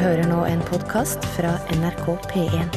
hører 0.00 0.24
nå 0.24 0.42
en 0.48 0.60
podkast 0.64 1.24
fra 1.34 1.52
NRK 1.74 2.06
P1. 2.30 2.76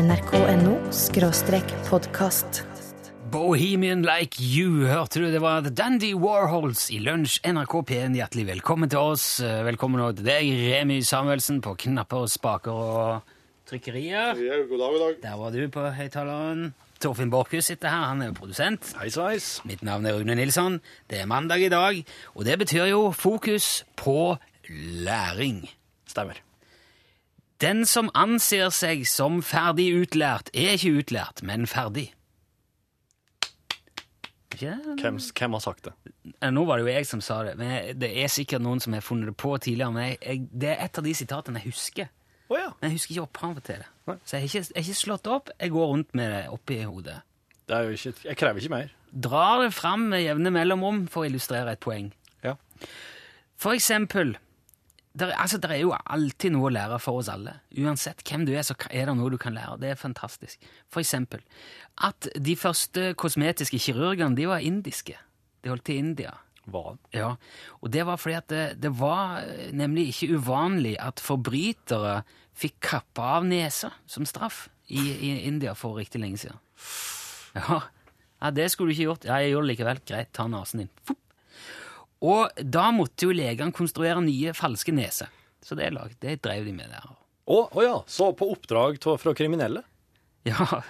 nrk.no 0.00 0.72
skråstrek 0.94 1.74
podkast. 1.86 2.64
Bohemian 3.30 4.02
Like 4.06 4.42
You, 4.42 4.86
hørte 4.90 5.22
du? 5.22 5.28
Det 5.30 5.42
var 5.42 5.62
The 5.62 5.70
Dandy 5.70 6.12
Warhols 6.18 6.88
i 6.94 6.98
Lunsj, 7.02 7.40
NRK 7.46 7.76
P1. 7.90 8.18
Hjertelig 8.18 8.46
velkommen 8.52 8.90
til 8.90 9.02
oss. 9.14 9.26
Velkommen 9.42 10.02
også 10.02 10.20
til 10.20 10.30
deg, 10.32 10.50
Remy 10.74 11.00
Samuelsen, 11.06 11.62
på 11.64 11.76
knapper 11.86 12.26
og 12.26 12.32
spaker 12.34 12.74
og 12.74 13.36
trykkerier. 13.70 14.34
Ja, 14.38 14.62
god 14.66 14.78
dag, 14.82 14.96
god 14.96 15.04
dag. 15.06 15.20
Der 15.28 15.38
var 15.40 15.54
du 15.54 15.62
på 15.70 15.86
høyttaleren. 15.98 16.72
Torfinn 17.04 17.30
Borchhus 17.30 17.68
sitter 17.68 17.92
her, 17.92 18.06
han 18.08 18.22
er 18.24 18.30
jo 18.30 18.38
produsent. 18.38 18.94
Heis, 18.96 19.18
heis. 19.20 19.48
Mitt 19.68 19.82
navn 19.84 20.06
er 20.08 20.16
Rune 20.16 20.38
Nilsson. 20.38 20.78
Det 21.10 21.20
er 21.20 21.28
mandag 21.28 21.60
i 21.60 21.68
dag, 21.68 22.00
og 22.32 22.46
det 22.48 22.58
betyr 22.62 22.86
jo 22.88 23.10
fokus 23.12 23.84
på 24.00 24.36
læring. 25.04 25.66
Stemmer. 26.08 26.40
Den 27.60 27.84
som 27.86 28.08
anser 28.16 28.72
seg 28.72 29.04
som 29.08 29.42
ferdig 29.44 29.90
utlært, 30.00 30.48
er 30.56 30.78
ikke 30.78 30.96
utlært, 31.02 31.44
men 31.44 31.68
ferdig. 31.68 32.08
Hvem, 34.54 35.20
hvem 35.20 35.56
har 35.58 35.60
sagt 35.60 35.90
det? 35.90 35.94
Nå 36.54 36.64
var 36.64 36.78
det 36.78 36.86
jo 36.86 36.94
jeg 36.94 37.06
som 37.08 37.20
sa 37.24 37.42
det, 37.44 37.56
men 37.60 38.00
det 38.00 38.14
er 38.22 38.32
sikkert 38.32 38.64
noen 38.64 38.80
som 38.80 38.96
har 38.96 39.04
funnet 39.04 39.28
det 39.28 39.36
på 39.36 39.52
tidligere. 39.58 39.92
Men 39.92 40.08
jeg, 40.08 40.18
jeg, 40.22 40.46
det 40.52 40.72
er 40.72 40.84
et 40.86 41.00
av 41.00 41.04
de 41.04 41.14
sitatene 41.20 41.60
jeg 41.60 41.74
husker. 41.74 42.12
Å 42.52 42.58
ja. 42.58 42.70
Men 42.80 42.90
jeg 42.90 42.98
husker 42.98 43.14
ikke 43.14 43.26
opphavet 43.28 43.66
til 43.68 43.80
det. 43.80 43.88
Nei. 44.10 44.16
Så 44.20 44.36
jeg 44.36 44.42
har 44.42 44.50
ikke, 44.50 44.62
jeg 44.64 44.76
har 44.76 44.88
ikke 44.88 45.00
slått 45.00 45.30
opp. 45.32 45.50
Jeg 45.60 45.72
går 45.74 45.90
rundt 45.92 46.14
med 46.18 46.32
det 46.34 46.42
oppi 46.52 46.78
hodet. 46.82 47.18
Det 47.64 47.76
er 47.76 47.88
jo 47.88 47.96
ikke, 47.96 48.14
jeg 48.28 48.40
krever 48.40 48.60
ikke 48.60 48.74
mer. 48.74 48.94
Drar 49.24 49.62
det 49.62 49.72
fram 49.72 50.08
med 50.12 50.24
jevne 50.24 50.52
mellomrom 50.52 51.04
for 51.08 51.24
å 51.24 51.28
illustrere 51.30 51.72
et 51.72 51.80
poeng. 51.84 52.10
Ja. 52.44 52.56
For 53.60 53.72
eksempel 53.72 54.34
der, 55.14 55.30
altså, 55.38 55.58
der 55.62 55.68
er 55.68 55.78
jo 55.78 55.92
alltid 55.94 56.50
noe 56.56 56.68
å 56.68 56.74
lære 56.74 56.98
for 56.98 57.20
oss 57.20 57.30
alle. 57.30 57.60
Uansett 57.78 58.24
hvem 58.26 58.44
du 58.48 58.50
er, 58.52 58.64
så 58.66 58.74
er 58.90 59.06
det 59.06 59.14
noe 59.14 59.30
du 59.30 59.38
kan 59.38 59.54
lære. 59.54 59.78
Det 59.80 59.92
er 59.92 60.00
fantastisk. 60.00 60.58
For 60.90 61.04
eksempel 61.04 61.44
at 62.02 62.26
de 62.34 62.56
første 62.58 63.12
kosmetiske 63.14 63.78
kirurgene 63.78 64.34
de 64.34 64.48
var 64.50 64.64
indiske. 64.66 65.14
De 65.62 65.70
holdt 65.70 65.86
til 65.86 66.10
i 66.18 66.26
India. 66.70 66.94
det? 66.94 67.18
Ja, 67.18 67.34
og 67.80 67.92
det 67.92 68.04
var 68.08 68.20
fordi 68.20 68.36
at 68.38 68.48
det, 68.52 68.64
det 68.82 68.92
var 68.98 69.42
eh, 69.42 69.72
nemlig 69.76 70.08
ikke 70.12 70.38
uvanlig 70.38 70.94
at 71.02 71.22
forbrytere 71.22 72.22
fikk 72.54 72.78
kappa 72.84 73.34
av 73.38 73.48
nesa 73.48 73.90
som 74.06 74.26
straff 74.28 74.68
i, 74.86 75.00
i 75.00 75.32
India 75.48 75.74
for 75.78 75.98
riktig 75.98 76.22
lenge 76.22 76.40
siden. 76.44 76.60
Ja. 77.54 77.80
ja, 78.40 78.50
det 78.50 78.70
skulle 78.72 78.92
du 78.92 78.96
ikke 78.96 79.10
gjort. 79.10 79.28
Ja, 79.28 79.38
jeg 79.42 79.54
gjorde 79.54 79.68
det 79.68 79.72
likevel. 79.74 80.02
Greit, 80.08 80.32
ta 80.34 80.46
nesen 80.50 80.84
din. 80.84 81.16
Og 82.24 82.64
da 82.64 82.88
måtte 82.94 83.28
jo 83.28 83.36
legene 83.36 83.74
konstruere 83.74 84.22
nye 84.24 84.54
falske 84.56 84.94
neser. 84.94 85.30
Så 85.64 85.76
det, 85.78 85.90
lag, 85.94 86.12
det 86.20 86.40
drev 86.44 86.66
de 86.66 86.74
med 86.76 86.92
der. 86.92 87.04
Å 87.44 87.58
å 87.68 87.84
ja, 87.84 87.96
så 88.08 88.30
på 88.36 88.48
oppdrag 88.52 88.98
fra 89.20 89.34
kriminelle? 89.36 89.84
Ja, 90.44 90.82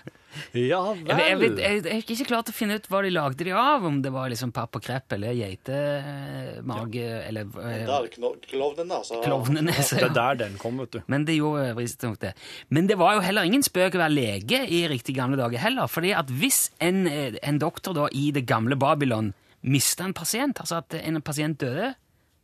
Ja 0.51 0.79
jeg, 0.91 1.07
jeg, 1.07 1.37
vet- 1.39 1.39
vel. 1.41 1.59
jeg, 1.63 1.83
jeg 1.85 1.93
er 1.95 2.01
ikke 2.03 2.17
til 2.19 2.35
å 2.35 2.55
finne 2.57 2.75
ut 2.81 2.89
hva 2.91 3.03
de 3.07 3.11
lagde 3.15 3.45
de 3.47 3.53
av, 3.55 3.85
om 3.87 4.01
det 4.03 4.11
var 4.11 4.33
liksom 4.33 4.51
papp 4.57 4.75
og 4.75 4.83
krepp 4.83 5.15
eller 5.15 5.31
geitemage 5.39 7.05
eller 7.29 7.47
eh, 7.63 7.85
Der, 7.87 8.09
kno- 8.17 8.33
klovnenesa. 8.43 9.21
klovnenese. 9.25 10.01
Det 10.01 10.09
er 10.09 10.17
der 10.17 10.41
den 10.43 10.57
kom, 10.59 10.81
vet 10.83 10.97
du. 10.97 11.01
Men 11.07 11.27
det 11.29 11.37
gjorde 11.39 11.69
visstnok 11.79 12.19
det. 12.25 12.33
Men 12.75 12.89
det 12.91 12.97
var 12.99 13.15
jo 13.19 13.23
heller 13.25 13.47
ingen 13.47 13.63
spøk 13.63 13.95
å 13.95 14.03
være 14.03 14.17
lege 14.17 14.65
i 14.67 14.83
riktig 14.91 15.15
gamle 15.17 15.39
dager 15.39 15.63
heller. 15.63 15.87
fordi 15.87 16.13
at 16.19 16.27
hvis 16.35 16.71
en, 16.81 17.07
eh, 17.07 17.39
en 17.43 17.59
doktor 17.63 17.95
da 17.95 18.09
i 18.13 18.31
det 18.35 18.47
gamle 18.47 18.75
Babylon 18.77 19.33
mista 19.63 20.05
en 20.05 20.13
pasient, 20.15 20.59
altså 20.61 20.83
at 20.83 20.95
en 20.99 21.23
pasient 21.23 21.59
døde 21.63 21.95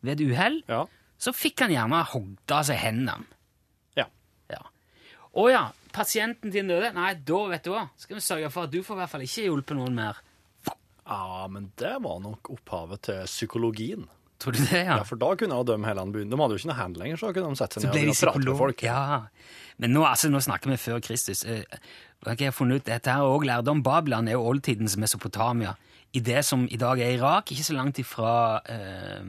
ved 0.02 0.20
et 0.20 0.30
uhell, 0.30 0.62
Ja. 0.68 0.84
så 1.18 1.34
fikk 1.34 1.60
han 1.66 1.70
gjerne 1.74 2.04
hogd 2.14 2.50
av 2.54 2.62
seg 2.64 2.78
hendene. 2.80 3.26
Ja. 3.96 4.06
Ja. 4.48 4.62
Å 5.34 5.50
ja, 5.50 5.66
pasienten 5.92 6.52
din 6.54 6.68
døde? 6.70 6.92
Nei, 6.96 7.14
da 7.26 7.40
vet 7.50 7.64
du 7.66 7.72
hva. 7.74 7.86
Skal 8.00 8.18
vi 8.18 8.24
sørge 8.24 8.50
for 8.54 8.68
at 8.68 8.72
du 8.74 8.80
får 8.86 8.96
i 8.96 9.00
hvert 9.02 9.12
fall 9.14 9.26
ikke 9.26 9.46
hjulpet 9.48 9.78
noen 9.78 9.96
mer. 9.98 10.22
ja, 11.10 11.46
men 11.50 11.72
det 11.80 11.96
var 12.04 12.20
nok 12.22 12.50
opphavet 12.54 13.02
til 13.08 13.22
psykologien. 13.26 14.06
Tror 14.40 14.54
du 14.56 14.60
det, 14.62 14.84
ja? 14.86 14.94
Ja, 14.96 15.02
For 15.04 15.20
da 15.20 15.34
kunne 15.36 15.56
de 15.58 15.68
dømme 15.68 15.84
hele. 15.90 16.04
De 16.14 16.24
hadde 16.24 16.54
jo 16.54 16.60
ikke 16.62 16.70
noe 16.70 16.78
hand 16.78 16.96
lenger, 16.96 17.18
så 17.20 17.32
kunne 17.36 17.50
de 17.52 17.58
sette 17.60 17.76
seg 17.76 17.90
Så 17.90 17.92
ned 17.92 18.08
og 18.08 18.20
prate 18.22 18.44
med 18.46 18.56
folk. 18.62 18.84
Ja. 18.86 19.02
Men 19.82 19.92
nå, 19.92 20.04
altså, 20.08 20.30
nå 20.32 20.40
snakker 20.40 20.72
vi 20.72 20.78
før 20.80 21.02
Kristus. 21.04 21.42
Eh, 21.44 21.60
hva 22.24 22.32
har 22.32 22.40
jeg 22.46 22.54
funnet 22.56 22.80
ut? 22.80 22.86
Dette 22.88 23.12
her 23.12 23.26
òg 23.28 23.44
lærdom. 23.44 23.82
Babylon 23.84 24.30
er 24.30 24.38
jo 24.38 24.46
oldtidens 24.48 24.96
Mesopotamia. 24.96 25.74
I 26.16 26.22
det 26.24 26.40
som 26.48 26.64
i 26.72 26.78
dag 26.80 27.02
er 27.04 27.12
Irak, 27.18 27.52
ikke 27.52 27.66
så 27.68 27.76
langt 27.76 28.00
ifra 28.00 28.32
eh, 28.64 29.28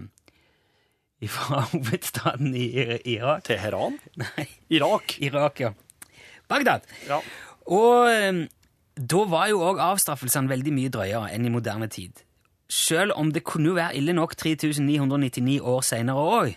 ifra 1.28 1.66
hovedstaden 1.74 2.56
i 2.56 2.70
Irak. 3.18 3.44
Teheran? 3.50 4.00
Nei, 4.22 4.48
Irak? 4.80 5.18
Irak, 5.22 5.60
ja. 5.60 5.74
Bagdad. 6.52 6.88
Ja. 7.08 7.22
Og 7.72 8.10
eh, 8.12 8.44
da 9.00 9.22
var 9.32 9.48
jo 9.52 9.62
òg 9.66 9.80
avstraffelsene 9.82 10.52
veldig 10.52 10.74
mye 10.76 10.92
drøyere 10.94 11.32
enn 11.36 11.48
i 11.48 11.54
moderne 11.54 11.88
tid. 11.92 12.24
Selv 12.72 13.16
om 13.20 13.32
det 13.36 13.44
kunne 13.48 13.72
jo 13.72 13.78
være 13.80 13.98
ille 14.00 14.16
nok 14.16 14.36
3999 14.40 15.60
år 15.60 15.82
seinere 15.84 16.28
òg. 16.36 16.54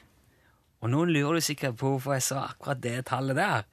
Og 0.84 0.92
nå 0.92 1.06
lurer 1.08 1.38
du 1.38 1.46
sikkert 1.46 1.78
på 1.80 1.94
hvorfor 1.94 2.18
jeg 2.18 2.26
sa 2.26 2.44
akkurat 2.50 2.82
det 2.82 3.06
tallet 3.08 3.38
der. 3.38 3.64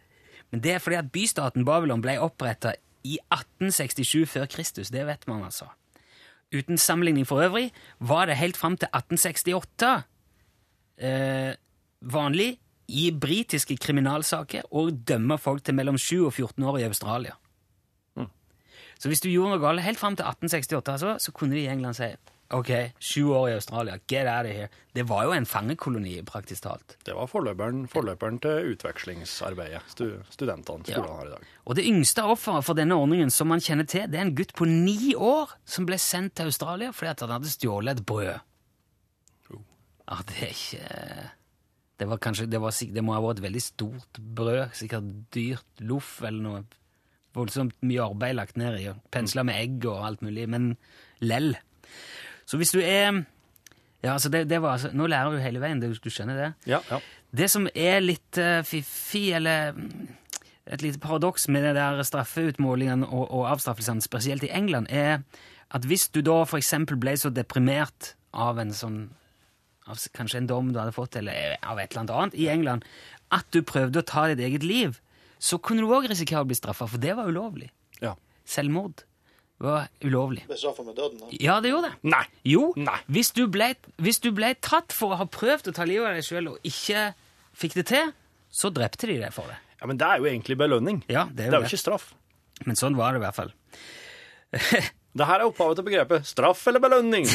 Men 0.52 0.64
det 0.64 0.76
er 0.76 0.84
fordi 0.84 1.00
at 1.00 1.12
bystaten 1.12 1.66
Babylon 1.68 2.02
ble 2.04 2.18
oppretta 2.24 2.74
i 3.04 3.18
1867 3.32 4.30
før 4.30 4.48
Kristus. 4.52 4.92
Det 4.94 5.04
vet 5.08 5.28
man 5.28 5.44
altså. 5.44 5.68
Uten 6.52 6.78
sammenligning 6.78 7.28
for 7.28 7.44
øvrig 7.44 7.72
var 8.00 8.26
det 8.26 8.38
helt 8.38 8.58
fram 8.58 8.78
til 8.78 8.90
1868 8.94 9.92
eh, 11.00 11.54
vanlig 12.02 12.60
i 12.92 13.08
britiske 13.16 13.78
kriminalsaker 13.82 14.68
og 14.72 14.92
dømme 15.08 15.38
folk 15.40 15.64
til 15.64 15.76
mellom 15.78 15.98
7 15.98 16.26
og 16.28 16.34
14 16.34 16.64
år 16.72 16.82
i 16.84 16.88
Australia. 16.90 17.38
Så 19.02 19.10
hvis 19.10 19.22
du 19.24 19.32
gjorde 19.32 19.56
noe 19.56 19.62
galt 19.64 19.82
helt 19.82 19.98
fram 19.98 20.14
til 20.14 20.28
1868, 20.30 20.92
altså, 20.94 21.16
så 21.26 21.32
kunne 21.34 21.56
de 21.58 21.64
i 21.64 21.72
England 21.72 21.98
si 21.98 22.12
ok, 22.54 22.70
sju 23.02 23.32
år 23.34 23.48
i 23.50 23.54
Australia, 23.56 23.96
get 24.12 24.28
out 24.30 24.46
of 24.46 24.52
here. 24.54 24.68
Det 24.94 25.06
var 25.10 25.24
jo 25.26 25.32
en 25.34 25.46
fangekoloni, 25.48 26.18
praktisk 26.28 26.66
talt. 26.68 26.98
Det 27.08 27.16
var 27.16 27.26
forløperen, 27.32 27.86
forløperen 27.90 28.38
til 28.44 28.74
utvekslingsarbeidet 28.76 29.82
stu, 29.90 30.06
studentene 30.30 30.84
Ja. 30.86 31.00
skolene 31.00 31.16
har 31.18 31.26
i 31.26 31.32
dag. 31.32 31.48
Og 31.66 31.76
det 31.80 31.86
yngste 31.88 32.24
offeret 32.28 32.68
for 32.68 32.78
denne 32.78 32.94
ordningen 32.94 33.32
som 33.32 33.48
man 33.50 33.64
kjenner 33.64 33.88
til, 33.90 34.06
det 34.12 34.20
er 34.20 34.28
en 34.28 34.36
gutt 34.36 34.54
på 34.54 34.68
ni 34.70 35.16
år 35.16 35.56
som 35.66 35.88
ble 35.90 35.98
sendt 35.98 36.36
til 36.36 36.52
Australia 36.52 36.92
fordi 36.92 37.10
at 37.16 37.20
han 37.26 37.30
hadde 37.40 37.50
stjålet 37.56 37.98
et 37.98 38.06
brød. 38.06 38.36
Ja, 40.12 40.18
det 40.28 40.38
er 40.44 40.52
ikke 40.54 41.32
Det 42.02 42.08
var 42.10 42.18
kanskje, 42.18 42.48
det, 42.50 42.58
var, 42.58 42.74
det 42.74 43.02
må 43.06 43.14
ha 43.14 43.22
vært 43.22 43.38
et 43.38 43.46
veldig 43.46 43.62
stort 43.62 44.18
brød, 44.18 44.72
sikkert 44.74 45.10
dyrt 45.36 45.84
loff 45.86 46.16
eller 46.26 46.42
noe. 46.42 46.62
Voldsomt 47.38 47.76
mye 47.86 48.02
arbeid 48.02 48.40
lagt 48.40 48.58
ned 48.58 48.80
i, 48.80 48.88
pensla 49.14 49.44
med 49.46 49.60
egg 49.60 49.86
og 49.86 50.08
alt 50.08 50.24
mulig, 50.26 50.48
men 50.50 50.72
lell. 51.22 51.54
Så 52.50 52.58
hvis 52.58 52.74
du 52.74 52.82
er 52.82 53.22
Ja, 54.02 54.16
altså, 54.16 54.32
det, 54.34 54.48
det 54.50 54.58
var 54.64 54.80
altså 54.80 54.90
Nå 54.98 55.06
lærer 55.06 55.36
du 55.36 55.44
hele 55.44 55.62
veien, 55.62 55.78
du, 55.78 55.92
du 55.94 56.10
skjønner 56.10 56.40
det? 56.40 56.50
Ja, 56.72 56.80
ja. 56.90 56.98
Det 57.30 57.52
som 57.54 57.70
er 57.70 58.02
litt 58.02 58.40
uh, 58.42 58.66
fiffig, 58.66 59.36
eller 59.38 59.78
et 60.66 60.82
lite 60.82 61.00
paradoks 61.00 61.46
med 61.54 61.68
det 61.68 61.76
der 61.78 62.02
straffeutmålingene 62.02 63.06
og, 63.06 63.30
og 63.30 63.46
avstraffelsene, 63.54 64.02
spesielt 64.02 64.50
i 64.50 64.50
England, 64.50 64.90
er 64.90 65.22
at 65.70 65.86
hvis 65.86 66.10
du 66.10 66.24
da 66.26 66.42
eksempel 66.58 66.98
ble 66.98 67.14
så 67.14 67.30
deprimert 67.30 68.16
av 68.34 68.58
en 68.58 68.74
sånn 68.74 69.02
av 69.92 70.02
kanskje 70.18 70.42
en 70.42 70.48
dom 70.50 70.72
du 70.74 70.80
hadde 70.82 70.96
fått, 70.96 71.16
eller 71.20 71.36
eh, 71.36 71.56
av 71.68 71.80
et 71.80 71.92
eller 71.92 72.02
annet 72.06 72.16
annet 72.18 72.40
i 72.40 72.48
England, 72.54 72.88
at 73.32 73.46
du 73.56 73.62
prøvde 73.68 74.02
å 74.02 74.08
ta 74.08 74.26
ditt 74.32 74.42
eget 74.44 74.64
liv, 74.68 74.98
så 75.42 75.58
kunne 75.60 75.84
du 75.86 75.92
òg 75.94 76.08
risikere 76.12 76.44
å 76.44 76.48
bli 76.50 76.58
straffa, 76.58 76.88
for 76.90 77.02
det 77.02 77.16
var 77.18 77.30
ulovlig. 77.32 77.70
ja. 78.02 78.16
Selvmord 78.52 79.04
var 79.62 79.86
ulovlig. 80.04 80.42
Ble 80.50 80.58
straffa 80.58 80.84
med 80.84 80.96
døden. 80.98 81.20
da. 81.22 81.28
Ja, 81.40 81.60
det 81.62 81.70
gjorde 81.70 81.92
det. 81.92 82.10
Nei. 82.10 82.24
Jo, 82.50 82.72
Nei. 82.82 82.98
Hvis, 83.14 83.30
du 83.38 83.44
ble, 83.48 83.68
hvis 84.02 84.18
du 84.20 84.32
ble 84.34 84.50
tatt 84.58 84.92
for 84.98 85.14
å 85.14 85.20
ha 85.22 85.28
prøvd 85.30 85.70
å 85.70 85.74
ta 85.78 85.86
livet 85.86 86.10
av 86.10 86.18
deg 86.18 86.26
sjøl 86.26 86.50
og 86.56 86.66
ikke 86.68 87.04
fikk 87.62 87.78
det 87.78 87.86
til, 87.92 88.10
så 88.50 88.72
drepte 88.74 89.06
de 89.12 89.20
deg 89.22 89.32
for 89.36 89.46
det. 89.48 89.60
Ja, 89.80 89.88
Men 89.88 90.02
det 90.02 90.08
er 90.10 90.18
jo 90.18 90.26
egentlig 90.32 90.58
belønning. 90.58 91.04
Ja, 91.08 91.28
det 91.30 91.36
Det 91.38 91.46
er 91.46 91.48
er 91.48 91.52
jo 91.52 91.62
jo 91.62 91.68
det. 91.68 91.72
ikke 91.76 91.84
straff. 91.86 92.10
Men 92.66 92.76
sånn 92.82 92.98
var 92.98 93.14
det 93.14 93.22
i 93.22 93.26
hvert 93.28 93.38
fall. 93.38 93.54
Det 95.12 95.28
her 95.28 95.42
er 95.42 95.50
opphavet 95.50 95.76
til 95.76 95.86
begrepet 95.90 96.28
straff 96.30 96.62
eller 96.72 96.80
belønning. 96.84 97.26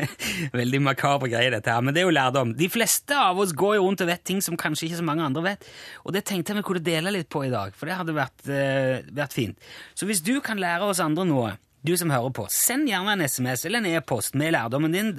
Veldig 0.60 0.80
makabre 0.82 1.30
greier, 1.30 1.54
dette 1.54 1.70
her, 1.70 1.84
men 1.84 1.94
det 1.94 2.02
er 2.02 2.08
jo 2.08 2.14
lærdom. 2.16 2.56
De 2.58 2.66
fleste 2.72 3.14
av 3.14 3.38
oss 3.38 3.54
går 3.54 3.76
jo 3.78 3.84
rundt 3.86 4.02
og 4.02 4.10
vet 4.10 4.24
ting 4.26 4.42
som 4.42 4.58
kanskje 4.58 4.88
ikke 4.88 4.98
så 4.98 5.06
mange 5.06 5.22
andre 5.28 5.44
vet, 5.44 5.68
og 6.02 6.16
det 6.16 6.24
tenkte 6.26 6.50
jeg 6.50 6.58
vi 6.58 6.66
kunne 6.66 6.82
dele 6.82 7.14
litt 7.14 7.30
på 7.30 7.44
i 7.46 7.52
dag, 7.52 7.76
for 7.78 7.86
det 7.86 8.00
hadde 8.00 8.16
vært, 8.16 8.38
uh, 8.50 8.98
vært 9.14 9.36
fint. 9.36 9.70
Så 9.94 10.10
hvis 10.10 10.24
du 10.26 10.40
kan 10.42 10.58
lære 10.58 10.90
oss 10.90 11.02
andre 11.04 11.28
noe, 11.28 11.54
du 11.86 11.94
som 11.96 12.10
hører 12.12 12.34
på, 12.36 12.44
send 12.52 12.90
gjerne 12.90 13.14
en 13.14 13.24
SMS 13.24 13.64
eller 13.64 13.80
en 13.80 13.94
e-post 13.94 14.34
med 14.36 14.52
lærdommen 14.52 14.92
din. 14.92 15.14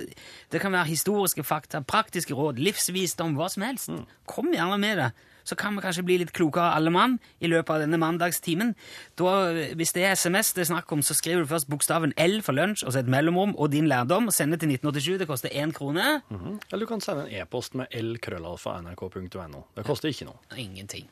Det 0.53 0.59
kan 0.61 0.75
være 0.75 0.91
historiske 0.91 1.41
fakta, 1.47 1.81
praktiske 1.81 2.35
råd, 2.37 2.59
livsvisdom, 2.61 3.33
hva 3.39 3.47
som 3.49 3.65
helst. 3.65 3.89
Kom 4.29 4.51
gjerne 4.53 4.77
med 4.83 5.01
det. 5.01 5.09
Så 5.43 5.55
kan 5.57 5.75
vi 5.75 5.81
kanskje 5.81 6.03
bli 6.05 6.17
litt 6.21 6.33
klokere 6.37 6.73
alle 6.75 6.91
mann 6.93 7.17
i 7.41 7.47
løpet 7.51 7.69
av 7.75 7.79
denne 7.83 7.97
mandagstimen. 8.01 8.75
Da, 9.19 9.31
hvis 9.77 9.93
det 9.95 10.03
er 10.05 10.15
SMS 10.15 10.53
det 10.53 10.65
er 10.65 10.69
snakk 10.73 10.91
om, 10.93 11.01
så 11.01 11.15
skriver 11.17 11.43
du 11.45 11.49
først 11.51 11.69
bokstaven 11.71 12.13
L 12.17 12.41
for 12.45 12.53
lunsj 12.57 12.85
og 12.85 12.93
så 12.93 13.01
et 13.01 13.09
mellomrom 13.11 13.55
og 13.57 13.71
din 13.73 13.87
lærdom 13.91 14.27
og 14.29 14.35
sender 14.35 14.57
til 14.61 14.69
1987. 14.75 15.17
Det 15.23 15.27
koster 15.29 15.49
én 15.49 15.73
krone. 15.73 16.21
Mhm. 16.29 16.59
Eller 16.71 16.85
du 16.85 16.89
kan 16.89 17.01
sende 17.01 17.27
en 17.27 17.41
e-post 17.41 17.75
med 17.75 17.87
lkrøllalfa.nrk.no. 17.91 19.63
Det 19.75 19.85
koster 19.85 20.09
ikke 20.13 20.29
noe. 20.29 20.39
Ingenting. 20.57 21.09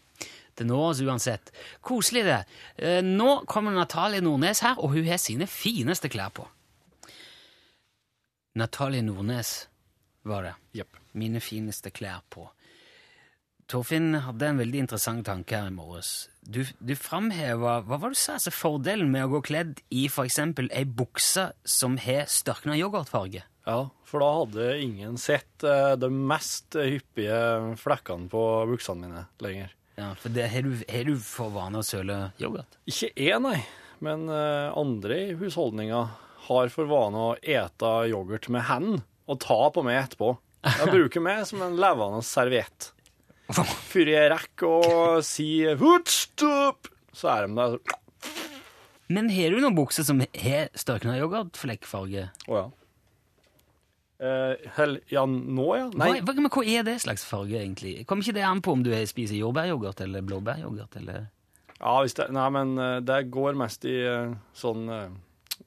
Det 0.59 0.65
når 0.67 0.89
oss 0.89 0.99
uansett. 1.01 1.51
Koselig, 1.81 2.25
det. 2.27 2.39
Eh, 2.77 3.01
Nå 3.05 3.45
kommer 3.47 3.71
Natalie 3.71 4.19
Nordnes 4.21 4.59
her, 4.59 4.75
og 4.77 4.91
hun 4.91 5.05
har 5.07 5.17
sine 5.17 5.47
fineste 5.47 6.09
klær 6.11 6.33
på. 6.35 6.47
Natalie 8.59 9.01
Nordnes 9.01 9.67
var 10.27 10.43
det. 10.43 10.53
Yep. 10.81 10.97
Mine 11.13 11.39
fineste 11.39 11.91
klær 11.95 12.21
på. 12.29 12.49
Torfinn 13.69 14.15
hadde 14.25 14.47
en 14.49 14.59
veldig 14.59 14.79
interessant 14.81 15.21
tanke 15.27 15.53
her 15.53 15.69
i 15.69 15.73
morges. 15.73 16.27
Du, 16.41 16.63
du 16.81 16.95
framheva 16.97 17.75
Hva 17.85 17.99
var 17.99 18.09
det 18.09 18.17
du 18.17 18.21
sa? 18.23 18.39
Altså 18.39 18.53
fordelen 18.55 19.11
med 19.13 19.27
å 19.27 19.33
gå 19.35 19.43
kledd 19.51 19.83
i 19.93 20.07
f.eks. 20.09 20.39
ei 20.73 20.85
bukse 20.87 21.51
som 21.69 21.99
har 22.01 22.25
størkna 22.33 22.79
yoghurtfarge? 22.79 23.43
Ja, 23.69 23.81
for 24.09 24.23
da 24.23 24.29
hadde 24.39 24.69
ingen 24.81 25.19
sett 25.21 25.61
eh, 25.67 25.93
de 26.01 26.09
mest 26.09 26.73
hyppige 26.73 27.75
flekkene 27.77 28.25
på 28.31 28.41
buksene 28.71 29.05
mine 29.05 29.25
lenger. 29.43 29.75
Ja, 29.99 30.13
for 30.17 30.33
det, 30.33 30.47
har, 30.49 30.65
du, 30.65 30.81
du 30.81 31.21
for 31.21 31.53
vane 31.53 31.83
å 31.83 31.85
søle 31.85 32.31
yoghurt? 32.41 32.79
Ikke 32.89 33.11
jeg, 33.13 33.37
nei, 33.45 33.59
men 34.01 34.25
eh, 34.33 34.73
andre 34.79 35.21
i 35.27 35.35
husholdninga 35.37 36.05
har 36.49 36.73
for 36.73 36.89
vane 36.89 37.21
å 37.21 37.33
ete 37.37 37.91
yoghurt 38.09 38.49
med 38.49 38.65
hendene 38.71 39.05
og 39.29 39.43
ta 39.43 39.59
på 39.69 39.85
meg 39.85 40.07
etterpå. 40.07 40.33
Jeg 40.65 40.89
bruker 40.89 41.21
meg 41.21 41.43
som 41.45 41.61
en 41.61 41.77
levende 41.77 42.23
serviett. 42.25 42.89
Før 43.49 44.11
jeg 44.11 44.31
rekker 44.31 44.67
å 44.69 45.21
si 45.25 45.65
'hutstup', 45.65 46.91
så 47.13 47.31
er 47.33 47.47
de 47.47 47.55
der. 47.57 47.79
Men 49.09 49.29
har 49.33 49.49
du 49.49 49.63
noen 49.63 49.77
bukser 49.77 50.05
som 50.05 50.21
har 50.21 50.69
størkna 50.77 51.17
yoghurtflekkfarge? 51.17 52.29
Å 52.47 52.59
ja. 52.59 52.67
Eh, 54.19 54.69
hell, 54.75 54.97
ja, 55.09 55.23
nå, 55.25 55.65
ja? 55.77 55.87
Nei. 55.95 56.19
Hva, 56.19 56.35
men 56.35 56.51
hva 56.51 56.63
er 56.67 56.83
det 56.83 56.97
slags 57.05 57.23
farge, 57.25 57.55
egentlig? 57.55 58.03
Kommer 58.05 58.25
ikke 58.25 58.35
det 58.35 58.43
an 58.43 58.61
på 58.61 58.75
om 58.75 58.83
du 58.83 58.91
spiser 59.07 59.39
jordbæryoghurt 59.39 60.03
eller 60.03 60.25
blåbæryoghurt? 60.27 60.99
eller... 60.99 61.29
Ja, 61.79 61.95
det, 62.03 62.27
nei, 62.35 62.47
men 62.51 62.75
eh, 62.77 62.97
det 63.07 63.21
går 63.31 63.55
mest 63.57 63.87
i 63.87 63.95
eh, 64.03 64.35
sånn 64.59 64.91
eh, 64.91 65.07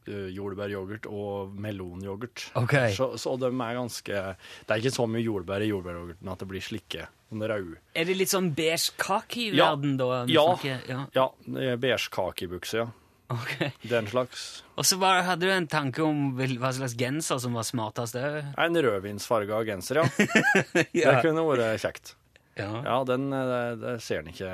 jordbæryoghurt 0.08 1.06
og 1.10 1.52
melonyoghurt. 1.54 2.48
Ok. 2.58 2.74
Så, 2.96 3.10
så 3.20 3.36
de 3.40 3.50
er 3.50 3.74
ganske 3.78 4.12
Det 4.12 4.70
er 4.70 4.80
ikke 4.82 4.94
så 4.94 5.06
mye 5.08 5.22
jordbær 5.24 5.62
i 5.64 5.68
jordbæryoghurten 5.70 6.32
at 6.32 6.38
det 6.42 6.48
blir 6.48 6.64
slikke. 6.64 7.06
Rød. 7.32 7.76
Er 7.96 8.04
det 8.04 8.16
litt 8.18 8.28
sånn 8.28 8.50
beige 8.54 8.90
Ja. 8.92 8.96
kaki-verden, 9.00 9.94
da? 9.96 10.24
Ja. 10.28 10.42
snakker? 10.56 10.82
ja. 10.90 11.06
Ja, 11.16 11.28
det 11.46 11.70
er 11.72 11.78
beige 11.80 12.10
kakebukse, 12.12 12.82
ja. 12.82 12.88
Okay. 13.32 13.70
Den 13.88 14.04
slags. 14.10 14.62
Og 14.76 14.84
så 14.84 14.98
bare 15.00 15.22
hadde 15.24 15.46
du 15.48 15.50
en 15.54 15.66
tanke 15.66 16.02
om 16.04 16.34
hva 16.36 16.68
slags 16.76 16.92
genser 17.00 17.38
som 17.40 17.54
var 17.56 17.64
smartest 17.64 18.18
òg? 18.20 18.42
En 18.60 18.76
rødvinsfarga 18.76 19.62
genser, 19.64 20.02
ja. 20.02 20.04
Det 20.92 21.14
kunne 21.24 21.46
vært 21.48 21.80
kjekt. 21.80 22.14
Ja. 22.60 22.68
Ja, 22.84 22.98
den 23.08 23.32
eh, 23.32 23.46
det, 23.48 23.62
det 23.80 23.94
ser 24.04 24.20
en 24.20 24.28
ikke 24.28 24.52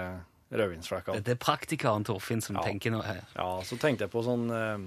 rødvinsflekkene. 0.54 1.24
Det 1.26 1.34
er 1.34 1.40
praktikeren 1.42 2.06
Torfinn 2.06 2.40
som 2.40 2.56
Ja. 2.56 2.62
tenker 2.62 2.94
nå 2.94 3.02
her. 3.02 3.24
Ja, 3.34 3.48
så 3.66 3.76
tenkte 3.76 4.06
jeg 4.06 4.12
på 4.14 4.22
sånn 4.22 4.46
eh, 4.54 4.78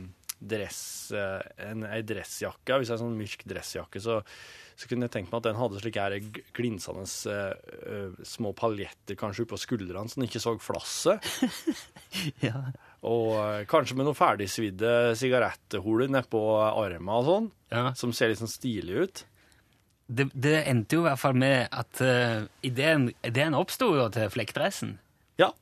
dress, 0.42 0.82
en, 1.14 1.86
en, 1.86 2.06
dressjakke. 2.08 2.80
Hvis 2.80 2.90
det 2.90 2.96
er 2.98 3.02
sånn 3.04 3.18
mørk 3.20 3.46
dressjakke, 3.48 4.02
så, 4.04 4.20
så 4.76 4.90
kunne 4.90 5.06
jeg 5.06 5.14
tenkt 5.14 5.32
meg 5.32 5.42
at 5.42 5.50
den 5.50 5.60
hadde 5.60 5.82
slike 5.82 6.06
her 6.06 6.16
glinsende 6.58 7.06
eh, 7.32 7.74
eh, 7.94 8.22
små 8.26 8.54
paljetter 8.58 9.18
kanskje 9.20 9.46
oppå 9.46 9.60
skuldrene, 9.62 10.10
så 10.10 10.20
den 10.20 10.30
ikke 10.30 10.44
så 10.44 10.56
flasset. 10.62 11.28
Ja. 12.44 12.58
Og 13.08 13.38
eh, 13.40 13.62
kanskje 13.72 13.96
med 13.98 14.06
noen 14.06 14.18
ferdigsvidde 14.18 15.14
sigaretthuler 15.18 16.12
nedpå 16.12 16.42
armen 16.68 17.14
og 17.16 17.28
sånn, 17.30 17.52
Ja. 17.72 17.86
som 17.98 18.12
ser 18.14 18.34
litt 18.34 18.42
sånn 18.42 18.52
stilig 18.52 19.06
ut. 19.06 19.24
Det, 20.12 20.28
det 20.36 20.58
endte 20.68 20.98
jo 20.98 21.06
i 21.06 21.08
hvert 21.08 21.22
fall 21.22 21.38
med 21.40 21.70
at 21.72 22.02
uh, 22.04 22.44
ideen, 22.68 23.08
ideen 23.24 23.56
oppsto 23.56 23.94
jo 23.96 24.10
til 24.12 24.28
flekkdressen. 24.34 24.98
Ja. 25.40 25.54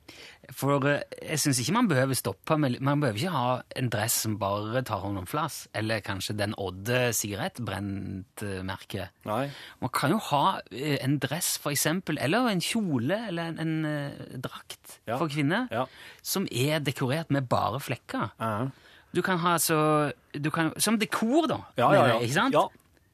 For 0.56 0.82
eh, 0.90 1.02
jeg 1.22 1.38
syns 1.38 1.60
ikke 1.62 1.72
man 1.76 1.88
behøver 1.90 2.14
stoppe 2.18 2.56
med 2.58 2.80
Man 2.82 3.00
behøver 3.00 3.18
ikke 3.20 3.30
ha 3.34 3.62
en 3.78 3.90
dress 3.92 4.16
som 4.24 4.38
bare 4.40 4.82
tar 4.82 4.98
hånd 5.04 5.18
om 5.20 5.26
flass, 5.30 5.68
eller 5.74 6.00
kanskje 6.02 6.34
den 6.38 6.54
Odde 6.58 7.12
sigarettbrentmerket. 7.16 9.08
Nei. 9.28 9.50
Man 9.80 9.90
kan 9.94 10.10
jo 10.14 10.18
ha 10.30 10.42
eh, 10.72 10.98
en 11.04 11.18
dress, 11.22 11.54
for 11.62 11.70
eksempel, 11.74 12.18
eller 12.22 12.48
en 12.50 12.60
kjole, 12.64 13.18
eller 13.30 13.50
en, 13.52 13.58
en 13.62 13.84
eh, 13.88 14.36
drakt 14.42 14.98
Ja. 15.06 15.16
for 15.18 15.28
kvinner, 15.30 15.68
Ja. 15.70 15.86
som 16.22 16.46
er 16.50 16.80
dekorert 16.80 17.30
med 17.30 17.48
bare 17.48 17.80
flekker. 17.80 18.30
Ja. 18.40 18.68
Du 19.12 19.22
kan 19.26 19.38
ha 19.42 19.56
så 19.58 20.12
du 20.32 20.50
kan, 20.54 20.72
Som 20.78 20.98
dekor, 20.98 21.48
da. 21.50 21.56
Ja, 21.76 21.88
mener 21.90 22.08
ja. 22.08 22.18
Ikke 22.20 22.34
sant? 22.34 22.54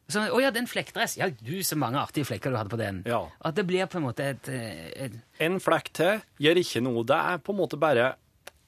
Ja. 0.06 0.12
Så, 0.12 0.20
å 0.30 0.38
ja, 0.40 0.50
den 0.54 0.66
flekkdress. 0.70 1.16
Ja, 1.18 1.26
du, 1.30 1.56
så 1.66 1.74
mange 1.76 1.98
artige 1.98 2.24
flekker 2.28 2.50
du 2.52 2.56
hadde 2.56 2.70
på 2.70 2.78
den. 2.78 3.02
Ja. 3.06 3.24
At 3.42 3.56
det 3.58 3.64
blir 3.66 3.86
på 3.90 3.98
en 3.98 4.04
måte 4.06 4.22
et, 4.36 4.48
eh, 4.48 5.06
et 5.06 5.12
En 5.42 5.58
flekk 5.58 5.90
til 5.92 6.20
gjør 6.38 6.60
ikke 6.62 6.82
noe. 6.86 7.02
Det 7.04 7.16
er 7.18 7.38
på 7.42 7.50
en 7.52 7.58
måte 7.58 7.78
bare 7.78 8.12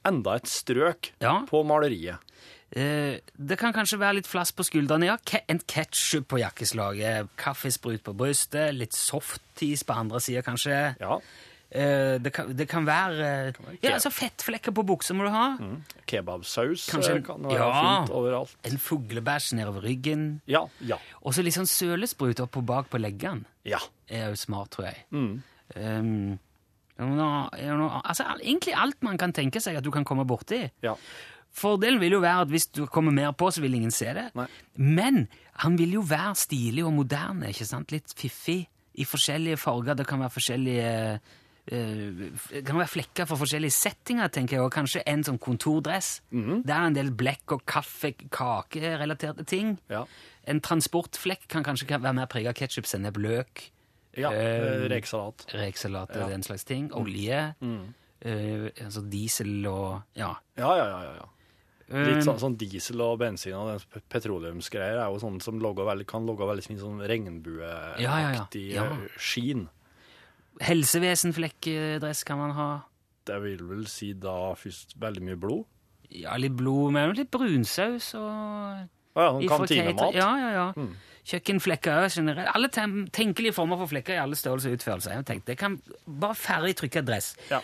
enda 0.05 0.35
et 0.35 0.43
strøk 0.51 1.11
Ja. 1.21 1.45
på 1.47 1.63
maleriet. 1.65 2.17
eh, 2.75 3.19
Det 3.39 3.57
kan 3.57 3.71
kanskje 3.73 3.97
være 3.99 4.15
litt 4.19 4.27
flass 4.27 4.51
på 4.51 4.63
skuldrene, 4.67 5.05
ja. 5.05 5.17
Ke 5.25 5.41
en 5.47 5.59
ketsjup 5.59 6.27
på 6.27 6.39
jakkeslaget, 6.43 7.29
kaffesprut 7.37 8.03
på 8.03 8.13
brystet, 8.15 8.75
litt 8.75 8.91
softis 8.93 9.83
på 9.83 9.95
andre 9.95 10.19
sida, 10.19 10.41
kanskje. 10.43 10.95
Ja. 10.99 11.19
Eh, 11.71 12.15
det, 12.17 12.31
kan, 12.33 12.47
det 12.57 12.65
kan 12.67 12.85
være 12.87 13.25
eh, 13.53 13.57
Ja, 13.83 13.91
altså 13.93 14.09
fettflekker 14.09 14.73
på 14.73 14.81
buksa 14.89 15.13
må 15.13 15.27
du 15.27 15.29
ha. 15.29 15.43
Kebabsaus 16.09 16.87
Kanskje 16.89 17.11
eh, 17.11 17.17
en- 17.19 17.23
kan 17.27 17.43
være 17.45 17.59
ja. 17.59 17.69
fint 18.01 18.13
overalt. 18.17 18.55
En 18.65 18.77
fuglebæsj 18.81 19.51
nedover 19.59 19.85
ryggen. 19.85 20.23
Ja, 20.49 20.63
ja, 20.81 20.97
Og 21.21 21.35
så 21.37 21.43
litt 21.45 21.53
sånn 21.53 21.69
sølesprut 21.69 22.41
opp 22.41 22.57
og 22.57 22.65
bak 22.65 22.89
på 22.89 22.97
leggene. 23.01 23.45
ja. 23.65 23.77
er 24.09 24.31
jo 24.31 24.35
smart, 24.41 24.71
tror 24.73 24.87
jeg. 24.89 25.03
Mm. 25.13 25.41
Um, 25.77 26.39
er 26.97 27.05
noe- 27.77 28.01
altså, 28.03 28.25
egentlig 28.41 28.73
alt 28.75 29.03
man 29.05 29.17
kan 29.21 29.31
tenke 29.31 29.61
seg 29.61 29.77
at 29.77 29.83
du 29.85 29.91
kan 29.91 30.03
komme 30.05 30.25
borti. 30.25 30.71
ja. 30.81 30.95
Fordelen 31.59 31.97
vil 31.99 32.11
jo 32.13 32.19
være 32.21 32.41
at 32.45 32.47
hvis 32.53 32.67
du 32.77 32.83
kommer 32.85 33.11
mer 33.11 33.31
på, 33.33 33.47
så 33.51 33.59
vil 33.61 33.73
ingen 33.73 33.91
se 33.91 34.05
det. 34.13 34.27
Nei. 34.37 34.45
Men 34.77 35.27
han 35.63 35.77
vil 35.79 35.95
jo 35.97 36.01
være 36.05 36.35
stilig 36.37 36.83
og 36.85 36.93
moderne, 36.93 37.49
ikke 37.49 37.65
sant? 37.65 37.89
Litt 37.91 38.13
fiffig, 38.15 38.67
i 38.93 39.03
forskjellige 39.05 39.57
farger. 39.57 39.95
Det 39.97 40.05
kan 40.07 40.19
være 40.21 40.29
forskjellige 40.35 40.91
det 41.69 42.63
kan 42.65 42.77
være 42.79 42.89
flekker 42.89 43.27
for 43.29 43.37
forskjellige 43.37 43.71
settinger, 43.75 44.27
tenker 44.33 44.57
jeg, 44.57 44.63
og 44.65 44.71
kanskje 44.73 45.03
en 45.05 45.21
sånn 45.23 45.37
kontordress. 45.39 46.21
Mhm. 46.31 46.63
Det 46.65 46.73
er 46.75 46.85
en 46.87 46.93
del 46.97 47.11
blekk- 47.11 47.51
og 47.53 47.61
kaffe-kake-relaterte 47.69 49.45
ting. 49.45 49.77
Ja. 49.89 50.05
En 50.49 50.61
transportflekk 50.61 51.47
kan 51.51 51.63
kanskje 51.63 51.87
være 51.99 52.13
mer 52.15 52.27
prega 52.31 52.49
av 52.49 52.55
ketsjup, 52.57 52.85
sennep, 52.89 53.17
løk. 53.17 53.69
ja. 54.17 54.31
øh, 54.33 54.89
rekesalat. 54.89 55.45
Rekesalat. 55.53 56.09
og 56.09 56.21
Ja. 56.21 56.27
den 56.27 56.41
slags 56.43 56.63
ting. 56.65 56.91
Olje. 56.93 57.53
Mm. 57.61 57.93
Øh, 58.25 58.69
altså 58.83 59.01
diesel 59.09 59.65
og 59.67 60.01
Ja. 60.15 60.33
Ja, 60.57 60.75
ja, 60.75 60.85
ja. 60.87 61.13
ja. 61.15 61.25
Litt 61.91 62.17
Eh, 62.17 62.21
sånn, 62.21 62.37
sånn 62.39 62.57
diesel 62.57 63.01
og 63.01 63.17
bensin 63.19 63.53
og 63.53 63.79
den 63.79 64.01
petroleumsgreier 64.09 64.97
er 64.99 65.09
jo 65.09 65.17
sånn 65.19 65.41
som 65.41 65.59
logger 65.59 65.85
veldig, 65.85 66.05
kan 66.05 66.25
logge 66.25 66.45
veldig 66.45 66.63
fint 66.63 66.79
sånn 66.79 66.99
regnbueaktig 67.01 68.01
Ja, 68.03 68.19
ja, 68.19 68.31
ja. 68.83 68.83
Eh, 68.91 69.07
skin. 69.17 69.69
Helsevesenflekkdress 70.59 72.23
kan 72.27 72.39
man 72.41 72.55
ha. 72.57 72.69
Det 73.27 73.37
vil 73.43 73.61
vel 73.69 73.83
si 73.89 74.13
da 74.17 74.53
først 74.57 74.97
veldig 74.99 75.25
mye 75.25 75.39
blod. 75.39 75.67
Ja, 76.09 76.33
litt 76.41 76.55
blod, 76.57 76.93
men 76.95 77.13
litt 77.17 77.29
brunsaus 77.31 78.13
og 78.17 78.31
Å 79.19 79.21
ja, 79.21 79.29
sånn 79.29 79.45
kantinemat. 79.51 80.15
Ja, 80.17 80.29
ja, 80.41 80.49
ja. 80.55 80.65
Mm. 80.77 80.95
Kjøkkenflekker 81.29 82.07
generelt. 82.09 82.49
Alle 82.55 82.69
tenkelige 82.71 83.53
former 83.53 83.77
for 83.81 83.91
flekker 83.91 84.15
i 84.15 84.21
alle 84.21 84.37
størrelser 84.39 84.71
og 84.71 84.79
utførelser. 84.79 85.13
Jeg 85.19 85.27
tenkte, 85.27 85.53
jeg 85.53 85.61
kan 85.61 85.75
bare 86.05 86.37
ferdig 86.37 86.73
trykke 86.79 87.03
dress. 87.05 87.35
Ja. 87.51 87.59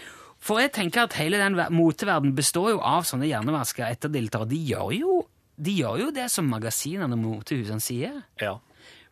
For 0.45 0.61
jeg 0.61 0.75
tenker 0.75 1.07
at 1.07 1.15
hele 1.17 1.39
den 1.41 1.57
moteverden 1.73 2.35
består 2.37 2.75
jo 2.75 2.83
av 2.85 3.07
sånne 3.09 3.29
hjernevaska 3.29 3.87
etterdiltere. 3.95 4.45
De 4.51 4.59
gjør 4.69 4.91
jo, 4.93 5.15
de 5.55 5.73
gjør 5.79 6.03
jo 6.03 6.11
det 6.13 6.27
som 6.33 6.49
magasinene 6.51 7.17
og 7.17 7.23
motehusene 7.23 7.81
sier. 7.81 8.19
Ja. 8.41 8.59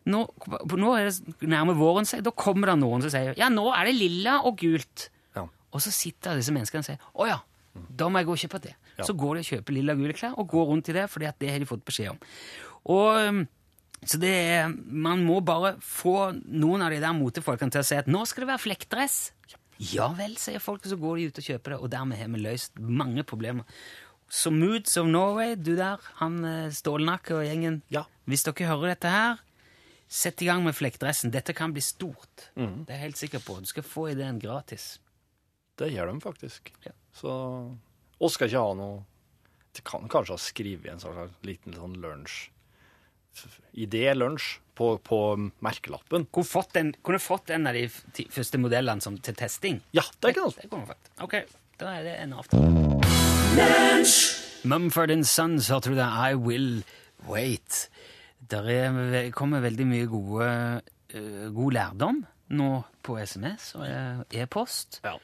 Nå, 0.04 0.20
nå 0.76 0.92
er 0.98 1.08
det 1.08 1.48
nærme 1.48 1.74
våren 1.78 2.04
seg, 2.08 2.20
da 2.26 2.32
kommer 2.36 2.72
det 2.72 2.76
noen 2.82 3.04
som 3.04 3.12
sier 3.12 3.38
ja, 3.40 3.48
nå 3.52 3.70
er 3.72 3.88
det 3.88 3.94
lilla 3.96 4.38
og 4.44 4.58
gult. 4.60 5.08
Ja. 5.36 5.46
Og 5.72 5.80
så 5.80 5.92
sitter 5.94 6.36
disse 6.36 6.52
menneskene 6.52 6.84
og 6.84 6.88
sier 6.90 7.10
å 7.14 7.28
ja, 7.30 7.38
da 7.88 8.10
må 8.10 8.20
jeg 8.20 8.28
gå 8.28 8.36
og 8.36 8.42
kjøpe 8.44 8.62
det. 8.66 8.74
Ja. 8.98 9.06
Så 9.08 9.16
går 9.18 9.38
de 9.38 9.44
og 9.44 9.50
kjøper 9.50 9.76
lilla 9.76 9.96
og 9.96 10.04
gule 10.04 10.16
klær 10.16 10.36
og 10.38 10.48
går 10.52 10.70
rundt 10.70 10.90
i 10.92 10.96
det, 10.96 11.08
fordi 11.10 11.28
at 11.30 11.40
det 11.40 11.50
har 11.50 11.62
de 11.62 11.68
fått 11.68 11.84
beskjed 11.88 12.12
om. 12.12 12.20
Og 12.94 13.20
um, 13.28 13.44
så 14.04 14.20
det 14.20 14.30
er, 14.30 14.68
Man 14.68 15.24
må 15.24 15.38
bare 15.40 15.74
få 15.80 16.34
noen 16.44 16.84
av 16.84 16.92
de 16.92 17.00
der 17.02 17.16
motefolkene 17.16 17.72
til 17.72 17.80
å 17.80 17.88
si 17.88 17.96
at 17.96 18.10
nå 18.10 18.24
skal 18.28 18.44
det 18.44 18.52
være 18.52 18.64
flekkdress. 18.66 19.18
Ja 19.90 20.10
vel, 20.14 20.36
sier 20.38 20.62
folk, 20.62 20.84
og 20.84 20.92
så 20.92 20.98
går 21.00 21.16
de 21.16 21.28
ut 21.30 21.40
og 21.40 21.46
kjøper 21.48 21.74
det, 21.74 21.78
og 21.80 21.90
dermed 21.90 22.20
har 22.20 22.28
vi 22.30 22.42
løst 22.44 22.76
mange 22.78 23.24
problemer. 23.26 23.66
Så 24.30 24.52
Moods 24.54 24.96
of 25.00 25.08
Norway, 25.10 25.56
du 25.56 25.74
der, 25.78 26.02
han 26.20 26.38
eh, 26.46 26.70
Stålnakke 26.74 27.34
og 27.36 27.44
gjengen. 27.46 27.80
Ja. 27.92 28.04
Hvis 28.30 28.46
dere 28.46 28.70
hører 28.70 28.94
dette 28.94 29.10
her, 29.10 29.42
sett 30.08 30.42
i 30.42 30.46
gang 30.46 30.62
med 30.64 30.74
flekkdressen. 30.76 31.30
Dette 31.34 31.52
kan 31.56 31.72
bli 31.74 31.82
stort. 31.82 32.50
Mm. 32.56 32.84
Det 32.84 32.92
er 32.94 32.98
jeg 32.98 33.04
helt 33.08 33.20
sikker 33.22 33.42
på. 33.44 33.58
Du 33.60 33.66
skal 33.70 33.82
få 33.86 34.08
ideen 34.12 34.38
gratis. 34.42 34.98
Det 35.78 35.88
gjør 35.92 36.12
de 36.12 36.20
faktisk. 36.22 36.72
Ja. 36.86 36.92
Så 37.14 37.30
oss 38.22 38.34
skal 38.36 38.48
ikke 38.50 38.62
ha 38.62 38.74
noe 38.78 39.02
De 39.74 39.82
kan 39.82 40.04
kanskje 40.10 40.36
ha 40.36 40.38
skrevet 40.38 40.86
en 40.92 41.00
sånn 41.02 41.32
liten 41.42 41.74
sånn 41.74 41.96
lunsj 41.98 42.50
Idé-lunsj 43.74 44.60
på, 44.78 44.92
på 45.02 45.18
merkelappen. 45.66 46.28
Kunne 46.30 46.46
fått 46.46 46.76
en, 46.78 46.92
kunne 47.02 47.18
fått 47.18 47.50
en 47.50 47.66
av 47.66 47.74
de 47.74 47.88
ti- 48.14 48.28
første 48.30 48.60
modellene 48.62 49.02
som, 49.02 49.16
til 49.18 49.34
testing. 49.34 49.80
Ja, 49.90 50.04
det 50.20 50.28
er 50.30 50.34
ikke 50.36 50.44
noe 50.44 50.54
Det 50.60 50.70
kunne 50.70 50.86
fått. 50.86 51.10
Ok, 51.26 51.34
da 51.82 51.96
er 51.98 52.06
det 52.06 52.14
en 52.22 52.36
avtale. 52.38 52.70
Mumford 54.64 55.12
Sons, 55.26 55.66
hørte 55.74 55.90
du 55.90 55.98
det? 55.98 56.06
I 56.06 56.34
Will 56.38 56.84
Wait. 57.26 57.88
Der 58.54 58.70
er, 58.70 59.30
kommer 59.34 59.62
veldig 59.64 59.86
mye 59.90 60.06
gode, 60.10 60.48
eh, 61.10 61.46
god 61.54 61.74
lærdom 61.80 62.24
nå 62.54 62.72
på 63.04 63.16
SMS 63.24 63.72
og 63.78 63.86
eh, 63.88 64.20
e-post. 64.44 65.00
Ja. 65.04 65.16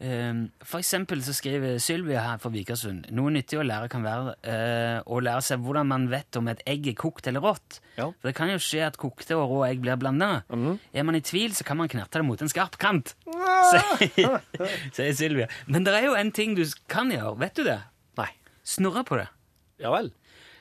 Eh, 0.00 0.38
For 0.64 0.78
eksempel 0.80 1.20
så 1.24 1.34
skriver 1.36 1.74
Sylvia 1.82 2.22
her 2.24 2.38
fra 2.40 2.48
Vikersund 2.54 3.10
noe 3.16 3.32
nyttig 3.34 3.58
å 3.60 3.64
lære 3.66 3.90
kan 3.92 4.04
være 4.06 4.34
eh, 4.48 5.00
å 5.04 5.18
lære 5.20 5.42
seg 5.44 5.60
hvordan 5.64 5.90
man 5.90 6.06
vet 6.12 6.38
om 6.40 6.48
et 6.52 6.62
egg 6.68 6.86
er 6.92 6.96
kokt 7.00 7.26
eller 7.28 7.42
rått. 7.44 7.80
Ja. 7.98 8.06
For 8.08 8.30
det 8.30 8.36
kan 8.38 8.52
jo 8.52 8.60
skje 8.62 8.86
at 8.86 8.96
kokte 9.00 9.36
og 9.36 9.50
rå 9.52 9.58
egg 9.68 9.82
blir 9.84 9.98
blanda. 10.00 10.30
Er 10.48 11.04
man 11.04 11.18
i 11.18 11.24
tvil, 11.24 11.52
så 11.58 11.66
kan 11.68 11.76
man 11.82 11.90
knerte 11.92 12.22
det 12.22 12.28
mot 12.30 12.40
en 12.40 12.52
skarp 12.52 12.78
kant. 12.80 13.12
Sier 13.26 14.38
sier 14.96 15.12
Sylvia. 15.18 15.50
Men 15.68 15.84
det 15.84 15.98
er 15.98 16.06
jo 16.08 16.16
en 16.16 16.32
ting 16.32 16.54
du 16.56 16.64
kan 16.88 17.12
gjøre. 17.12 17.36
Vet 17.42 17.60
du 17.60 17.66
det? 17.68 17.80
Nei. 18.20 18.30
Snurre 18.64 19.04
på 19.08 19.18
det. 19.20 19.28
Ja 19.80 19.92
vel. 19.96 20.10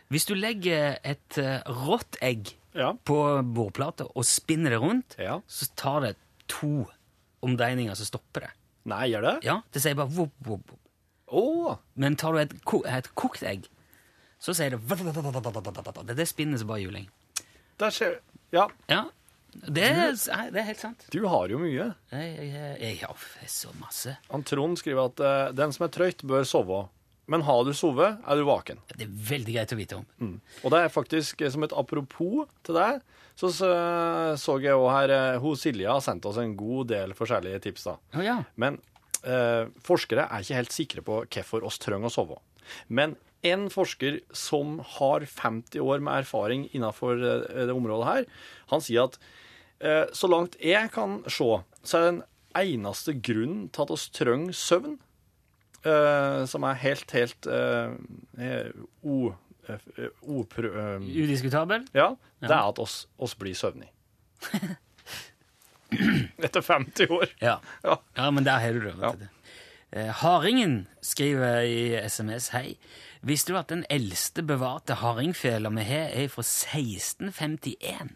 Hvis 0.10 0.26
du 0.26 0.34
legger 0.38 0.98
et 1.06 1.38
eh, 1.38 1.62
rått 1.86 2.18
egg 2.26 2.56
Ja. 2.74 2.94
på 3.06 3.16
bordplata 3.54 4.06
og 4.16 4.24
spinner 4.26 4.70
det 4.74 4.80
rundt, 4.82 5.16
Ja. 5.20 5.40
så 5.48 5.68
tar 5.76 6.02
det 6.02 6.16
to 6.48 6.88
omdreininger, 7.44 7.94
så 7.96 8.06
stopper 8.06 8.42
det. 8.48 8.52
Nei, 8.86 9.08
gjør 9.12 9.22
det? 9.22 9.44
Ja, 9.46 9.62
Det 9.72 9.82
sier 9.82 9.96
bare 9.96 10.10
vop, 10.10 10.32
vop, 10.42 10.62
vop. 10.70 10.80
Å! 11.32 11.78
Men 11.96 12.16
tar 12.16 12.34
du 12.34 12.40
et, 12.40 12.54
ko 12.66 12.82
et 12.90 13.10
kokt 13.16 13.44
egg, 13.44 13.68
så 14.40 14.54
sier 14.56 14.72
det 14.72 14.80
Det 14.88 16.10
er 16.10 16.16
det 16.16 16.28
spinnet 16.28 16.60
som 16.60 16.68
bare 16.68 16.82
juling. 16.82 17.08
Der 17.78 17.90
skjer 17.92 18.20
Ja, 18.52 18.68
Ja, 18.90 19.04
det 19.54 19.84
er, 19.84 20.14
nei, 20.36 20.50
det 20.50 20.60
er 20.62 20.64
helt 20.70 20.80
sant. 20.80 21.06
du 21.12 21.28
har 21.28 21.48
jo 21.50 21.60
mye. 21.60 21.94
Jeg, 22.12 22.38
jeg, 22.38 22.50
jeg, 22.54 22.80
jeg 22.82 23.02
er 23.04 23.48
så 23.48 23.70
masse. 23.80 24.18
Han 24.32 24.44
Trond 24.44 24.78
skriver 24.78 25.06
at 25.06 25.20
eh, 25.20 25.52
den 25.54 25.72
som 25.72 25.86
er 25.86 25.90
trøyt, 25.94 26.24
bør 26.26 26.44
sove. 26.46 26.88
Men 27.30 27.46
har 27.46 27.64
du 27.68 27.72
sovet, 27.78 28.20
er 28.26 28.40
du 28.40 28.46
vaken. 28.48 28.82
Det 28.90 29.06
er 29.06 29.16
veldig 29.30 29.56
greit 29.56 29.74
å 29.76 29.78
vite 29.78 30.00
om. 30.00 30.06
Og 30.64 30.74
det 30.74 30.82
er 30.82 30.94
faktisk 30.94 31.44
eh, 31.46 31.52
som 31.54 31.66
et 31.66 31.76
apropos 31.78 32.50
til 32.66 32.78
deg, 32.80 33.02
så 33.40 33.52
så, 33.56 34.58
jeg 34.60 34.76
òg 34.76 34.90
her 34.92 35.14
eh, 35.16 35.38
Hun 35.40 35.56
Silje 35.56 35.88
har 35.88 36.02
sendt 36.04 36.26
oss 36.28 36.40
en 36.42 36.58
god 36.60 36.90
del 36.92 37.14
forskjellige 37.16 37.62
tips, 37.68 37.86
da. 37.88 37.96
Oh, 38.18 38.24
ja. 38.26 38.40
Men 38.60 38.82
eh, 39.24 39.70
forskere 39.86 40.28
er 40.28 40.44
ikke 40.44 40.60
helt 40.60 40.76
sikre 40.76 41.06
på 41.06 41.22
hvorfor 41.24 41.68
oss 41.70 41.80
trenger 41.82 42.10
å 42.10 42.16
sove. 42.18 42.40
Men 42.92 43.16
en 43.48 43.70
forsker 43.72 44.20
som 44.36 44.80
har 44.98 45.24
50 45.24 45.80
år 45.80 46.02
med 46.04 46.26
erfaring 46.26 46.68
innenfor 46.74 47.22
eh, 47.24 47.68
det 47.70 47.76
området 47.76 48.10
her, 48.10 48.26
han 48.74 48.84
sier 48.84 49.08
at 49.08 49.20
eh, 49.80 50.06
så 50.12 50.30
langt 50.32 50.60
jeg 50.64 50.92
kan 50.96 51.22
se, 51.28 51.62
så 51.84 52.00
er 52.00 52.10
den 52.10 52.24
eneste 52.60 53.16
grunnen 53.16 53.70
til 53.72 53.86
at 53.86 53.94
oss 53.96 54.10
trenger 54.16 54.56
søvn, 54.58 54.98
eh, 55.86 56.46
som 56.50 56.64
er 56.64 56.74
helt, 56.84 57.12
helt 57.12 57.48
uh, 57.48 57.94
o... 59.04 59.34
eh, 59.70 59.80
Udiskutabel? 60.26 61.88
ja, 61.94 62.12
det 62.42 62.52
er 62.52 62.70
at 62.70 62.80
oss, 62.80 63.08
oss 63.18 63.36
blir 63.36 63.54
søvnige. 63.56 63.92
Etter 66.44 66.62
50 66.62 67.10
år. 67.10 67.26
Ja. 67.42 67.58
Ja. 67.84 67.96
Ja, 68.18 68.32
men 68.32 68.46
der 68.46 68.60
har 68.62 68.74
du 68.74 68.80
det. 68.86 68.96
Ja. 69.02 69.14
Eh, 69.92 70.10
Haringen 70.22 70.88
skriver 71.02 71.62
i 71.66 71.98
SMS 72.10 72.50
Hei. 72.54 72.78
Visste 73.22 73.54
du 73.54 73.58
at 73.60 73.70
den 73.70 73.86
eldste 73.90 74.44
bevarte 74.46 74.94
hardingfela 75.02 75.70
vi 75.76 75.84
har, 75.84 76.10
er 76.14 76.28
fra 76.32 76.42
1651? 76.46 78.14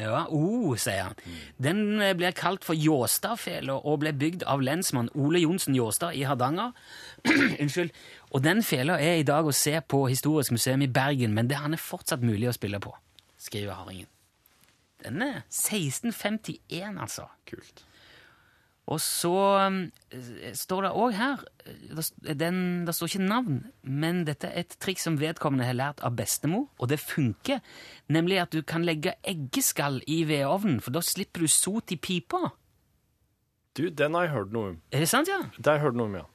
Ja, 0.00 0.22
oh, 0.32 0.72
sier 0.80 1.10
han. 1.10 1.18
Den 1.60 2.00
eh, 2.00 2.14
blir 2.16 2.32
kalt 2.36 2.64
for 2.64 2.78
Jåstadfela 2.78 3.76
og 3.76 4.00
ble 4.00 4.14
bygd 4.16 4.46
av 4.48 4.62
lensmann 4.64 5.10
Ole 5.14 5.42
Johnsen 5.42 5.76
Jåstad 5.76 6.16
i 6.16 6.24
Hardanger. 6.28 6.72
Unnskyld. 7.62 7.92
Og 8.30 8.44
den 8.44 8.64
fela 8.64 8.96
er 9.02 9.20
i 9.20 9.26
dag 9.26 9.46
å 9.46 9.54
se 9.56 9.74
på 9.82 10.06
Historisk 10.08 10.54
museum 10.56 10.86
i 10.86 10.90
Bergen, 10.90 11.34
men 11.36 11.50
det 11.50 11.60
han 11.60 11.76
er 11.76 11.82
fortsatt 11.82 12.24
mulig 12.24 12.48
å 12.48 12.56
spille 12.56 12.80
på, 12.80 12.94
skriver 13.40 13.76
Haringen. 13.82 14.08
Den 15.04 15.22
er 15.24 15.38
1651, 15.48 16.98
altså. 17.00 17.28
Kult. 17.48 17.84
Og 18.90 18.98
så 18.98 19.32
um, 19.70 19.80
står 20.56 20.86
det 20.86 20.90
òg 20.98 21.14
her 21.14 21.42
eh, 21.62 22.32
den, 22.34 22.56
det 22.86 22.94
står 22.96 23.12
ikke 23.12 23.28
navn, 23.28 23.60
men 23.86 24.24
dette 24.26 24.50
er 24.50 24.64
et 24.64 24.74
triks 24.82 25.06
som 25.06 25.18
vedkommende 25.20 25.68
har 25.68 25.78
lært 25.78 26.02
av 26.06 26.16
bestemor, 26.18 26.66
og 26.78 26.90
det 26.90 26.98
funker. 27.02 27.62
Nemlig 28.10 28.40
at 28.42 28.56
du 28.56 28.64
kan 28.66 28.86
legge 28.86 29.14
eggeskall 29.22 30.00
i 30.10 30.24
vedovnen, 30.26 30.80
for 30.82 30.96
da 30.96 31.04
slipper 31.06 31.46
du 31.46 31.52
sot 31.52 31.94
i 31.94 32.00
pipa. 32.02 32.50
Du, 33.78 33.86
den 33.94 34.18
har 34.18 34.26
jeg 34.26 34.34
hørt 34.34 34.54
noe 34.56 34.72
om. 34.72 34.82
Er 34.90 35.04
det 35.04 35.10
sant, 35.12 35.30
ja? 35.30 35.38
Det 35.54 35.70
har 35.70 35.78
jeg 35.78 35.86
hørt 35.86 36.00
noe 36.00 36.10
om, 36.10 36.18
ja. 36.24 36.26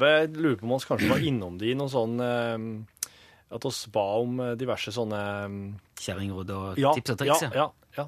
Jeg 0.00 0.32
lurer 0.32 0.56
på 0.56 0.64
om 0.64 0.72
vi 0.72 0.88
kanskje 0.88 1.12
var 1.12 1.24
innom 1.28 1.60
det 1.60 1.68
i 1.68 1.76
noe 1.76 1.92
sånn 1.92 2.16
eh, 2.24 3.10
At 3.52 3.66
vi 3.68 3.90
ba 3.92 4.04
om 4.22 4.38
eh, 4.40 4.54
diverse 4.56 4.94
sånne 4.94 5.18
eh, 5.20 5.56
Kjerringråd 6.00 6.52
og 6.56 6.80
ja, 6.80 6.94
tips 6.96 7.12
og 7.12 7.18
triks, 7.20 7.44
ja, 7.44 7.50
ja, 7.52 7.66
ja. 7.98 8.06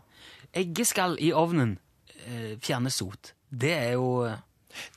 Eggeskall 0.56 1.18
i 1.20 1.28
ovnen 1.36 1.76
eh, 2.24 2.54
fjerner 2.64 2.94
sot. 2.94 3.34
Det 3.54 3.72
er 3.74 3.92
jo 3.96 4.08
eh, 4.26 4.38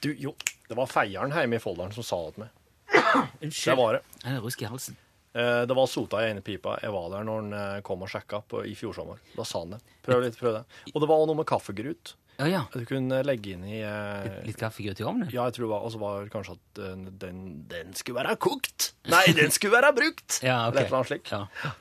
Du, 0.03 0.09
jo, 0.17 0.33
det 0.69 0.77
var 0.77 0.89
feieren 0.89 1.31
hjemme 1.35 1.59
i 1.59 1.63
Folldalen 1.63 1.93
som 1.95 2.03
sa 2.05 2.17
det 2.27 2.35
til 2.37 2.45
meg. 2.45 2.53
Unnskyld. 3.43 3.67
Det 3.71 3.77
var 3.79 3.97
det. 3.97 4.01
Jeg 4.23 4.33
har 4.33 4.41
rusk 4.45 4.61
i 4.65 4.69
halsen. 4.71 4.97
Eh, 5.37 5.63
Det 5.69 5.75
var 5.77 5.89
sota 5.91 6.21
i 6.25 6.31
ene 6.31 6.41
pipa. 6.45 6.77
Jeg 6.81 6.91
var 6.95 7.09
der 7.13 7.27
når 7.27 7.41
han 7.43 7.57
eh, 7.61 7.81
kom 7.85 8.01
og 8.05 8.09
sjekka 8.11 8.39
på, 8.49 8.63
i 8.65 8.73
fjor 8.79 8.95
sommer. 8.97 9.19
Da 9.37 9.45
sa 9.45 9.61
han 9.65 9.75
det. 9.75 9.81
Prøv 10.07 10.23
litt, 10.25 10.39
prøv 10.39 10.55
det. 10.59 10.63
Og 10.93 10.97
det 11.03 11.09
var 11.11 11.19
også 11.21 11.29
noe 11.33 11.41
med 11.43 11.49
kaffegrut. 11.51 12.15
Ja, 12.37 12.45
ja. 12.51 12.59
Du 12.69 12.83
kunne 12.85 13.23
legge 13.25 13.55
inn 13.55 13.63
i 13.65 13.79
eh, 13.81 14.41
Litt 14.45 14.59
kaffegrøt 14.61 14.99
i 15.01 15.05
ovnen? 15.09 15.29
Ja, 15.33 15.47
jeg 15.49 15.55
tror 15.55 15.63
det 15.65 15.69
var 15.71 15.85
Og 15.87 15.93
så 15.95 15.97
var 16.03 16.19
det 16.21 16.29
kanskje 16.35 16.53
at 16.53 16.81
eh, 16.85 16.91
den, 17.23 17.39
den 17.71 17.95
skulle 17.97 18.19
være 18.19 18.35
kokt. 18.37 18.91
Nei, 19.09 19.23
den 19.37 19.53
skulle 19.55 19.73
være 19.79 19.93
brukt! 19.97 20.37
Ja, 20.45 20.59
ok. 20.67 20.75
Eller 20.75 20.83
et 20.83 20.91
eller 20.91 20.99
annet 20.99 21.09
slik. 21.13 21.31
Ja. 21.33 21.71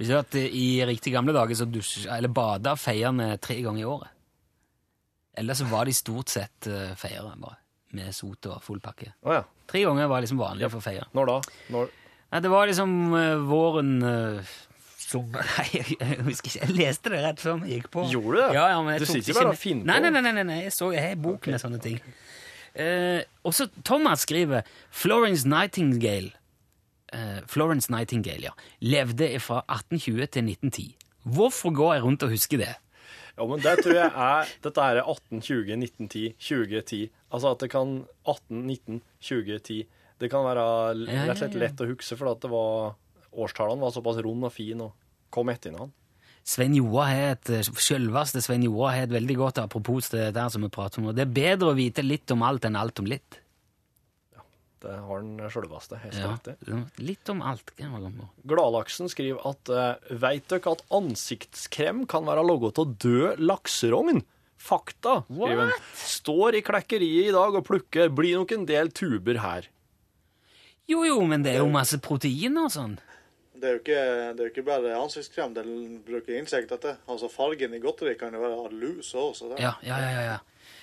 Visste 0.00 0.16
du 0.16 0.18
at 0.18 0.38
eh, 0.40 0.48
i 0.62 0.64
riktig 0.90 1.12
gamle 1.14 1.34
dager 1.36 1.60
så 1.60 1.66
dusj, 1.70 2.08
eller 2.10 2.32
bada 2.34 2.74
feierne 2.80 3.36
tre 3.42 3.60
ganger 3.62 3.84
i 3.84 3.86
året? 3.86 4.10
Eller 5.40 5.56
så 5.58 5.66
var 5.70 5.88
de 5.88 5.94
stort 5.96 6.32
sett 6.32 6.68
uh, 6.70 6.92
feiere, 7.00 7.34
bare. 7.40 7.58
Med 7.96 8.14
sot 8.14 8.46
og 8.46 8.60
full 8.62 8.78
pakke. 8.82 9.10
Oh, 9.26 9.34
ja. 9.34 9.42
Tre 9.70 9.82
ganger 9.86 10.10
var 10.10 10.22
liksom 10.22 10.38
vanlig 10.38 10.68
for 10.70 10.84
feiere. 10.84 11.08
Når 11.16 11.30
da? 11.32 11.38
Når 11.74 11.96
Nei, 12.30 12.38
det 12.44 12.50
var 12.52 12.68
liksom 12.70 12.90
uh, 13.10 13.40
våren 13.42 13.94
uh, 14.06 14.50
som, 15.00 15.24
Nei, 15.34 15.64
jeg, 15.74 15.96
jeg 15.96 16.18
husker 16.28 16.52
ikke. 16.52 16.66
Jeg 16.68 16.76
leste 16.76 17.14
det 17.14 17.22
rett 17.24 17.42
før 17.42 17.58
vi 17.64 17.74
gikk 17.74 17.88
på. 17.90 18.04
Gjorde 18.12 18.36
du 18.36 18.42
det? 18.44 18.50
Ja, 18.54 18.66
ja, 18.70 18.98
Du 19.02 19.06
sitter 19.08 19.32
ikke 19.32 19.40
bare 19.40 19.54
og 19.56 19.62
finner 19.62 19.82
på. 19.82 19.90
Nei, 19.90 19.98
nei, 20.06 20.12
nei, 20.20 20.34
nei, 20.38 20.44
nei. 20.52 20.58
Jeg, 20.68 20.76
så, 20.76 20.92
jeg 20.94 21.08
har 21.08 21.24
bok 21.24 21.50
med 21.50 21.62
sånne 21.62 21.80
ting. 21.82 21.98
Og 22.70 23.50
også 23.50 23.66
Thomas 23.82 24.22
skriver 24.28 24.68
Florence 24.94 25.48
Nightingale 25.50 26.30
uh, 27.14 27.40
Florence 27.46 27.90
Nightingale, 27.92 28.42
ja. 28.50 28.52
Levde 28.80 29.32
fra 29.40 29.64
1820 29.66 30.26
til 30.26 30.44
1910. 30.44 30.96
Hvorfor 31.22 31.74
går 31.74 31.94
jeg 31.94 32.04
rundt 32.04 32.22
og 32.22 32.30
husker 32.30 32.62
det? 32.62 32.74
Ja, 33.40 33.46
men 33.48 33.62
det 33.64 33.72
tror 33.80 33.96
jeg 33.96 34.10
er 34.10 34.50
Dette 34.66 34.84
er 34.84 34.98
18, 35.00 35.40
20, 35.40 35.76
19, 35.80 36.08
10, 36.12 36.24
20, 36.36 36.82
10. 36.84 37.06
Altså 37.32 37.54
at 37.54 37.62
det 37.64 37.70
kan 37.72 37.94
18, 38.28 38.66
19, 38.66 38.98
20, 39.24 39.60
10. 39.64 39.78
Det 40.20 40.28
kan 40.28 40.44
være 40.44 40.66
rett 41.06 41.32
og 41.32 41.40
slett 41.40 41.56
lett 41.56 41.80
å 41.80 41.88
huske, 41.88 42.18
for 42.20 42.34
at 42.34 42.42
det 42.44 42.50
var 42.52 42.98
årstallene 43.30 43.80
var 43.80 43.94
såpass 43.94 44.20
rund 44.26 44.44
og 44.44 44.52
fin 44.52 44.84
og 44.84 44.92
kom 45.32 45.48
etter 45.48 45.72
hverandre. 45.72 45.96
Svein 46.50 46.74
Joa 46.76 47.06
har 47.08 47.34
et, 47.36 47.50
Selveste 47.80 48.42
Svein 48.44 48.64
Joa 48.66 48.92
har 48.96 49.06
et 49.06 49.12
veldig 49.12 49.36
godt 49.38 49.60
apropos 49.62 50.08
til 50.10 50.20
det 50.20 50.34
der 50.36 50.52
som 50.52 50.64
vi 50.64 50.72
prater 50.72 51.00
om. 51.00 51.10
Det 51.16 51.24
er 51.24 51.32
bedre 51.32 51.72
å 51.72 51.78
vite 51.78 52.04
litt 52.04 52.32
om 52.34 52.44
alt 52.44 52.66
enn 52.68 52.78
alt 52.80 53.00
om 53.00 53.08
litt. 53.08 53.40
Det 54.80 54.96
har 55.04 55.20
den 55.20 55.50
sjølveste. 55.52 55.98
Ja, 56.16 56.30
litt 57.04 57.28
om 57.32 57.42
alt. 57.44 57.74
kan 57.76 57.92
man 57.92 58.14
gå. 58.16 58.28
Gladlaksen 58.48 59.10
skriver 59.12 59.44
at 59.50 59.72
uh, 59.72 60.14
Veit 60.22 60.46
dere 60.48 60.72
at 60.72 60.84
ansiktskrem 60.96 62.06
kan 62.08 62.24
være 62.28 62.46
laga 62.46 62.72
av 62.72 62.94
død 63.04 63.42
lakserogn? 63.44 64.22
Fakta, 64.60 65.22
skriver 65.28 65.66
han. 65.66 65.84
Står 65.96 66.58
i 66.58 66.64
klekkeriet 66.64 67.28
i 67.28 67.36
dag 67.36 67.60
og 67.60 67.64
plukker. 67.68 68.08
Blir 68.12 68.40
nok 68.40 68.56
en 68.56 68.66
del 68.68 68.92
tuber 68.96 69.40
her. 69.44 69.68
Jo, 70.90 71.04
jo, 71.06 71.20
men 71.28 71.44
det 71.44 71.54
er 71.54 71.62
jo 71.62 71.70
masse 71.72 72.00
proteiner 72.02 72.66
og 72.66 72.74
sånn. 72.74 72.98
Det 73.60 73.68
er 73.68 73.74
jo 73.76 73.80
ikke, 73.82 74.02
det 74.32 74.40
er 74.40 74.46
jo 74.46 74.52
ikke 74.54 74.64
bare 74.64 74.92
ansiktskrem 74.96 75.52
De 75.52 75.64
bruker 76.06 76.38
insekter 76.38 76.80
til. 76.80 76.96
Altså 77.10 77.28
Fargen 77.28 77.76
i 77.76 77.80
godteri 77.82 78.16
kan 78.18 78.32
jo 78.34 78.40
være 78.40 78.72
lus 78.72 79.12
òg. 79.12 79.36
Ja, 79.60 79.74
ja, 79.84 80.00
ja, 80.00 80.22
ja, 80.30 80.38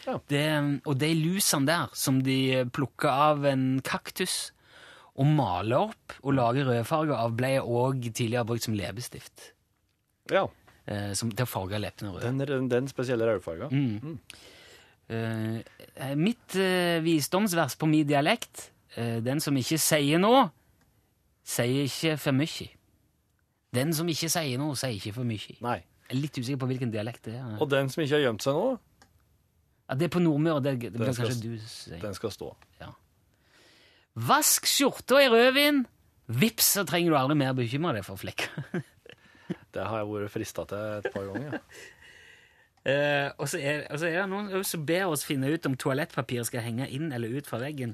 ja. 0.07 0.17
Det, 0.31 0.45
og 0.87 0.99
de 1.01 1.11
lusene 1.19 1.67
der, 1.69 1.91
som 1.97 2.21
de 2.25 2.65
plukker 2.73 3.11
av 3.11 3.47
en 3.49 3.65
kaktus 3.85 4.53
og 5.17 5.27
maler 5.33 5.89
opp 5.89 6.17
og 6.21 6.35
lager 6.37 6.69
rødfarge 6.69 7.17
av, 7.17 7.33
ble 7.37 7.57
òg 7.61 8.09
tidligere 8.11 8.45
brukt 8.47 8.67
som 8.67 8.77
leppestift. 8.77 9.51
Ja. 10.31 10.45
Eh, 10.87 11.11
som, 11.17 11.31
til 11.33 11.43
å 11.43 11.49
farge 11.49 11.79
leppene 11.81 12.13
røde. 12.13 12.31
Den, 12.45 12.69
den 12.71 12.87
spesielle 12.91 13.27
rødfarga. 13.27 13.67
Mm. 13.73 14.19
Eh, 15.07 16.15
mitt 16.19 16.55
eh, 16.59 16.99
visdomsvers 17.03 17.77
på 17.79 17.87
min 17.87 18.03
dialekt 18.03 18.65
eh, 18.99 19.21
Den 19.23 19.39
som 19.39 19.55
ikke 19.55 19.77
sier 19.79 20.19
noe, 20.19 20.49
sier 21.47 21.85
ikke 21.87 22.17
for 22.19 22.35
mye. 22.35 22.67
Den 23.75 23.93
som 23.95 24.09
ikke 24.11 24.29
sier 24.31 24.59
noe, 24.59 24.75
sier 24.79 24.95
ikke 24.95 25.15
for 25.15 25.27
mye. 25.27 25.55
Nei. 25.63 25.79
Jeg 26.07 26.15
er 26.15 26.21
litt 26.23 26.39
usikker 26.39 26.59
på 26.61 26.69
hvilken 26.69 26.91
dialekt 26.91 27.27
det 27.27 27.35
er. 27.35 27.55
Og 27.59 27.67
den 27.71 27.89
som 27.91 28.03
ikke 28.03 28.15
har 28.15 28.29
gjemt 28.29 28.43
seg 28.45 28.55
nå, 28.55 28.67
Ja, 29.87 29.95
det 29.95 30.07
er 30.09 30.13
på 30.13 30.19
Nordmøre. 30.23 30.61
Det, 30.63 30.73
det 30.81 30.93
blir 30.97 31.05
Den 31.07 31.15
skal- 31.15 31.29
kanskje 31.31 31.43
du 31.43 31.67
sier. 31.67 31.99
den 32.01 32.13
skal 32.17 32.31
stå. 32.33 32.49
Ja. 32.81 32.89
Vask 34.27 34.65
skjorta 34.67 35.19
i 35.21 35.29
rødvin! 35.29 35.85
Vips, 36.27 36.73
så 36.75 36.83
trenger 36.83 37.13
du 37.13 37.17
aldri 37.19 37.37
mer 37.39 37.53
bekymre 37.55 37.93
deg 37.95 38.03
for 38.07 38.19
flekker. 38.19 38.49
Det 39.71 39.83
har 39.85 40.01
jeg 40.01 40.09
vært 40.09 40.33
frista 40.33 40.65
til 40.67 40.97
et 40.97 41.05
par 41.13 41.23
ganger. 41.29 41.53
uh, 42.83 43.29
og, 43.39 43.45
så 43.47 43.59
er, 43.61 43.85
og 43.93 44.01
så 44.01 44.09
er 44.09 44.17
det 44.17 44.25
noen 44.31 44.65
som 44.67 44.83
ber 44.89 45.05
oss 45.13 45.23
finne 45.27 45.47
ut 45.53 45.69
om 45.69 45.77
toalettpapir 45.79 46.43
skal 46.49 46.65
henge 46.65 46.89
inn 46.91 47.13
eller 47.15 47.31
ut 47.37 47.47
fra 47.47 47.61
veggen. 47.61 47.93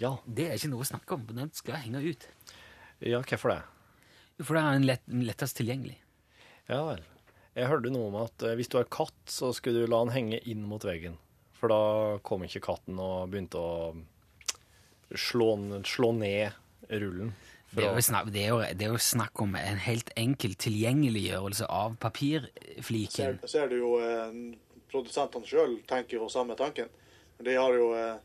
Ja. 0.00 0.14
Det 0.24 0.46
er 0.48 0.56
ikke 0.56 0.70
noe 0.72 0.86
å 0.86 0.88
snakke 0.88 1.18
om, 1.18 1.26
den 1.28 1.52
skal 1.54 1.76
henge 1.82 2.00
ut. 2.06 2.24
ja, 3.04 3.20
hvorfor 3.20 3.52
det? 3.52 3.60
For 4.42 4.56
det 4.56 4.62
er 4.64 4.78
den 4.78 4.88
lett, 4.88 5.04
lettest 5.28 5.58
tilgjengelig. 5.60 5.98
Ja 6.70 6.80
vel. 6.88 7.04
Jeg 7.54 7.68
hørte 7.70 7.92
noe 7.92 8.08
om 8.08 8.16
at 8.24 8.42
eh, 8.42 8.56
hvis 8.58 8.70
du 8.72 8.78
har 8.80 8.88
katt, 8.90 9.14
så 9.30 9.52
skulle 9.54 9.84
du 9.84 9.90
la 9.92 10.00
den 10.06 10.14
henge 10.14 10.40
inn 10.50 10.64
mot 10.66 10.82
veggen. 10.82 11.18
For 11.58 11.70
da 11.72 12.18
kom 12.26 12.44
ikke 12.44 12.62
katten 12.64 12.98
og 13.00 13.30
begynte 13.32 13.60
å 13.60 13.94
slå, 15.14 15.54
slå 15.86 16.10
ned 16.18 16.52
rullen. 16.90 17.32
Det 17.74 17.82
er, 17.82 17.96
jo 17.96 18.02
snakk, 18.06 18.28
det, 18.30 18.42
er 18.44 18.52
jo, 18.52 18.58
det 18.78 18.86
er 18.86 18.92
jo 18.92 19.00
snakk 19.02 19.40
om 19.42 19.56
en 19.58 19.80
helt 19.82 20.12
enkel 20.20 20.52
tilgjengeliggjørelse 20.62 21.66
av 21.66 21.96
Ser, 21.96 22.02
papirfliken. 22.04 23.40
ser 23.50 23.72
du 23.72 23.80
jo 23.80 23.96
eh, 23.98 24.36
Produsentene 24.94 25.48
sjøl 25.48 25.80
tenker 25.90 26.20
jo 26.20 26.28
samme 26.30 26.54
tanken. 26.54 26.86
De 27.42 27.56
har 27.58 27.74
jo 27.74 27.88
eh, 27.98 28.20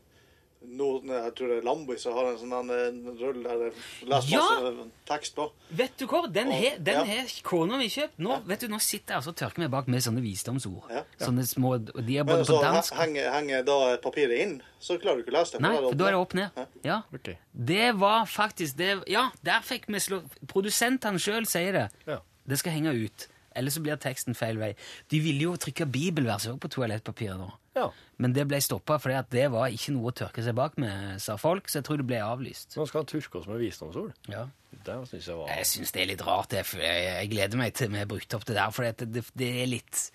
noen, 0.66 1.08
Jeg 1.08 1.32
tror 1.36 1.50
det 1.50 1.56
er 1.60 1.64
Lambo, 1.64 1.96
som 1.98 2.16
har 2.16 2.30
en 2.30 2.38
sånn 2.40 2.72
en 2.74 2.98
rull 3.18 3.42
der 3.44 3.62
det 3.64 3.70
leser 4.08 4.34
Ja! 4.34 4.42
masse 4.44 4.86
tekst 5.08 5.36
på. 5.36 5.46
Vet 5.76 5.96
du 5.98 6.06
hva? 6.10 6.22
Den 6.30 6.52
har 6.52 6.76
den 6.78 7.08
ja. 7.08 7.24
kona 7.46 7.78
mi 7.80 7.88
kjøpt. 7.92 8.18
Nå, 8.22 8.40
vet 8.48 8.64
du, 8.64 8.68
nå 8.72 8.80
sitter 8.82 9.14
jeg 9.14 9.20
altså 9.22 9.34
og 9.34 9.38
tørker 9.40 9.64
meg 9.64 9.72
bak 9.72 9.88
med 9.90 10.04
sånne 10.04 10.22
visdomsord. 10.24 10.90
Ja. 10.92 11.04
Sånne 11.22 11.46
små, 11.48 11.76
De 11.80 12.18
er 12.18 12.28
Men 12.28 12.34
både 12.34 12.48
så 12.48 12.58
på 12.58 12.62
dansk 12.66 13.00
henger, 13.00 13.30
henger 13.34 13.66
da 13.66 13.78
papiret 14.04 14.44
inn, 14.44 14.56
så 14.80 14.98
klarer 15.00 15.20
du 15.20 15.26
ikke 15.26 15.34
å 15.34 15.38
lese 15.40 15.56
det. 15.56 15.64
Nei, 15.64 15.74
for 15.80 15.98
da 15.98 16.08
er 16.10 16.16
det 16.16 16.22
opp 16.26 16.36
ned. 16.38 16.60
Ja. 16.60 16.66
Ja. 16.90 17.00
Ok. 17.16 17.34
Det 17.52 17.92
var 18.00 18.24
faktisk 18.30 18.78
det 18.80 18.92
Ja, 19.10 19.28
der 19.44 19.64
fikk 19.64 19.88
vi 19.90 20.00
slå 20.00 20.22
Produsentene 20.50 21.20
sjøl 21.20 21.48
sier 21.48 21.76
det. 21.76 21.88
Ja. 22.08 22.20
Det 22.50 22.58
skal 22.60 22.74
henge 22.74 22.94
ut. 22.96 23.29
Ellers 23.56 23.76
så 23.76 23.82
blir 23.82 23.98
teksten 24.00 24.36
feil 24.38 24.60
vei. 24.60 24.74
De 25.10 25.18
ville 25.22 25.48
jo 25.48 25.56
trykke 25.58 25.88
bibelvers 25.90 26.46
på 26.60 26.70
toalettpapiret 26.70 27.40
nå. 27.40 27.50
ja. 27.78 27.90
Men 28.20 28.34
det 28.36 28.44
ble 28.50 28.58
stoppa 28.60 28.98
fordi 29.00 29.16
at 29.16 29.30
det 29.32 29.46
var 29.54 29.72
ikke 29.72 29.94
noe 29.96 30.10
å 30.10 30.16
tørke 30.16 30.44
seg 30.44 30.54
bak 30.58 30.74
med, 30.80 31.16
sa 31.24 31.38
folk, 31.40 31.70
så 31.70 31.80
jeg 31.80 31.86
tror 31.88 32.02
det 32.02 32.08
ble 32.10 32.20
avlyst. 32.20 32.76
Nå 32.76 32.84
skal 32.86 33.02
han 33.02 33.08
turke 33.08 33.40
oss 33.40 33.48
med 33.48 33.62
visdomsord. 33.62 34.12
Ja. 34.28 34.44
Det 34.70 34.96
syns 35.10 35.26
jeg 35.26 35.36
var 35.36 35.48
Jeg 35.50 35.66
syns 35.66 35.92
det 35.94 36.02
er 36.02 36.10
litt 36.12 36.24
rart. 36.24 36.54
Jeg, 36.54 36.66
jeg, 36.78 37.30
gleder 37.32 37.58
meg 37.58 37.74
til 37.74 37.90
vi 37.90 38.02
har 38.02 38.10
brukt 38.10 38.36
opp 38.36 38.46
det 38.46 38.56
der, 38.58 38.74
for 38.76 38.86
det, 38.86 39.08
det, 39.10 39.24
det 39.38 39.52
er 39.64 39.70
litt 39.70 40.06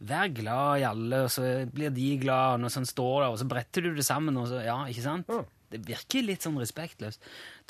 Vær 0.00 0.30
glad 0.32 0.80
i 0.80 0.84
alle, 0.88 1.24
og 1.26 1.32
så 1.34 1.42
blir 1.68 1.90
de 1.92 2.06
glad, 2.22 2.62
og 2.64 2.72
sånn 2.72 2.86
står 2.88 3.16
der, 3.18 3.32
og 3.34 3.40
så 3.42 3.46
bretter 3.50 3.84
du 3.84 3.90
det 3.98 4.06
sammen, 4.06 4.38
og 4.40 4.46
så 4.48 4.62
Ja, 4.64 4.78
ikke 4.88 5.04
sant? 5.04 5.28
Ja. 5.28 5.42
Det 5.70 5.80
virker 5.86 6.24
litt 6.26 6.42
sånn 6.42 6.58
respektløst. 6.58 7.20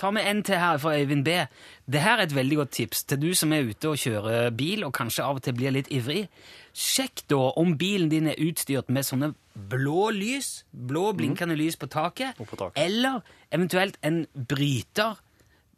Ta 0.01 0.09
med 0.15 0.25
en 0.25 0.39
til 0.47 0.57
her 0.57 0.79
fra 0.81 0.95
Øyvind 0.97 1.25
B. 1.27 1.35
Det 1.85 2.01
her 2.01 2.19
er 2.19 2.29
et 2.29 2.35
veldig 2.35 2.57
godt 2.63 2.73
tips 2.79 3.05
til 3.05 3.21
du 3.21 3.29
som 3.37 3.53
er 3.53 3.69
ute 3.69 3.91
og 3.91 4.01
kjører 4.01 4.51
bil, 4.57 4.85
og 4.87 4.95
kanskje 4.97 5.27
av 5.27 5.37
og 5.37 5.45
til 5.45 5.57
blir 5.59 5.75
litt 5.77 5.91
ivrig. 5.93 6.23
Sjekk 6.73 7.27
da 7.29 7.41
om 7.61 7.75
bilen 7.77 8.09
din 8.09 8.31
er 8.33 8.41
utstyrt 8.41 8.89
med 8.89 9.05
sånne 9.05 9.35
blå 9.53 10.07
lys, 10.17 10.63
blå 10.73 11.11
blinkende 11.19 11.59
lys 11.59 11.77
på 11.77 11.91
taket, 11.93 12.39
på 12.39 12.57
taket. 12.57 12.79
eller 12.81 13.21
eventuelt 13.53 13.99
en 14.07 14.23
bryter 14.33 15.19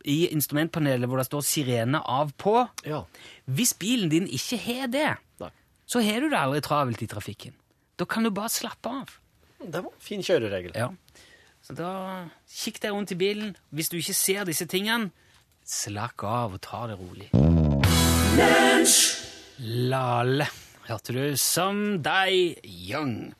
i 0.04 0.28
instrumentpanelet 0.34 1.08
hvor 1.08 1.18
det 1.18 1.26
står 1.26 1.42
sirene 1.46 2.00
av 2.06 2.32
på. 2.38 2.56
Ja. 2.86 3.04
Hvis 3.46 3.74
bilen 3.78 4.10
din 4.12 4.28
ikke 4.30 4.58
har 4.62 4.86
det, 4.92 5.10
Nei. 5.42 5.50
så 5.86 6.02
har 6.02 6.20
du 6.20 6.28
det 6.30 6.38
aldri 6.38 6.62
travelt 6.62 7.02
i 7.02 7.10
trafikken. 7.10 7.54
Da 7.98 8.06
kan 8.06 8.22
du 8.26 8.30
bare 8.30 8.50
slappe 8.50 8.90
av. 9.02 9.18
Det 9.62 9.78
var 9.78 9.90
en 9.90 10.02
fin 10.02 10.22
kjøreregel. 10.22 10.74
Ja. 10.74 10.90
Så 11.72 11.78
da 11.78 12.28
kikk 12.52 12.82
deg 12.82 12.92
rundt 12.92 13.12
i 13.14 13.16
bilen. 13.16 13.52
Hvis 13.72 13.88
du 13.88 13.94
ikke 13.96 14.12
ser 14.12 14.44
disse 14.44 14.66
tingene, 14.68 15.08
slakk 15.64 16.20
av 16.28 16.58
og 16.58 16.60
ta 16.60 16.82
det 16.90 16.98
rolig. 17.00 17.30
Lale, 19.88 20.48
hørte 20.84 21.14
du? 21.16 21.22
Som 21.40 22.02
deg, 22.04 22.58
young. 22.68 23.32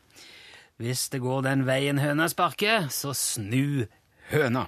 Hvis 0.81 1.11
det 1.12 1.21
går 1.21 1.45
den 1.45 1.66
veien 1.68 2.01
høna 2.01 2.31
sparker, 2.33 2.87
så 2.88 3.12
snu 3.12 3.85
høna. 4.31 4.64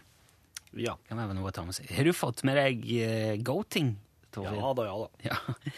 Ja. 0.77 0.99
Kan 1.09 1.23
være 1.23 1.39
noe 1.39 1.49
å 1.49 1.55
ta 1.57 1.65
med 1.65 1.79
seg. 1.79 1.89
Har 1.97 2.05
du 2.05 2.13
fått 2.13 2.45
med 2.45 2.61
deg 2.61 2.85
uh, 2.85 3.33
goating? 3.49 3.95
Torfinn? 4.35 4.61
Ja 4.61 4.75
da, 4.77 4.87
ja 4.91 5.01
da. 5.07 5.31
Ja. 5.31 5.73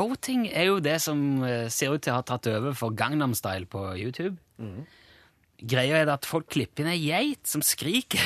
Goating 0.00 0.48
er 0.48 0.70
jo 0.70 0.80
det 0.80 0.96
som 1.02 1.42
eh, 1.44 1.68
ser 1.74 1.92
ut 1.92 2.04
til 2.06 2.14
å 2.14 2.20
ha 2.22 2.24
tatt 2.24 2.46
over 2.48 2.72
for 2.78 2.96
Gangnam 2.96 3.32
Style 3.36 3.66
på 3.68 3.84
YouTube. 4.00 4.38
Greia 5.62 6.00
er 6.02 6.10
at 6.10 6.26
folk 6.26 6.48
klipper 6.50 6.82
inn 6.84 6.92
ei 6.94 7.02
geit 7.04 7.46
som 7.46 7.62
skriker 7.62 8.22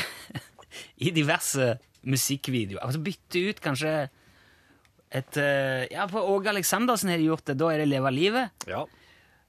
i 1.05 1.11
diverse 1.14 1.75
musikkvideoer. 2.07 2.81
Altså 2.87 3.03
bytte 3.05 3.42
ut 3.51 3.61
kanskje 3.64 3.92
et 5.16 5.37
eh, 5.40 5.87
Ja, 5.92 6.07
for 6.11 6.27
Åge 6.33 6.51
Aleksandersen 6.53 7.11
har 7.12 7.20
de 7.20 7.29
gjort 7.29 7.44
det. 7.49 7.59
Da 7.61 7.70
er 7.72 7.83
det 7.83 7.90
Leva 7.90 8.11
livet. 8.14 8.66
Ja. 8.68 8.85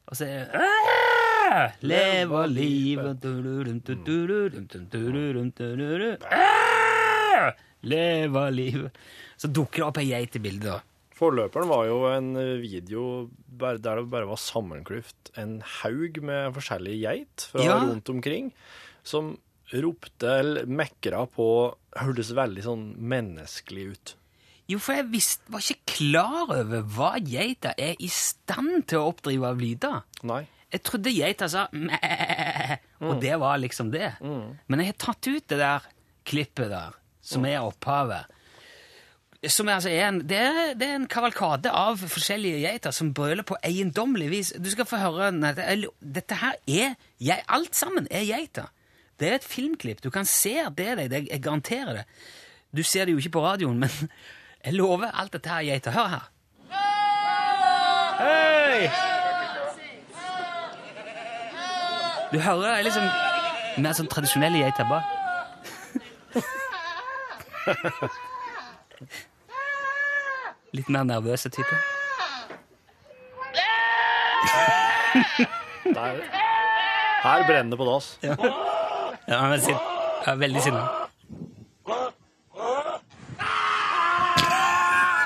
Og 0.08 0.16
så 0.20 0.28
er 0.28 0.46
det 0.46 0.66
«Ah! 1.48 1.72
Leva 1.82 2.44
livet. 2.52 3.24
Ah! 6.28 7.54
Leva 7.88 8.50
livet 8.52 8.98
Så 9.40 9.48
dukker 9.54 9.80
det 9.84 9.86
opp 9.88 10.00
ei 10.02 10.08
geit 10.10 10.36
i 10.36 10.42
bildet. 10.44 10.68
da. 10.74 10.82
Forløperen 11.18 11.70
var 11.72 11.88
jo 11.90 12.04
en 12.12 12.34
video 12.62 13.04
der 13.58 13.80
det 13.82 14.04
bare 14.12 14.28
var 14.30 14.38
sammenklyft 14.38 15.32
en 15.42 15.56
haug 15.82 16.20
med 16.22 16.54
forskjellige 16.54 17.00
geit 17.08 17.48
fra 17.52 17.64
Ja. 17.66 17.80
rundt 17.82 18.10
omkring, 18.14 18.52
som 19.04 19.38
ropte 19.74 20.30
eller 20.40 20.66
mekra 20.70 21.26
på 21.28 21.48
Hørtes 21.98 22.30
veldig 22.38 22.64
sånn 22.64 22.86
menneskelig 23.02 23.88
ut. 23.92 24.14
Jo, 24.70 24.78
for 24.84 24.94
jeg 25.00 25.08
visste, 25.10 25.42
var 25.50 25.64
ikke 25.64 25.96
klar 25.98 26.52
over 26.52 26.84
hva 26.84 27.14
geita 27.24 27.74
er 27.80 27.96
i 28.04 28.08
stand 28.12 28.86
til 28.92 29.00
å 29.00 29.10
oppdrive 29.14 29.48
av 29.48 29.58
lyder. 29.64 30.04
Nei. 30.28 30.44
Jeg 30.70 30.84
trodde 30.84 31.14
geita 31.16 31.48
sa 31.50 31.68
mæ, 31.72 32.78
og 33.02 33.22
det 33.24 33.40
var 33.40 33.58
liksom 33.64 33.90
det. 33.94 34.12
Men 34.22 34.80
jeg 34.84 34.92
har 34.94 34.98
tatt 35.00 35.28
ut 35.32 35.48
det 35.48 35.58
der 35.62 35.82
klippet 36.28 36.70
der, 36.70 36.94
som 37.24 37.46
er 37.48 37.64
opphavet. 37.64 38.28
Som 39.48 39.70
altså 39.72 39.90
er 39.90 40.08
en, 40.08 40.22
det, 40.28 40.38
er, 40.38 40.74
det 40.76 40.88
er 40.88 40.96
en 40.98 41.08
kavalkade 41.10 41.72
av 41.72 42.02
forskjellige 42.02 42.60
geiter 42.64 42.94
som 42.96 43.14
brøler 43.16 43.46
på 43.48 43.58
eiendommelig 43.66 44.30
vis. 44.32 44.54
Du 44.60 44.70
skal 44.72 44.88
få 44.90 45.00
høre 45.02 45.32
nei, 45.36 45.54
det 45.56 45.90
Dette 46.02 46.40
her 46.42 46.58
er 46.68 46.96
jeg, 47.20 47.44
Alt 47.48 47.76
sammen 47.78 48.08
er 48.12 48.26
geiter. 48.28 48.72
Det 49.18 49.30
er 49.30 49.38
et 49.40 49.48
filmklipp. 49.48 50.04
Du 50.04 50.10
kan 50.14 50.26
se 50.26 50.56
det 50.78 50.98
det. 50.98 51.10
det. 51.12 51.28
Jeg 51.32 51.42
garanterer 51.44 52.02
det. 52.02 52.06
Du 52.76 52.84
ser 52.84 53.06
det 53.06 53.12
jo 53.16 53.22
ikke 53.22 53.38
på 53.38 53.46
radioen, 53.46 53.80
men 53.80 53.90
jeg 54.66 54.74
lover 54.74 55.12
alt 55.14 55.34
dette 55.34 55.50
her 55.50 55.62
er 55.64 55.70
geiter. 55.72 55.92
Hør 55.92 56.08
her. 56.08 56.32
Hei! 58.18 58.90
Du 62.32 62.40
hører 62.40 62.62
det 62.62 62.72
er 62.78 62.84
liksom 62.84 63.06
mer 63.84 63.94
sånn 63.96 64.10
tradisjonelle 64.12 64.60
geiter 64.66 64.86
bak. 64.90 65.04
Litt 70.74 70.90
mer 70.90 71.04
nervøse 71.04 71.50
type. 71.50 71.76
Der. 75.96 76.16
Her 77.24 77.46
brenner 77.48 77.70
det 77.70 77.78
på 77.78 77.86
dass. 77.86 78.20
Ja, 79.28 79.48
men 79.48 79.62
sin, 79.62 79.76
er 80.26 80.36
veldig 80.36 80.62
sinna. 80.62 80.88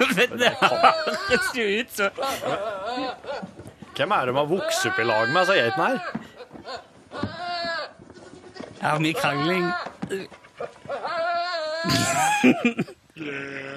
Men 0.01 0.39
det 0.39 0.51
høres 0.61 1.51
jo 1.55 1.65
ut 1.79 1.91
så 1.93 2.09
Hvem 3.95 4.11
er 4.11 4.25
det 4.25 4.33
de 4.33 4.37
har 4.37 4.45
vokst 4.49 4.85
opp 4.89 4.99
i 4.99 5.03
lag 5.05 5.29
med, 5.29 5.41
disse 5.41 5.53
geitene 5.59 5.87
her? 5.87 5.99
Har 8.81 8.99
mye 8.99 9.13
krangling. 9.13 9.71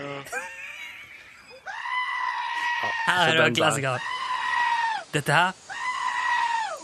Her 3.14 3.32
er 3.32 3.40
jo 3.40 3.48
en 3.50 3.58
klassiker. 3.58 3.98
Dette 5.14 5.32
her 5.32 5.52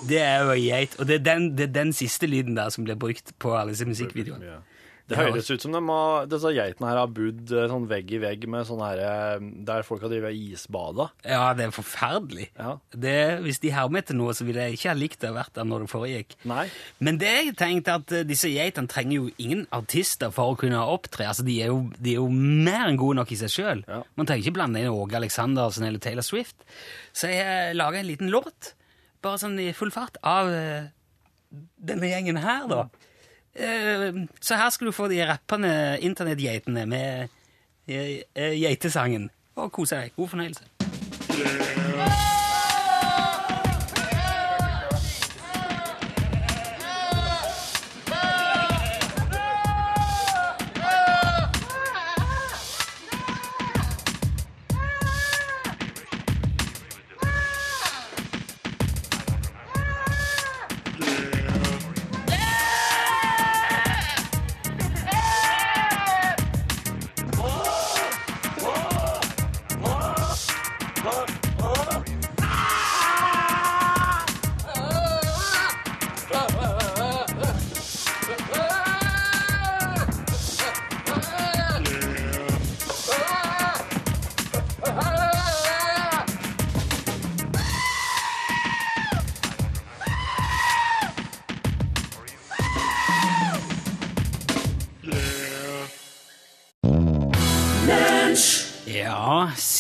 Det 0.08 0.20
er 0.22 0.44
jo 0.44 0.52
ei 0.54 0.62
geit, 0.70 0.94
og 0.98 1.08
det 1.08 1.18
er, 1.18 1.24
den, 1.24 1.50
det 1.58 1.66
er 1.68 1.72
den 1.74 1.90
siste 1.92 2.26
lyden 2.26 2.56
der 2.56 2.70
som 2.72 2.86
blir 2.86 2.96
brukt 2.96 3.34
på 3.38 3.52
alle 3.58 3.74
disse 3.74 3.84
musikkvideoene. 3.84 4.60
Det 5.10 5.18
høres 5.18 5.48
ut 5.50 5.64
som 5.64 5.74
de 5.74 5.80
har, 5.82 6.26
disse 6.30 6.52
geitene 6.54 6.86
her 6.86 6.98
har 7.00 7.10
bodd 7.10 7.50
eh, 7.50 7.66
sånn 7.70 7.86
vegg 7.90 8.12
i 8.14 8.20
vegg 8.22 8.46
med 8.50 8.66
sånn 8.68 8.82
her 8.84 9.00
eh, 9.02 9.46
Der 9.66 9.86
folk 9.86 10.04
har 10.06 10.12
drevet 10.12 10.36
isbada. 10.38 11.08
Ja, 11.26 11.50
det 11.58 11.66
er 11.66 11.74
forferdelig. 11.74 12.46
Ja. 12.54 12.76
Det, 12.94 13.16
hvis 13.44 13.58
de 13.64 13.72
hermer 13.74 14.04
etter 14.04 14.18
noe, 14.18 14.34
så 14.36 14.46
ville 14.46 14.68
jeg 14.68 14.78
ikke 14.78 14.92
ha 14.92 14.96
likt 14.98 15.20
det 15.24 15.32
å 15.32 15.36
vært 15.36 15.56
der 15.58 15.66
når 15.66 15.84
det 15.84 15.90
foregikk. 15.92 16.36
Nei. 16.50 16.68
Men 17.02 17.18
det 17.20 17.32
jeg 17.34 17.56
tenkte 17.58 17.98
at 18.00 18.14
eh, 18.14 18.26
disse 18.28 18.52
geitene 18.52 18.90
trenger 18.90 19.16
jo 19.18 19.34
ingen 19.42 19.66
artister 19.74 20.32
for 20.34 20.54
å 20.54 20.60
kunne 20.60 20.80
opptre. 20.94 21.26
Altså, 21.32 21.46
de 21.46 21.58
er 21.64 21.74
jo, 21.74 21.82
de 21.98 22.14
er 22.14 22.22
jo 22.22 22.30
mer 22.30 22.86
enn 22.86 23.00
gode 23.00 23.18
nok 23.20 23.34
i 23.34 23.40
seg 23.42 23.54
sjøl. 23.56 23.84
Ja. 23.90 24.02
Man 24.14 24.30
trenger 24.30 24.46
ikke 24.46 24.58
blande 24.60 24.84
inn 24.84 24.94
Åge 24.94 25.18
Aleksandersen 25.18 25.88
eller 25.90 26.02
Taylor 26.02 26.26
Swift. 26.26 26.56
Så 27.12 27.32
jeg 27.34 27.74
laga 27.76 27.98
en 28.00 28.08
liten 28.08 28.30
låt, 28.30 28.74
bare 29.24 29.42
sånn 29.42 29.58
i 29.60 29.72
full 29.76 29.90
fart, 29.94 30.16
av 30.22 30.48
denne 31.50 32.10
gjengen 32.10 32.38
her, 32.40 32.66
da. 32.70 32.84
Eh, 33.54 34.14
så 34.40 34.56
her 34.56 34.70
skal 34.70 34.86
du 34.86 34.92
få 34.92 35.08
de 35.08 35.20
rappende 35.26 35.98
internettgeitene 36.00 36.86
med 36.86 37.28
eh, 37.88 38.20
eh, 38.34 38.60
geitesangen. 38.60 39.30
Og 39.56 39.72
kose 39.72 39.96
deg. 39.96 40.12
God 40.16 40.28
fornøyelse. 40.28 40.64
Ja, 41.40 42.39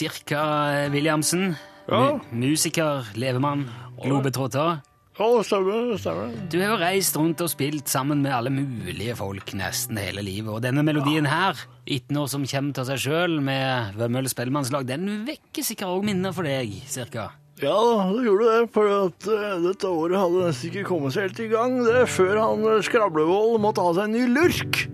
cirka 0.00 0.44
Williamsen. 0.92 1.56
Ja. 1.90 2.20
Musiker, 2.32 3.08
levemann, 3.18 3.66
globetrotter. 4.00 4.80
Ja, 5.20 5.42
stemmer. 5.44 5.98
stemmer. 6.00 6.30
Du 6.48 6.56
har 6.62 6.70
jo 6.70 6.76
reist 6.80 7.16
rundt 7.18 7.42
og 7.44 7.50
spilt 7.52 7.90
sammen 7.92 8.22
med 8.24 8.32
alle 8.32 8.52
mulige 8.54 9.16
folk 9.18 9.52
nesten 9.58 9.98
hele 10.00 10.22
livet, 10.24 10.48
og 10.48 10.62
denne 10.64 10.84
melodien 10.86 11.26
her, 11.28 11.58
'Ikke 11.84 12.14
noe 12.14 12.28
som 12.28 12.46
kommer 12.46 12.72
til 12.72 12.86
seg 12.86 12.98
sjøl', 13.04 13.40
med 13.42 13.92
Vømmøl 13.98 14.28
Spellemannslag, 14.28 14.86
den 14.86 15.26
vekker 15.26 15.62
sikkert 15.66 15.92
òg 15.92 16.04
minner 16.04 16.32
for 16.32 16.44
deg, 16.44 16.72
cirka. 16.86 17.32
Ja, 17.60 17.76
det 18.14 18.24
gjorde 18.24 18.46
det, 18.48 18.70
for 18.72 18.88
at 18.88 19.26
eh, 19.28 19.60
dette 19.60 19.84
året 19.84 20.16
hadde 20.16 20.46
nesten 20.46 20.70
ikke 20.70 20.88
kommet 20.88 21.12
seg 21.12 21.28
helt 21.28 21.40
i 21.40 21.48
gang. 21.52 21.84
Det 21.84 22.08
før 22.08 22.40
han 22.40 22.64
eh, 22.64 22.80
Skrablevold 22.86 23.60
måtte 23.60 23.84
ha 23.84 23.92
seg 23.92 24.08
en 24.08 24.16
ny 24.16 24.24
lurk. 24.32 24.86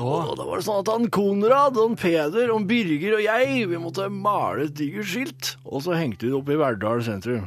Og 0.00 0.34
da 0.38 0.46
var 0.46 0.58
det 0.58 0.66
sånn 0.66 0.80
at 0.82 0.90
han 0.90 1.10
Konrad, 1.14 1.76
han 1.78 1.98
Peder, 1.98 2.50
han 2.50 2.66
Birger 2.70 3.18
og 3.18 3.26
jeg, 3.26 3.66
vi 3.70 3.80
måtte 3.80 4.08
male 4.10 4.68
et 4.68 4.78
digert 4.78 5.10
skilt, 5.10 5.52
og 5.64 5.84
så 5.86 5.94
hengte 5.98 6.26
vi 6.26 6.32
det 6.32 6.38
opp 6.40 6.50
i 6.50 6.58
Verdal 6.58 7.04
sentrum. 7.06 7.46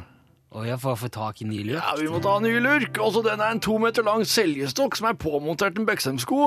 Og 0.56 0.64
jeg 0.64 0.80
får 0.80 0.94
få 0.96 1.08
tak 1.12 1.42
i 1.44 1.46
ny 1.46 1.58
lurk? 1.60 1.82
Ja, 1.82 1.92
vi 1.98 2.08
måtte 2.08 2.30
ha 2.32 2.38
en 2.40 2.46
ny 2.48 2.54
lurk. 2.64 2.96
Også 3.04 3.20
den 3.26 3.42
er 3.44 3.52
en 3.52 3.60
to 3.60 3.74
meter 3.82 4.06
lang 4.06 4.22
seljestokk 4.24 4.96
som 4.96 5.10
er 5.10 5.18
påmontert 5.20 5.76
en 5.76 5.84
Beksem-sko, 5.88 6.46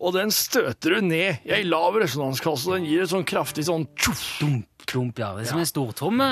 og 0.00 0.14
den 0.16 0.32
støter 0.32 0.96
du 0.96 1.04
ned 1.04 1.44
i 1.44 1.54
ei 1.58 1.62
lav 1.68 1.98
resonanskasse, 2.00 2.68
og 2.70 2.78
den 2.78 2.88
gir 2.88 3.04
et 3.04 3.12
sånn 3.12 3.26
kraftig 3.28 3.66
sånn 3.68 3.84
tjoff. 4.00 4.22
Dump, 4.40 4.66
klump, 4.88 5.20
ja. 5.20 5.34
Det 5.36 5.44
er 5.44 5.50
som 5.50 5.60
en 5.60 5.68
stortromme. 5.68 6.26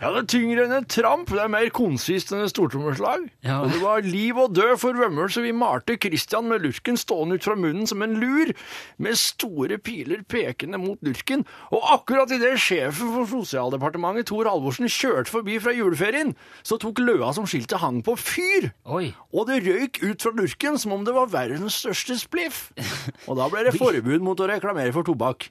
Ja, 0.00 0.10
det 0.14 0.22
er 0.22 0.28
tyngre 0.32 0.64
enn 0.64 0.74
en 0.78 0.86
tramp. 0.88 1.28
Det 1.28 1.42
er 1.42 1.52
mer 1.52 1.68
konsist 1.74 2.32
enn 2.32 2.40
et 2.46 2.52
stortrommeslag. 2.52 3.26
Ja. 3.44 3.60
Og 3.60 3.74
det 3.74 3.82
var 3.82 4.06
liv 4.06 4.40
og 4.40 4.54
død 4.56 4.72
for 4.80 4.96
Vømmøl, 4.96 5.28
så 5.32 5.44
vi 5.44 5.52
malte 5.56 5.98
Christian 6.00 6.48
med 6.48 6.64
lurken 6.64 6.96
stående 7.00 7.36
ut 7.36 7.44
fra 7.44 7.58
munnen 7.60 7.88
som 7.90 8.00
en 8.06 8.16
lur, 8.22 8.54
med 8.96 9.20
store 9.20 9.76
piler 9.84 10.24
pekende 10.24 10.80
mot 10.80 11.00
lurken. 11.04 11.44
Og 11.76 11.84
akkurat 11.92 12.32
idet 12.34 12.56
sjefen 12.62 13.12
for 13.18 13.28
Sosialdepartementet, 13.30 14.30
Tor 14.32 14.48
Halvorsen, 14.48 14.88
kjørte 14.90 15.32
forbi 15.32 15.60
fra 15.62 15.76
juleferien, 15.76 16.32
så 16.64 16.80
tok 16.80 17.04
løa 17.04 17.34
som 17.36 17.48
skiltet 17.48 17.84
hang 17.84 18.00
på 18.06 18.16
fyr. 18.16 18.70
Oi. 18.88 19.10
Og 19.36 19.46
det 19.50 19.60
røyk 19.68 20.00
ut 20.06 20.24
fra 20.24 20.34
lurken 20.40 20.80
som 20.80 20.96
om 20.96 21.04
det 21.04 21.14
var 21.16 21.30
verdens 21.36 21.82
største 21.84 22.16
spliff. 22.24 22.70
Og 23.26 23.38
da 23.38 23.48
ble 23.52 23.66
det 23.68 23.76
forbud 23.78 24.24
mot 24.24 24.40
å 24.40 24.50
reklamere 24.50 24.94
for 24.96 25.06
tobakk. 25.06 25.50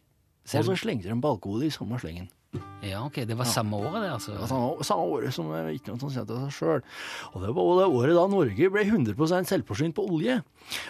Og 0.50 0.66
så 0.66 0.76
slengte 0.82 1.10
de 1.10 1.16
alkohol 1.16 1.68
i 1.68 1.74
samme 1.74 2.00
slengen. 2.02 2.30
Ja, 2.82 3.04
ok. 3.06 3.20
Det 3.28 3.36
var 3.38 3.46
samme 3.46 3.78
året, 3.78 4.00
det, 4.02 4.10
altså. 4.16 4.32
Ja, 4.34 4.48
Samme, 4.50 4.86
samme 4.88 5.04
året 5.12 5.36
som 5.36 5.50
ikke 5.70 5.92
noe 5.92 6.02
som 6.02 6.10
kjente 6.14 6.38
seg 6.46 6.56
sjøl. 6.56 6.80
Og 7.36 7.44
det 7.44 7.52
var 7.54 7.68
det 7.78 7.88
året 8.00 8.16
da 8.18 8.24
Norge 8.32 8.70
ble 8.74 8.86
100% 8.88 9.52
selvforsynt 9.52 9.98
på 9.98 10.06
olje. 10.10 10.40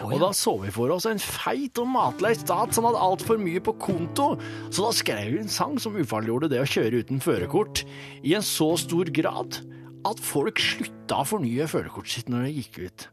Og 0.06 0.14
da 0.22 0.30
så 0.36 0.54
vi 0.62 0.72
for 0.72 0.94
oss 0.94 1.08
en 1.10 1.20
feit 1.20 1.76
og 1.82 1.90
matlei 1.90 2.32
stat 2.38 2.72
som 2.76 2.86
hadde 2.88 3.02
altfor 3.04 3.42
mye 3.42 3.60
på 3.66 3.74
konto. 3.82 4.30
Så 4.70 4.86
da 4.86 4.94
skrev 4.96 5.34
vi 5.34 5.42
en 5.42 5.52
sang 5.52 5.76
som 5.82 5.98
ufarliggjorde 5.98 6.52
det 6.54 6.62
å 6.62 6.70
kjøre 6.70 7.02
uten 7.02 7.20
førerkort 7.20 7.84
i 8.22 8.36
en 8.38 8.46
så 8.46 8.72
stor 8.80 9.10
grad 9.12 9.60
at 10.08 10.22
folk 10.24 10.62
slutta 10.62 11.20
å 11.20 11.28
fornye 11.28 11.68
førerkortet 11.68 12.20
sitt 12.20 12.30
når 12.32 12.46
det 12.46 12.54
gikk 12.62 12.84
ut. 12.86 13.10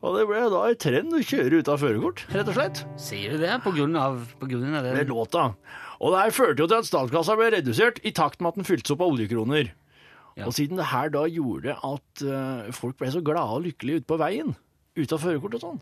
Og 0.00 0.16
det 0.16 0.26
ble 0.30 0.44
da 0.52 0.62
en 0.66 0.80
trend 0.80 1.16
å 1.16 1.20
kjøre 1.20 1.60
uten 1.60 1.80
førerkort, 1.82 2.24
rett 2.32 2.48
og 2.48 2.56
slett. 2.56 2.82
Sier 3.00 3.36
du 3.36 3.42
det 3.42 3.58
på 3.64 3.74
grunn 3.76 3.98
av, 4.00 4.22
på 4.40 4.48
grunn 4.50 4.72
av 4.72 4.86
det? 4.86 4.94
Med 4.96 5.12
låta. 5.12 5.50
Og 6.00 6.14
det 6.14 6.24
her 6.24 6.34
førte 6.34 6.64
jo 6.64 6.70
til 6.70 6.80
at 6.80 6.88
statskassa 6.88 7.36
ble 7.36 7.50
redusert 7.56 8.00
i 8.06 8.14
takt 8.16 8.40
med 8.40 8.54
at 8.54 8.60
den 8.60 8.68
fyltes 8.68 8.94
opp 8.94 9.04
av 9.04 9.12
oljekroner. 9.12 9.74
Ja. 10.38 10.46
Og 10.48 10.54
siden 10.56 10.80
det 10.80 10.88
her 10.92 11.12
da 11.12 11.26
gjorde 11.28 11.76
at 11.76 12.24
uh, 12.24 12.70
folk 12.72 12.96
ble 13.00 13.10
så 13.12 13.20
glade 13.24 13.58
og 13.58 13.66
lykkelige 13.66 14.00
ute 14.00 14.08
på 14.08 14.20
veien, 14.20 14.54
uten 14.96 15.20
førerkort 15.20 15.58
og 15.58 15.64
sånn, 15.66 15.80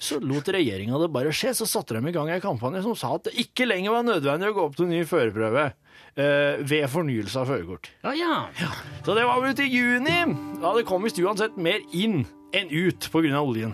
så 0.00 0.16
lot 0.24 0.48
regjeringa 0.48 0.96
det 1.02 1.10
bare 1.12 1.32
skje. 1.34 1.52
Så 1.58 1.68
satte 1.68 1.96
de 1.96 2.08
i 2.08 2.14
gang 2.14 2.30
en 2.32 2.42
kampanje 2.42 2.80
som 2.86 2.96
sa 2.96 3.12
at 3.18 3.28
det 3.28 3.36
ikke 3.42 3.66
lenger 3.68 3.98
var 3.98 4.06
nødvendig 4.06 4.48
å 4.48 4.56
gå 4.56 4.66
opp 4.70 4.78
til 4.78 4.88
ny 4.88 5.02
førerprøve 5.08 5.66
eh, 5.68 6.62
ved 6.64 6.86
fornyelse 6.88 7.42
av 7.42 7.50
førerkort. 7.52 7.90
Ja, 8.06 8.14
ja. 8.56 8.70
Så 9.04 9.16
det 9.18 9.26
var 9.28 9.42
vel 9.42 9.52
ute 9.52 9.66
i 9.66 9.74
juni. 9.74 10.16
Da 10.62 10.72
det 10.78 10.86
kom 10.88 11.04
visst 11.04 11.20
uansett 11.20 11.60
mer 11.60 11.84
inn 11.92 12.22
enn 12.56 12.70
ut 12.70 13.08
av 13.14 13.40
oljen. 13.40 13.72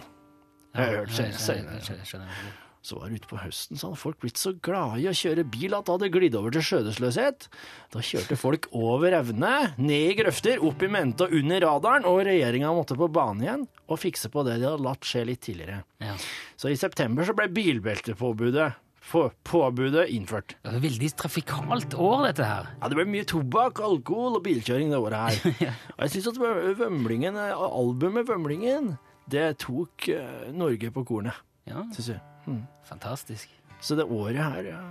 Jeg 0.76 0.84
har 0.84 1.02
hørt 1.02 1.16
skjønner. 1.16 2.54
Så 2.86 3.00
var 3.00 3.10
det 3.10 3.18
ute 3.18 3.26
på 3.32 3.38
høsten, 3.40 3.74
så 3.74 3.88
hadde 3.88 3.98
folk 3.98 4.20
blitt 4.22 4.38
så 4.38 4.52
glade 4.62 5.00
i 5.02 5.08
å 5.10 5.14
kjøre 5.16 5.42
bil 5.50 5.74
at 5.74 5.88
det 5.88 5.94
hadde 5.96 6.10
glidd 6.14 6.36
over 6.38 6.54
til 6.54 6.62
skjødesløshet. 6.68 7.48
Da 7.90 8.02
kjørte 8.04 8.38
folk 8.38 8.68
over 8.70 9.16
evne, 9.18 9.72
ned 9.74 10.12
i 10.12 10.14
grøfter, 10.20 10.62
opp 10.62 10.84
i 10.86 10.90
mente 10.94 11.26
og 11.26 11.34
under 11.34 11.64
radaren, 11.66 12.06
og 12.06 12.20
regjeringa 12.28 12.70
måtte 12.76 12.94
på 12.98 13.08
banen 13.10 13.42
igjen 13.42 13.66
og 13.90 13.98
fikse 13.98 14.30
på 14.30 14.44
det 14.46 14.60
de 14.60 14.68
hadde 14.68 14.86
latt 14.86 15.08
skje 15.08 15.24
litt 15.26 15.42
tidligere. 15.42 15.80
Ja. 15.98 16.14
Så 16.54 16.70
i 16.70 16.78
september 16.78 17.26
så 17.26 17.34
ble 17.34 17.48
bilbeltepåbudet 17.56 18.70
på- 19.10 19.30
påbudet 19.44 20.08
innført. 20.10 20.56
Det 20.62 20.72
var 20.72 20.80
veldig 20.82 21.10
trafikalt 21.16 21.94
år, 21.94 22.26
dette 22.26 22.44
her. 22.44 22.68
Ja, 22.82 22.88
Det 22.88 22.96
ble 22.98 23.04
mye 23.06 23.24
tobakk, 23.24 23.80
alkohol 23.80 24.36
og 24.38 24.44
bilkjøring 24.44 24.90
det 24.90 24.98
året 24.98 25.18
her. 25.40 25.74
Og 25.96 26.00
jeg 26.06 26.10
syns 26.16 26.26
at 26.32 26.40
Vø- 26.42 26.74
Vømlingen, 26.78 27.36
albumet 27.38 28.26
Vømlingen, 28.28 28.96
det 29.30 29.58
tok 29.62 30.08
eh, 30.08 30.50
Norge 30.54 30.90
på 30.94 31.04
kornet, 31.06 31.34
Ja, 31.66 31.82
syns 31.94 32.08
jeg. 32.14 32.20
Mm. 32.46 32.62
fantastisk. 32.86 33.48
Så 33.80 33.96
det 33.98 34.04
året 34.10 34.36
her, 34.38 34.62
ja, 34.72 34.82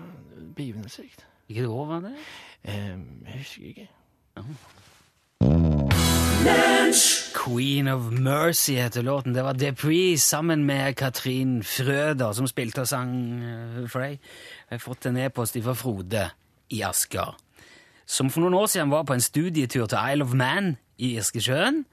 begivenhetsrikt. 0.56 1.23
Hvilket 1.47 1.67
år 1.69 1.86
var 1.88 1.99
det? 2.08 2.15
Eh, 2.63 2.95
jeg 3.25 3.38
husker 3.39 3.69
ikke. 3.71 3.88
Queen 7.45 7.88
of 7.88 8.12
Mercy 8.12 8.73
heter 8.73 9.01
låten. 9.01 9.34
Det 9.34 9.43
var 9.43 9.53
Dupree 9.53 10.17
sammen 10.17 10.65
med 10.65 10.95
Katrin 10.97 11.63
Frøder 11.63 12.31
som 12.34 12.47
spilte 12.47 12.81
og 12.81 12.88
sang 12.89 13.12
eh, 13.43 13.84
for 13.86 14.01
deg. 14.01 14.15
Jeg 14.69 14.73
har 14.73 14.81
fått 14.81 15.05
en 15.05 15.19
e-post 15.21 15.60
fra 15.62 15.75
Frode 15.77 16.23
i 16.73 16.81
Asker, 16.81 17.36
som 18.05 18.31
for 18.34 18.41
noen 18.41 18.58
år 18.58 18.71
siden 18.73 18.89
var 18.89 19.05
på 19.05 19.13
en 19.13 19.21
studietur 19.21 19.86
til 19.86 19.99
Isle 20.13 20.25
of 20.25 20.34
Man 20.34 20.71
i 20.97 21.15
Irskesjøen. 21.19 21.84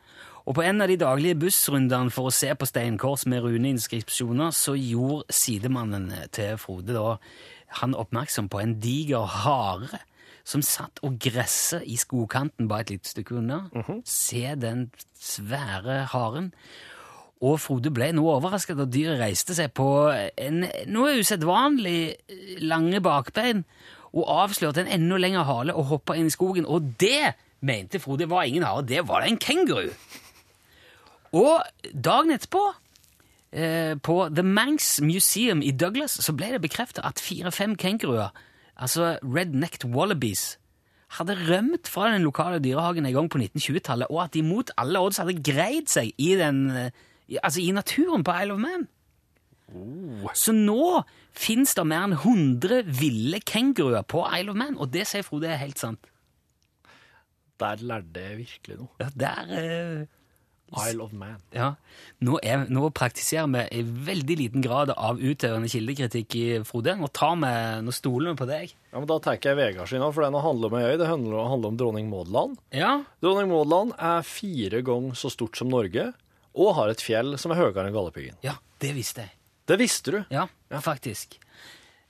Og 0.49 0.57
på 0.57 0.65
en 0.65 0.81
av 0.81 0.88
de 0.88 0.97
daglige 0.99 1.38
bussrundene 1.38 2.11
for 2.11 2.31
å 2.31 2.35
se 2.35 2.49
på 2.57 2.67
steinkors 2.67 3.27
med 3.31 3.45
runeinskripsjoner, 3.45 4.51
så 4.57 4.73
gjorde 4.75 5.37
sidemannen 5.37 6.09
til 6.33 6.57
Frode 6.59 6.97
da 6.97 7.19
han 7.83 7.95
oppmerksom 7.95 8.49
på 8.49 8.61
en 8.65 8.79
diger 8.81 9.29
hare 9.45 10.01
som 10.44 10.62
satt 10.62 10.98
og 11.07 11.18
gresset 11.22 11.85
i 11.87 11.96
skogkanten 12.00 12.68
bare 12.70 12.87
et 12.87 12.96
lite 12.96 13.12
stykke 13.12 13.38
unna. 13.38 13.61
Se 14.05 14.55
den 14.59 14.90
svære 15.18 16.05
haren. 16.12 16.52
Og 17.42 17.59
Frode 17.59 17.90
ble 17.90 18.12
noe 18.14 18.37
overrasket 18.37 18.78
da 18.78 18.87
dyret 18.87 19.18
reiste 19.18 19.55
seg 19.59 19.72
på 19.74 19.88
en 20.12 20.62
noe 20.87 21.16
usedvanlig 21.18 22.14
lange 22.62 23.00
bakbein 23.02 23.64
og 24.12 24.28
avslørte 24.28 24.85
en 24.85 24.92
enda 24.94 25.18
lengre 25.18 25.42
hale 25.48 25.74
og 25.74 25.88
hoppa 25.90 26.14
inn 26.18 26.28
i 26.31 26.35
skogen. 26.35 26.68
Og 26.68 26.94
det 27.02 27.35
mente 27.61 27.98
Frode 28.02 28.28
var 28.31 28.46
ingen 28.46 28.66
hare, 28.66 28.85
det 28.87 29.09
var 29.09 29.26
en 29.26 29.38
kenguru. 29.40 29.90
Og 31.33 31.62
dagen 31.94 32.35
etterpå, 32.35 32.62
eh, 33.52 33.94
på 33.96 34.16
The 34.28 34.42
Manx 34.42 35.00
Museum 35.00 35.62
i 35.62 35.72
Douglas, 35.72 36.18
så 36.20 36.35
ble 36.37 36.52
det 36.52 36.61
bekreftet 36.62 37.05
at 37.05 37.20
fire-fem 37.20 37.76
kenguruer, 37.76 38.31
altså 38.77 39.19
red-necked 39.23 39.85
wallabies, 39.95 40.59
hadde 41.19 41.35
rømt 41.49 41.89
fra 41.93 42.07
den 42.13 42.23
lokale 42.25 42.59
dyrehagen 42.65 43.05
en 43.07 43.13
gang 43.13 43.29
på 43.31 43.39
1920-tallet, 43.39 44.07
og 44.11 44.23
at 44.25 44.33
de 44.35 44.43
mot 44.43 44.71
alle 44.81 44.99
odds 45.01 45.19
hadde 45.21 45.35
greid 45.45 45.91
seg 45.93 46.13
i, 46.19 46.31
den, 46.41 46.63
eh, 46.71 46.91
i- 47.29 47.39
altså 47.43 47.61
i 47.61 47.71
naturen 47.77 48.25
på 48.25 48.33
Isle 48.43 48.53
of 48.55 48.61
Man. 48.61 48.89
Så 50.37 50.53
nå 50.53 51.03
fins 51.33 51.75
det 51.75 51.85
mer 51.87 52.05
enn 52.05 52.13
100 52.17 52.83
ville 53.01 53.41
kenguruer 53.41 54.03
på 54.05 54.25
Isle 54.39 54.51
of 54.53 54.57
Man, 54.57 54.77
og 54.77 54.91
det 54.93 55.07
sier 55.09 55.23
Frode 55.25 55.49
er 55.49 55.57
helt 55.61 55.79
sant. 55.81 56.01
Der 57.61 57.77
lærte 57.81 58.21
jeg 58.21 58.39
virkelig 58.43 58.79
noe. 58.81 58.89
Ja, 59.01 59.09
der... 59.15 59.53
eh, 59.61 60.07
Isle 60.89 61.05
of 61.05 61.13
Man. 61.17 61.37
Ja, 61.55 61.75
nå, 62.25 62.39
er, 62.43 62.65
nå 62.73 62.89
praktiserer 62.97 63.49
vi 63.53 63.65
i 63.81 63.83
veldig 63.83 64.37
liten 64.41 64.65
grad 64.65 64.93
av 64.95 65.21
utøvende 65.21 65.69
kildekritikk 65.73 66.37
i 66.39 66.45
Frode. 66.69 66.95
Nå 67.01 67.11
tar 67.13 67.37
vi, 67.43 67.53
nå 67.85 67.95
stoler 67.95 68.33
vi 68.33 68.41
på 68.43 68.49
deg. 68.51 68.73
Ja, 68.93 68.97
men 68.99 69.09
Da 69.11 69.19
tar 69.23 69.39
jeg 69.41 69.59
Vegard 69.59 69.91
sin 69.91 70.05
òg, 70.05 70.15
for 70.17 70.25
den 70.25 70.39
handler 70.47 70.73
om 70.73 70.79
ei 70.79 70.85
øy. 70.93 70.97
Det 71.01 71.09
handler, 71.11 71.45
handler 71.53 71.75
om 71.75 71.79
dronning 71.81 72.11
Maudland. 72.13 72.59
Ja, 72.77 72.95
Dronning 73.25 73.53
Maudland 73.53 73.95
er 73.99 74.25
fire 74.27 74.83
ganger 74.87 75.19
så 75.19 75.31
stort 75.33 75.57
som 75.61 75.71
Norge, 75.73 76.11
og 76.53 76.75
har 76.77 76.93
et 76.93 77.01
fjell 77.05 77.37
som 77.41 77.53
er 77.55 77.63
høyere 77.63 77.87
enn 77.87 77.95
Galdhøpiggen. 77.95 78.37
ja, 78.45 78.59
det 78.83 78.95
visste 78.97 79.25
jeg. 79.27 79.37
Det 79.71 79.79
visste 79.79 80.11
du. 80.13 80.19
Ja, 80.35 80.49
faktisk. 80.83 81.39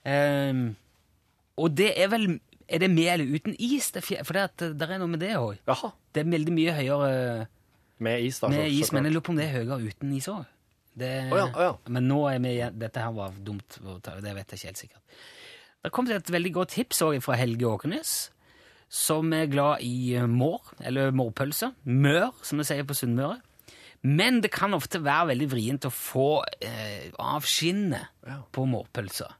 Um, 0.03 0.73
og 1.55 1.75
det 1.77 1.93
er 2.01 2.09
vel 2.11 2.39
Er 2.67 2.79
det 2.81 2.89
med 2.91 3.07
eller 3.11 3.29
uten 3.37 3.53
is? 3.59 3.91
Det 3.91 4.01
for 4.03 4.33
det, 4.33 4.41
at, 4.49 4.63
det 4.79 4.87
er 4.87 4.97
noe 4.99 5.11
med 5.11 5.19
det 5.21 5.35
òg. 5.37 5.59
Det 6.15 6.23
er 6.23 6.29
veldig 6.31 6.53
mye 6.55 6.73
høyere 6.73 7.09
Med 7.99 8.23
is, 8.25 8.39
da. 8.39 8.49
med 8.49 8.71
is, 8.71 8.91
men 8.91 9.05
jeg 9.05 9.13
lurer 9.13 9.23
på 9.27 9.31
om 9.33 9.37
det 9.37 9.45
er 9.49 9.57
høyere 9.59 9.77
uten 9.85 10.13
is 10.17 10.27
òg. 10.27 10.45
Oh 10.93 11.37
ja, 11.37 11.45
oh 11.55 11.61
ja. 11.63 11.71
Men 11.89 12.05
nå 12.07 12.19
er 12.29 12.39
vi 12.43 12.51
Dette 12.77 13.01
her 13.01 13.13
var 13.15 13.31
dumt, 13.41 13.79
det 13.81 14.33
vet 14.35 14.51
jeg 14.53 14.59
ikke 14.59 14.67
helt 14.67 14.81
sikkert. 14.81 15.01
Det 15.83 15.91
kom 15.91 16.05
til 16.07 16.15
et 16.15 16.29
veldig 16.31 16.51
godt 16.53 16.69
tips 16.77 17.01
òg 17.03 17.17
fra 17.25 17.35
Helge 17.39 17.65
Åkernes, 17.67 18.11
som 18.93 19.33
er 19.33 19.47
glad 19.49 19.81
i 19.81 20.13
eh, 20.15 20.27
mår, 20.29 20.61
eller 20.85 21.11
mårpølser. 21.11 21.73
Mør, 21.89 22.29
som 22.45 22.61
vi 22.61 22.67
sier 22.69 22.85
på 22.87 22.93
Sunnmøre. 22.95 23.39
Men 24.03 24.41
det 24.43 24.51
kan 24.53 24.73
ofte 24.75 24.99
være 25.03 25.29
veldig 25.31 25.47
vrient 25.51 25.87
å 25.87 25.91
få 25.93 26.27
eh, 26.61 27.09
av 27.19 27.45
skinnet 27.47 28.09
Ja. 28.27 28.41
på 28.51 28.65
mårpølser. 28.69 29.33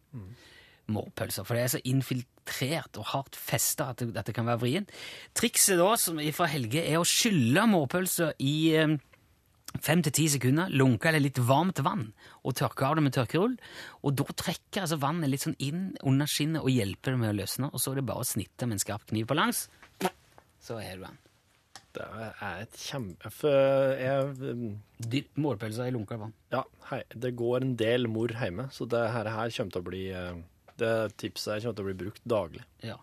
Mårpølser, 0.92 1.46
For 1.48 1.56
det 1.56 1.64
er 1.64 1.72
så 1.78 1.80
infiltrert 1.88 2.98
og 3.00 3.06
hardt 3.14 3.38
festa 3.40 3.92
at, 3.94 4.02
det- 4.04 4.18
at 4.20 4.26
det 4.28 4.36
kan 4.36 4.46
være 4.50 4.60
vrient. 4.60 4.90
Trikset 5.34 5.78
da, 5.80 5.94
som 5.96 6.20
fra 6.36 6.46
Helge, 6.52 6.84
er 6.84 7.00
å 7.00 7.06
skylle 7.08 7.64
mårpølser 7.72 8.34
i 8.44 8.56
eh, 8.76 8.98
fem 9.82 10.04
til 10.04 10.12
ti 10.12 10.28
sekunder, 10.30 10.68
lunke 10.76 11.08
eller 11.10 11.24
litt 11.24 11.40
varmt 11.40 11.80
vann, 11.86 12.10
og 12.44 12.54
tørke 12.60 12.84
av 12.86 12.96
det 13.00 13.04
med 13.08 13.16
tørkerull. 13.16 13.56
Og 14.04 14.16
da 14.20 14.24
trekker 14.36 14.84
altså 14.84 15.00
vannet 15.02 15.32
litt 15.32 15.46
sånn 15.48 15.56
inn 15.64 15.96
under 16.04 16.28
skinnet 16.30 16.62
og 16.62 16.70
hjelper 16.76 17.16
det 17.16 17.20
med 17.24 17.32
å 17.32 17.40
løsne. 17.40 17.72
Og 17.72 17.80
så 17.80 17.94
er 17.96 18.02
det 18.02 18.06
bare 18.12 18.22
å 18.22 18.28
snitte 18.28 18.68
med 18.68 18.76
en 18.78 18.84
skarp 18.84 19.08
kniv 19.10 19.26
på 19.32 19.40
langs. 19.40 19.70
Så 20.64 20.78
er 20.84 20.98
du 21.00 21.08
den. 21.08 21.18
Det 21.94 22.06
er 22.42 22.62
et 22.64 22.78
kjempe... 22.80 23.30
Jeg 24.00 24.78
Dypp 25.04 25.36
mårpølser 25.44 25.90
i 25.90 25.92
lunka 25.94 26.16
vann. 26.18 26.32
Ja, 26.54 26.64
hei, 26.90 27.02
det 27.14 27.34
går 27.38 27.62
en 27.66 27.74
del 27.78 28.08
mor 28.10 28.32
hjemme, 28.34 28.70
så 28.74 28.88
det 28.90 29.02
her, 29.14 29.28
her 29.30 29.52
kommer 29.54 29.74
til 29.76 29.82
å 29.84 29.88
bli 29.90 30.04
eh, 30.16 30.38
Det 30.80 30.94
tipset 31.22 31.64
kommer 31.64 31.78
til 31.78 31.86
å 31.86 31.90
bli 31.90 31.98
brukt 32.06 32.24
daglig. 32.30 32.64
Ja. 32.86 32.98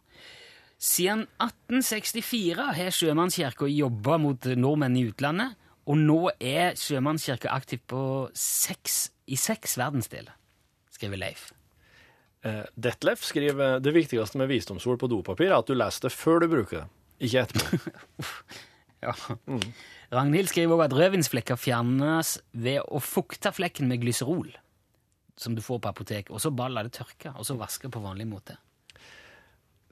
Siden 0.80 1.26
1864 1.42 2.70
har 2.78 2.94
Sjømannskirka 2.96 3.68
jobba 3.68 4.16
mot 4.22 4.46
nordmenn 4.56 4.96
i 4.96 5.04
utlandet, 5.10 5.58
og 5.90 5.98
nå 6.00 6.20
er 6.40 6.76
Sjømannskirka 6.80 7.52
aktiv 7.52 7.82
på 7.90 8.02
seks, 8.36 9.10
i 9.28 9.36
seks 9.40 9.76
verdensdeler, 9.80 10.32
skriver 10.94 11.20
Leif. 11.20 11.50
Eh, 12.46 12.64
Detlef 12.80 13.26
skriver 13.28 13.82
det 13.84 13.92
viktigste 13.92 14.40
med 14.40 14.48
visdomsord 14.48 15.00
på 15.02 15.10
dopapir 15.12 15.50
er 15.50 15.58
at 15.58 15.68
du 15.68 15.76
leser 15.76 16.06
det 16.08 16.14
før 16.16 16.40
du 16.40 16.48
bruker 16.54 16.82
det, 16.82 16.88
ikke 17.28 17.46
etterpå. 17.46 17.84
Ja. 19.00 19.14
Ragnhild 20.12 20.50
skriver 20.50 20.76
òg 20.76 20.82
at 20.84 20.92
rødvinsflekker 20.92 21.56
fjernes 21.56 22.34
ved 22.52 22.82
å 22.84 22.98
fukte 23.00 23.48
flekken 23.56 23.88
med 23.88 24.02
glyserol, 24.02 24.50
som 25.36 25.54
du 25.54 25.62
får 25.62 25.82
på 25.82 25.92
apoteket, 25.92 26.32
og 26.34 26.42
så 26.42 26.52
bare 26.54 26.74
la 26.74 26.84
det 26.86 26.94
tørke, 26.96 27.34
og 27.36 27.46
så 27.46 27.58
vaske 27.58 27.90
på 27.92 28.02
vanlig 28.02 28.26
måte. 28.30 28.56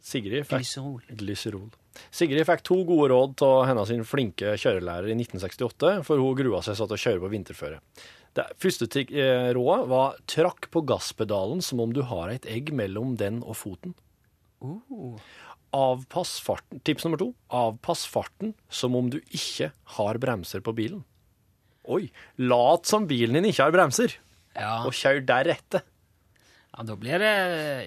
Sigrid 0.09 0.47
fikk, 0.47 0.63
Glyserol. 0.63 1.01
Glycerol. 1.21 1.69
Sigrid 2.15 2.47
fikk 2.49 2.63
to 2.67 2.79
gode 2.89 3.11
råd 3.13 3.43
av 3.45 3.65
hennes 3.69 3.93
flinke 4.09 4.55
kjørelærer 4.61 5.11
i 5.11 5.17
1968, 5.19 5.99
for 6.07 6.23
hun 6.23 6.39
grua 6.39 6.63
seg 6.65 6.79
sånn 6.79 6.91
til 6.93 6.99
å 6.99 7.03
kjøre 7.05 7.25
på 7.25 7.33
vinterføre. 7.35 7.81
Det 8.39 8.45
første 8.61 9.03
eh, 9.03 9.51
rådet 9.57 9.89
var 9.91 10.19
trakk 10.31 10.71
på 10.75 10.85
gasspedalen 10.87 11.63
som 11.65 11.83
om 11.83 11.93
du 11.95 12.05
har 12.07 12.31
et 12.31 12.47
egg 12.49 12.71
mellom 12.77 13.17
den 13.19 13.43
og 13.43 13.59
foten. 13.59 13.97
Uh. 14.63 15.19
Avpass 15.75 16.39
farten. 16.41 16.81
Tips 16.87 17.05
nummer 17.05 17.21
to. 17.21 17.33
Avpass 17.53 18.07
farten 18.09 18.55
som 18.73 18.97
om 18.97 19.11
du 19.13 19.19
ikke 19.27 19.73
har 19.99 20.21
bremser 20.23 20.63
på 20.65 20.75
bilen. 20.77 21.03
Oi, 21.89 22.09
lat 22.37 22.89
som 22.89 23.07
bilen 23.09 23.39
din 23.39 23.49
ikke 23.49 23.65
har 23.65 23.75
bremser, 23.75 24.15
Ja. 24.59 24.75
og 24.85 24.95
kjør 24.97 25.23
deretter. 25.27 25.85
Ja, 26.75 26.85
da 26.87 26.95
blir 26.99 27.19
det 27.23 27.33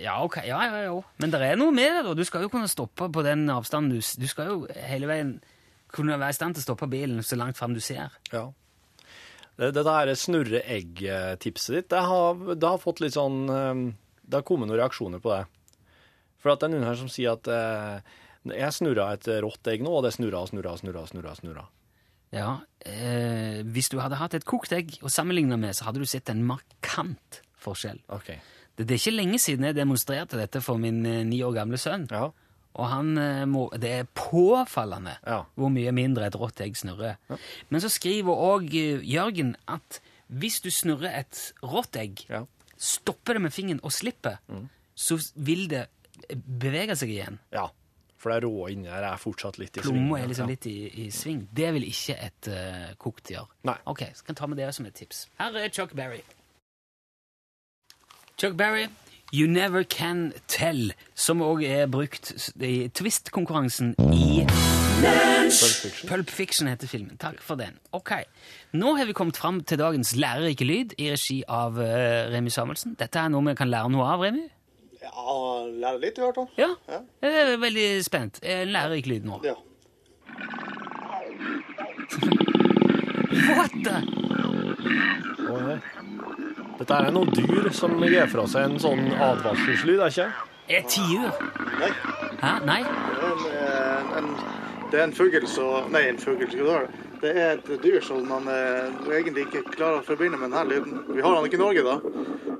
Ja, 0.04 0.18
ok. 0.24 0.42
Ja, 0.48 0.60
ja, 0.68 0.84
ja. 0.88 0.96
Men 1.22 1.32
det 1.32 1.42
er 1.46 1.60
noe 1.60 1.72
med 1.72 1.94
det, 1.96 2.04
da. 2.08 2.16
Du 2.18 2.24
skal 2.28 2.44
jo 2.44 2.52
kunne 2.52 2.72
stoppe 2.72 3.08
på 3.12 3.24
den 3.24 3.46
avstanden. 3.52 3.94
Du, 3.94 4.02
du 4.02 4.28
skal 4.28 4.50
jo 4.50 4.58
hele 4.88 5.08
veien 5.08 5.36
kunne 5.92 6.18
være 6.20 6.34
i 6.34 6.38
stand 6.40 6.56
til 6.56 6.64
å 6.64 6.68
stoppe 6.70 6.90
bilen 6.92 7.24
så 7.24 7.38
langt 7.40 7.60
fram 7.60 7.76
du 7.76 7.82
ser. 7.84 8.12
Ja. 8.34 8.50
Dette 9.62 9.84
her 9.86 10.10
snurre-egg-tipset 10.16 11.76
ditt, 11.76 11.90
det 11.92 12.02
har, 12.08 12.40
det 12.56 12.68
har 12.68 12.82
fått 12.82 13.02
litt 13.04 13.14
sånn 13.14 13.44
eh, 13.52 13.82
Det 14.24 14.40
har 14.40 14.46
kommet 14.48 14.72
noen 14.72 14.80
reaksjoner 14.80 15.22
på 15.22 15.34
det. 15.36 15.44
For 16.42 16.54
at 16.54 16.64
det 16.64 16.70
er 16.70 16.74
noen 16.74 16.88
her 16.88 16.98
som 16.98 17.12
sier 17.12 17.36
at 17.36 17.48
eh, 17.52 18.16
jeg 18.58 18.74
snurra 18.74 19.12
et 19.14 19.28
rått 19.44 19.68
egg 19.70 19.84
nå, 19.86 19.92
og 19.94 20.08
det 20.08 20.16
snurra 20.16 20.42
og 20.42 20.50
snurra 20.50 20.74
og 20.74 20.82
snurra. 20.82 21.06
snurra, 21.06 21.36
snurra. 21.38 21.68
Ja, 22.32 22.60
eh, 22.86 23.62
Hvis 23.68 23.90
du 23.92 24.00
hadde 24.00 24.16
hatt 24.16 24.34
et 24.38 24.46
kokt 24.48 24.72
egg 24.72 24.98
å 25.04 25.10
sammenligne 25.12 25.58
med, 25.60 25.76
så 25.76 25.86
hadde 25.90 26.00
du 26.00 26.06
sett 26.08 26.30
en 26.32 26.44
markant 26.48 27.42
forskjell. 27.62 28.00
OK. 28.10 28.30
Det, 28.78 28.86
det 28.88 28.96
er 28.96 29.02
ikke 29.02 29.16
lenge 29.18 29.40
siden 29.44 29.66
jeg 29.68 29.76
demonstrerte 29.76 30.40
dette 30.40 30.62
for 30.64 30.80
min 30.82 31.02
eh, 31.06 31.24
ni 31.28 31.42
år 31.44 31.54
gamle 31.60 31.78
sønn. 31.78 32.08
Ja. 32.12 32.30
Og 32.80 32.88
han 32.88 33.18
eh, 33.20 33.44
må, 33.52 33.66
det 33.76 33.92
er 34.00 34.08
påfallende 34.16 35.18
Ja. 35.28 35.42
hvor 35.60 35.70
mye 35.76 35.92
mindre 35.92 36.30
et 36.30 36.38
rått 36.40 36.62
egg 36.64 36.78
snurrer. 36.80 37.18
Men 37.70 37.82
så 37.84 37.90
skriver 37.92 38.32
òg 38.32 38.72
Jørgen 39.04 39.56
at 39.68 40.00
hvis 40.32 40.62
du 40.64 40.70
snurrer 40.72 41.12
et 41.20 41.54
rått 41.62 41.98
egg, 42.00 42.24
Ja. 42.32 42.46
stopper 42.80 43.34
det 43.36 43.42
med 43.44 43.52
fingeren 43.54 43.84
og 43.84 43.92
slipper, 43.92 44.40
så 44.96 45.20
vil 45.36 45.68
det 45.68 45.90
bevege 46.32 46.96
seg 46.96 47.10
igjen. 47.12 47.40
ja. 47.52 47.68
For 48.22 48.30
det 48.30 48.46
rå 48.46 48.68
inni 48.70 48.92
her 48.92 49.08
er 49.08 49.18
fortsatt 49.18 49.58
litt 49.58 49.80
i 49.80 49.82
sving. 49.82 49.98
Plomma 49.98 50.20
er 50.22 50.30
liksom 50.30 50.52
litt 50.52 50.68
i, 50.70 50.78
i 51.06 51.08
sving. 51.14 51.48
Det 51.58 51.72
vil 51.74 51.88
ikke 51.90 52.18
et 52.22 52.50
uh, 52.54 52.92
kokt 53.02 53.34
gjøre. 53.34 53.50
Nei. 53.66 53.80
Ok, 53.90 54.06
så 54.14 54.28
kan 54.28 54.36
jeg 54.36 54.42
ta 54.44 54.50
med 54.52 54.62
det 54.62 54.70
som 54.78 54.86
et 54.86 54.98
tips. 54.98 55.24
Her 55.42 55.58
er 55.58 55.74
Chuck 55.74 55.96
Berry. 55.98 56.22
Chuck 58.38 58.54
Berry, 58.58 58.88
You 59.34 59.48
Never 59.48 59.84
Can 59.84 60.34
Tell, 60.48 60.94
som 61.16 61.42
òg 61.46 61.64
er 61.64 61.86
brukt 61.88 62.34
i 62.62 62.90
Twist-konkurransen 62.94 63.94
i 64.12 64.46
Fiction. 65.02 66.10
Pulp 66.10 66.30
Fiction 66.30 66.68
heter 66.70 66.88
filmen. 66.88 67.18
Takk 67.18 67.42
for 67.42 67.58
den. 67.58 67.78
Ok, 67.96 68.12
Nå 68.74 68.96
har 69.00 69.08
vi 69.10 69.16
kommet 69.18 69.38
fram 69.38 69.64
til 69.64 69.80
dagens 69.80 70.14
lærerike 70.16 70.68
lyd 70.68 70.94
i 71.00 71.10
regi 71.12 71.42
av 71.48 71.80
uh, 71.80 72.30
Remy 72.32 72.52
Samuelsen. 72.54 72.94
Dette 73.00 73.20
er 73.20 73.32
noe 73.32 73.44
vi 73.50 73.56
kan 73.58 73.72
lære 73.72 73.90
noe 73.92 74.06
av, 74.14 74.22
Remy? 74.24 74.46
Ja, 75.02 75.66
lære 75.82 76.00
litt 76.04 76.18
i 76.18 76.22
hvert 76.22 76.36
fall. 76.38 76.50
Ja, 76.58 76.68
Ja. 76.90 77.00
jeg 77.22 77.54
er 77.54 77.58
veldig 77.58 78.04
spent. 78.06 78.40
En 78.44 78.68
lærerik 78.74 79.08
lyd 79.10 79.26
nå. 79.26 79.40
Ja. 79.44 79.56
What 83.52 83.72
the? 83.84 83.98
Nei. 85.52 85.78
Dette 86.80 86.94
er 86.98 87.12
noe 87.14 87.30
dyr 87.36 87.68
som 87.76 87.98
gir 88.02 88.28
fra 88.32 88.46
seg 88.50 88.64
en 88.70 88.80
sånn 88.82 89.12
advarselslyd, 89.22 90.00
er 90.02 90.14
ikke? 90.14 90.28
Er 90.72 90.86
tiur? 90.90 91.30
Nei, 91.82 91.92
Hæ? 92.42 92.52
Nei? 92.66 92.82
det 93.44 93.52
er 93.60 94.00
en, 94.00 94.12
en, 94.18 94.30
det 94.92 95.00
er 95.00 95.04
en 95.04 95.14
fugl 95.18 95.48
som 95.50 95.92
Nei, 95.94 96.06
en 96.10 96.18
fugl, 96.22 96.46
skal 96.48 96.60
du 96.66 96.70
høre. 96.72 96.88
Det 97.22 97.32
er 97.38 97.52
et 97.60 97.84
dyr 97.84 98.02
som 98.02 98.24
man 98.26 98.48
eh, 98.50 98.88
egentlig 99.14 99.44
ikke 99.46 99.62
klarer 99.76 100.00
å 100.00 100.06
forbinde 100.06 100.40
med 100.42 100.50
denne 100.50 100.64
lyden. 100.72 101.04
Vi 101.14 101.22
har 101.22 101.36
han 101.36 101.46
ikke 101.46 101.60
i 101.60 101.62
Norge, 101.62 101.84
da. 101.86 102.00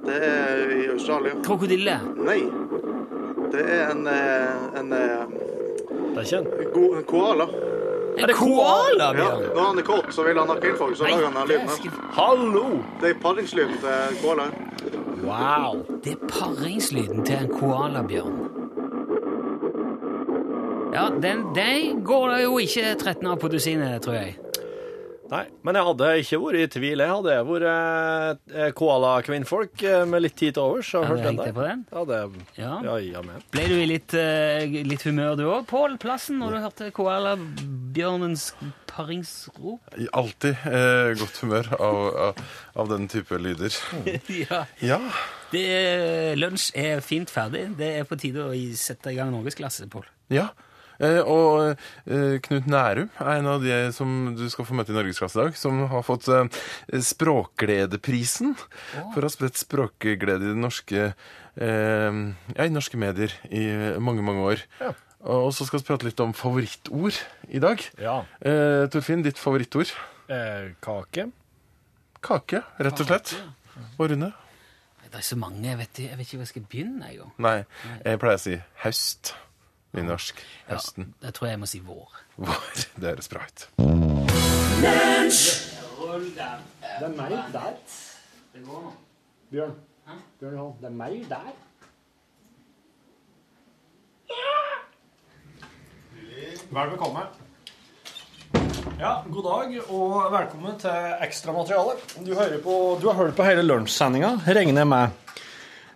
Det 0.06 0.18
er 0.28 0.74
i 0.76 0.84
Australia. 0.94 1.34
Krokodille? 1.46 1.98
Nei. 2.22 2.44
Det 3.52 3.64
er 3.66 3.90
en, 3.90 4.06
eh, 4.08 4.80
en, 4.80 4.94
eh, 4.94 5.26
Det 6.14 6.18
er 6.18 6.24
ikke 6.24 6.38
en 6.38 6.98
En 6.98 7.04
koala. 7.10 7.48
En 8.18 8.34
koala, 8.36 9.14
Ja, 9.18 9.30
når 9.56 9.66
han 9.66 9.78
er 9.80 9.84
kåt, 9.84 10.14
så 10.14 10.24
vil 10.24 10.38
han 10.38 10.48
ha 10.48 10.56
kvinnfolk, 10.56 10.96
så 10.98 11.04
lager 11.04 11.26
han 11.26 11.34
den 11.34 11.48
lyden. 11.48 11.92
Hallo! 12.12 12.84
Det 13.02 13.10
er 13.10 13.20
paringslyden 13.22 13.78
til 13.82 14.18
koalaen. 14.22 14.54
Wow. 15.24 15.86
Det 16.04 16.12
er 16.12 16.28
paringslyden 16.28 17.26
til 17.26 17.36
en 17.36 17.50
koalabjørn. 17.50 18.50
Ja, 20.94 21.10
den, 21.22 21.46
den 21.56 22.04
går 22.04 22.28
det 22.30 22.44
jo 22.44 22.58
ikke 22.58 22.96
13 23.00 23.28
av 23.28 23.38
på 23.40 23.48
dusinet, 23.48 24.02
tror 24.02 24.14
jeg. 24.14 24.36
Nei, 25.32 25.46
men 25.64 25.78
jeg 25.80 25.86
hadde 25.88 26.08
ikke 26.20 26.38
vært 26.44 26.60
i 26.60 26.68
tvil. 26.74 27.02
Jeg 27.06 27.12
hadde 27.16 27.36
vært 27.48 28.50
eh, 28.52 28.72
koala-kvinnfolk 28.76 29.84
eh, 29.88 30.02
med 30.12 30.26
litt 30.26 30.36
tid 30.36 30.58
til 30.58 30.66
overs. 30.66 30.90
og 31.00 31.06
Hadde 31.06 31.12
hørt 31.14 31.22
du 31.22 31.24
den 31.24 31.30
hengt 31.30 31.46
deg 31.46 31.48
der. 31.48 31.56
på 31.56 31.68
den? 31.70 31.84
Ja, 31.92 32.02
det, 32.10 32.18
Ja. 32.60 32.72
ja, 32.90 32.96
ja, 33.14 33.22
men. 33.24 33.46
Ble 33.54 33.64
du 33.72 33.76
i 33.80 33.86
litt, 33.88 34.16
eh, 34.20 34.66
litt 34.92 35.06
humør 35.08 35.38
du 35.40 35.46
òg, 35.48 35.64
Pål 35.72 35.96
Plassen, 36.04 36.42
når 36.44 36.52
du 36.58 36.60
hørte 36.66 36.90
koalabjørnens 37.00 38.50
paringsrop? 38.92 39.96
I 40.04 40.10
Alltid 40.20 40.66
eh, 40.68 41.14
godt 41.22 41.40
humør 41.46 41.70
av, 41.80 42.02
av, 42.28 42.42
av 42.84 42.92
den 42.92 43.08
type 43.12 43.40
lyder. 43.40 43.72
ja. 44.44 44.66
Ja. 44.84 45.00
Det 45.52 45.64
er, 45.68 46.36
lunsj 46.40 46.74
er 46.80 47.00
fint 47.04 47.32
ferdig. 47.32 47.70
Det 47.80 47.94
er 48.02 48.08
på 48.08 48.20
tide 48.20 48.50
å 48.50 48.52
sette 48.80 49.16
i 49.16 49.18
gang 49.20 49.32
norgesklasse, 49.36 49.88
Pål. 49.92 50.12
ja. 50.36 50.50
Eh, 51.02 51.20
og 51.26 51.74
eh, 52.06 52.38
Knut 52.46 52.68
Nærum 52.70 53.10
er 53.18 53.32
en 53.40 53.50
av 53.50 53.64
de 53.64 53.78
som 53.96 54.36
du 54.38 54.44
skal 54.54 54.68
få 54.68 54.76
møte 54.78 54.94
i 54.94 54.98
Norgesklasse 54.98 55.40
i 55.40 55.44
dag, 55.48 55.58
som 55.58 55.80
har 55.92 56.06
fått 56.06 56.30
eh, 56.30 56.50
Språkgledeprisen 57.12 58.54
for 58.60 59.22
å 59.22 59.26
ha 59.26 59.32
spredt 59.34 59.58
språkglede 59.62 60.46
i 60.46 60.52
det 60.52 60.60
norske, 60.62 61.08
eh, 61.58 62.20
ja, 62.54 62.68
i 62.68 62.74
norske 62.74 63.02
medier 63.02 63.34
i 63.50 63.66
mange, 64.04 64.26
mange 64.26 64.46
år. 64.54 64.66
Ja. 64.82 64.94
Og 65.22 65.52
så 65.54 65.68
skal 65.68 65.82
vi 65.82 65.90
prate 65.90 66.08
litt 66.08 66.22
om 66.24 66.34
favorittord 66.34 67.18
i 67.54 67.62
dag. 67.62 67.82
Ja. 68.02 68.22
Eh, 68.42 68.88
Torfinn, 68.94 69.26
ditt 69.26 69.42
favorittord? 69.42 69.94
Eh, 70.32 70.72
kake. 70.82 71.28
Kake, 72.22 72.64
rett 72.82 73.04
og 73.04 73.10
slett. 73.10 73.36
Og 73.98 74.10
Rune? 74.10 74.32
Det 75.12 75.20
er 75.20 75.26
så 75.28 75.36
mange. 75.36 75.66
Jeg 75.68 75.78
vet, 75.78 76.00
jeg 76.00 76.16
vet 76.16 76.28
ikke 76.28 76.38
hvor 76.38 76.46
jeg 76.46 76.52
skal 76.54 76.68
begynne. 76.72 77.10
Jeg. 77.12 77.26
Nei, 77.44 77.58
jeg 78.06 78.20
pleier 78.22 78.40
å 78.40 78.42
si 78.42 78.54
høst. 78.86 79.34
Nynorsk. 79.94 80.38
ja, 80.70 80.74
Høsten. 80.76 81.14
det 81.22 81.34
tror 81.36 81.48
jeg 81.50 81.58
jeg 81.58 81.60
må 81.60 81.68
si 81.68 81.80
vår. 81.84 82.20
Vår. 82.38 82.62
Det 83.02 83.10
høres 83.10 83.28
bra 83.32 83.42
ut. 83.44 83.68
Det 87.02 87.08
er 87.08 87.16
meg 87.18 87.34
der. 87.54 87.76
Bjørn. 89.52 89.76
Bjørn 90.40 90.56
Johan, 90.56 90.74
det 90.82 90.88
er 90.88 90.96
meg 90.96 91.26
der. 91.30 91.52
Vel 96.72 96.92
bekomme. 96.96 97.26
Ja, 99.02 99.16
god 99.28 99.44
dag 99.44 99.76
og 99.92 100.32
velkommen 100.32 100.78
til 100.80 101.16
ekstramateriale. 101.26 101.98
Du, 102.26 102.32
hører 102.38 102.62
på, 102.64 102.76
du 103.02 103.10
har 103.10 103.18
hørt 103.18 103.36
på 103.36 103.44
hele 103.48 103.64
lunsjsendinga, 103.66 104.38
regner 104.48 104.82
jeg 104.86 104.88
med. 104.88 105.31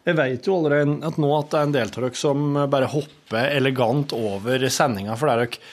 Jeg 0.05 0.17
vet 0.19 0.45
jo 0.45 0.59
allerede 0.59 0.99
at 1.07 1.15
nå 1.17 1.29
at 1.33 1.49
det 1.49 1.59
er 1.59 1.65
en 1.65 1.73
del 1.73 1.89
av 1.89 2.03
dere 2.03 2.19
som 2.19 2.59
bare 2.69 2.91
hopper 2.91 3.47
elegant 3.55 4.13
over 4.13 4.67
sendinga 4.69 5.15
fordi 5.17 5.37
dere 5.39 5.63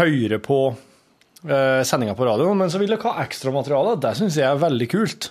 hører 0.00 0.42
på 0.42 0.58
eh, 1.46 1.82
sendinga 1.86 2.16
på 2.18 2.26
radioen, 2.26 2.58
men 2.58 2.72
så 2.72 2.80
vil 2.80 2.90
dere 2.90 3.12
ha 3.12 3.22
ekstramateriale. 3.22 3.94
Det 4.02 4.12
syns 4.18 4.40
jeg 4.40 4.48
er 4.48 4.60
veldig 4.64 4.88
kult. 4.90 5.30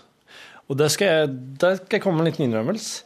Og 0.71 0.79
det 0.79 0.87
skal 0.93 1.09
jeg, 1.11 1.31
det 1.59 1.73
skal 1.81 1.97
jeg 1.97 2.03
komme 2.05 2.21
med 2.21 2.29
en 2.29 2.31
liten 2.31 2.45
innrømmelse. 2.47 3.03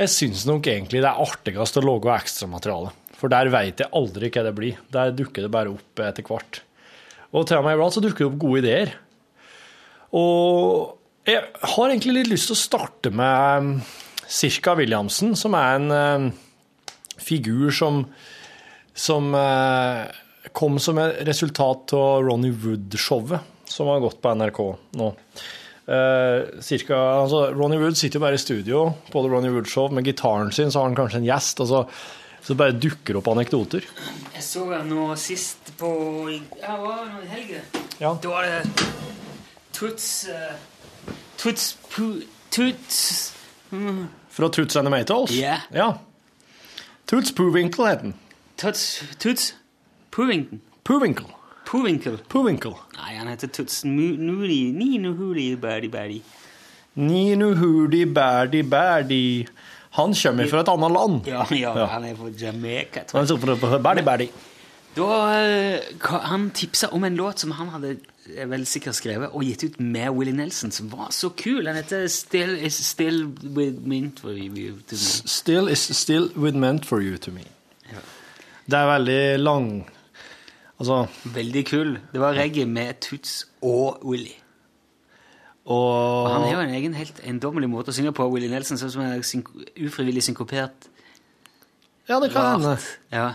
Jeg 0.00 0.12
syns 0.14 0.46
nok 0.48 0.68
egentlig 0.70 1.02
det 1.02 1.10
er 1.10 1.22
artigst 1.24 1.80
å 1.80 1.84
lage 1.84 2.14
ekstramateriale. 2.14 2.92
For 3.20 3.32
der 3.32 3.50
veit 3.52 3.82
jeg 3.82 3.92
aldri 3.96 4.30
hva 4.32 4.44
det 4.46 4.54
blir. 4.56 4.78
Der 4.94 5.10
dukker 5.16 5.44
det 5.44 5.52
bare 5.52 5.74
opp 5.74 6.04
etter 6.06 6.24
hvert. 6.24 6.62
Og 7.34 7.44
til 7.46 7.58
og 7.58 7.66
med 7.66 7.76
iblant 7.76 7.96
så 7.96 8.02
dukker 8.04 8.24
det 8.24 8.30
opp 8.30 8.38
gode 8.40 8.62
ideer. 8.62 8.94
Og 10.16 11.28
jeg 11.28 11.42
har 11.74 11.90
egentlig 11.90 12.14
litt 12.16 12.30
lyst 12.32 12.48
til 12.48 12.56
å 12.56 12.62
starte 12.62 13.12
med 13.14 13.82
Sirka 14.30 14.76
Williamsen, 14.78 15.34
som 15.36 15.56
er 15.58 15.76
en 15.76 15.90
um, 15.90 16.26
figur 17.18 17.72
som, 17.74 18.04
som 18.94 19.32
uh, 19.34 20.06
kom 20.54 20.78
som 20.82 21.00
et 21.02 21.22
resultat 21.26 21.94
av 21.98 22.22
Ronny 22.26 22.52
Wood-showet, 22.54 23.42
som 23.70 23.90
har 23.90 24.02
gått 24.02 24.20
på 24.22 24.34
NRK 24.38 24.60
nå. 25.00 25.10
Uh, 25.90 26.60
cirka, 26.62 26.94
altså, 27.24 27.48
Ronny 27.56 27.80
Wood 27.80 27.98
sitter 27.98 28.20
jo 28.20 28.22
bare 28.22 28.38
i 28.38 28.42
studio 28.42 28.84
på 29.10 29.24
The 29.24 29.32
Ronny 29.32 29.50
Wood-show 29.50 29.90
med 29.90 30.06
gitaren 30.06 30.52
sin, 30.54 30.70
så 30.70 30.82
har 30.82 30.90
han 30.90 30.98
kanskje 30.98 31.18
en 31.18 31.26
gjest, 31.26 31.62
og 31.64 31.70
så, 31.72 31.80
så 32.46 32.54
bare 32.58 32.76
dukker 32.78 33.18
opp 33.18 33.32
anekdoter. 33.32 33.88
Jeg 34.36 34.46
så 34.46 34.68
den 34.70 34.92
nå 34.94 35.08
sist 35.18 35.72
på 35.80 35.90
Ja, 36.30 36.76
det 36.76 36.78
var 36.84 37.02
det 37.08 37.24
i 37.26 37.32
helgen. 37.34 37.82
Ja. 37.98 38.14
Da 38.22 38.36
var 38.36 38.46
det 38.46 38.86
Toots 39.74 40.28
uh, 40.30 40.54
Toots 41.40 41.72
pu, 41.90 42.22
Toots 42.54 43.00
mm, 43.72 44.04
Fra 44.40 44.48
Toots 44.48 44.76
Animators. 44.76 45.30
Ja. 45.36 45.58
ja. 45.74 45.90
Toots 47.06 47.32
Poowinkle 47.36 47.88
het 47.88 48.02
den. 48.02 48.14
Toots 48.56 49.02
Toots 49.18 49.54
Puvington. 50.10 50.60
Poowinkle. 50.84 51.26
Puvinkle. 51.70 52.18
Poowinkle. 52.28 52.74
Nei, 52.96 53.16
han 53.16 53.28
heter 53.28 53.48
Toots 53.48 53.82
Huri 53.84 55.56
Badi 55.56 55.88
Badi. 55.88 56.22
Nino 56.94 57.54
hudi 57.54 58.04
bædi 58.04 58.62
bædi. 58.62 59.46
Han 59.90 60.14
kommer 60.14 60.46
fra 60.50 60.60
et 60.60 60.68
annet 60.68 60.92
land. 60.92 61.26
Ja, 61.26 61.44
ja, 61.50 61.78
Ja. 61.78 61.86
han 61.86 62.04
er 62.04 62.14
fra 62.16 62.28
Jamaica, 62.40 63.04
tror 63.06 63.20
jeg. 63.20 63.38
Han 63.38 63.48
er 63.48 63.56
fra 63.56 63.78
bædi 63.78 64.02
bædi. 64.02 64.30
Da, 64.96 65.06
eh, 65.38 65.80
han 66.02 66.50
tipsa 66.50 66.88
om 66.92 67.04
en 67.04 67.16
låt 67.16 67.38
som 67.38 67.50
han 67.50 67.68
hadde 67.68 67.96
eh, 68.36 68.46
vel 68.50 68.66
sikkert 68.66 68.98
skrevet 68.98 69.34
og 69.34 69.44
gitt 69.46 69.64
ut 69.64 69.78
med 69.80 70.10
Willie 70.16 70.36
Nelson, 70.36 70.72
som 70.74 70.90
var 70.92 71.10
så 71.14 71.30
kul. 71.36 71.64
Den 71.66 71.78
heter 71.78 72.06
Still 72.08 72.56
Is 72.58 72.78
Still 72.86 73.24
With 73.42 73.80
Meant 73.82 74.20
For 74.20 74.36
You 74.36 74.76
To 74.90 74.96
Me. 74.96 75.30
Still 75.30 75.68
is 75.68 75.86
still 75.96 76.30
with 76.36 76.56
meant 76.56 76.86
for 76.86 77.00
you 77.00 77.16
to 77.18 77.30
me. 77.30 77.46
Det 78.70 78.78
er 78.78 78.86
veldig 78.86 79.40
lang 79.40 79.70
Altså, 80.80 81.06
Veldig 81.24 81.66
kul. 81.66 81.98
Det 82.12 82.20
var 82.20 82.32
reggae 82.38 82.64
med 82.64 82.94
Toots 83.04 83.48
og 83.62 84.00
Willie. 84.06 84.38
Og 85.64 86.30
han 86.30 86.42
har 86.42 86.52
jo 86.54 86.60
en 86.60 86.74
egen 86.74 86.94
helt 86.96 87.20
eiendommelig 87.20 87.68
måte 87.68 87.92
å 87.92 87.94
synge 87.94 88.14
på, 88.16 88.24
Willie 88.32 88.48
Nelson, 88.48 88.80
sånn 88.80 88.92
som 88.94 89.02
er 89.04 89.20
synk 89.26 89.50
ufrivillig 89.76 90.24
synkopert. 90.24 90.88
Ja, 92.08 92.16
det 92.22 92.32
kan 92.32 92.48
hende. 92.56 92.72
Ja. 93.12 93.26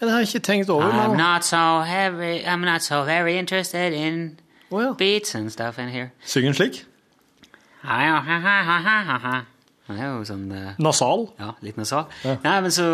Ja, 0.00 0.06
Det 0.06 0.12
har 0.12 0.20
jeg 0.20 0.28
ikke 0.28 0.46
tenkt 0.46 0.70
over. 0.70 0.90
I'm 0.90 1.16
not 1.16 1.44
so 1.44 1.80
heavy, 1.82 2.44
I'm 2.44 2.64
not 2.64 2.82
so 2.82 3.04
very 3.04 3.38
interested 3.38 3.92
in 3.92 4.38
ja. 4.70 4.92
beats 4.98 5.34
and 5.34 5.50
stuff 5.50 5.78
in 5.78 5.88
here. 5.88 6.10
Synger 6.24 6.48
en 6.48 6.54
slik? 6.54 6.84
Ha, 7.82 7.98
ha, 7.98 8.20
ha, 8.20 8.38
ha, 8.38 8.78
ha, 8.78 9.02
ha, 9.02 9.18
ha. 9.18 9.40
Han 9.88 9.96
er 9.98 10.10
jo 10.10 10.24
sånn 10.28 10.48
uh, 10.52 10.72
Nasal? 10.78 11.28
Ja, 11.40 11.54
litt 11.64 11.78
nasal. 11.80 12.10
Ja. 12.24 12.36
Nei, 12.44 12.56
men 12.60 12.74
så 12.74 12.88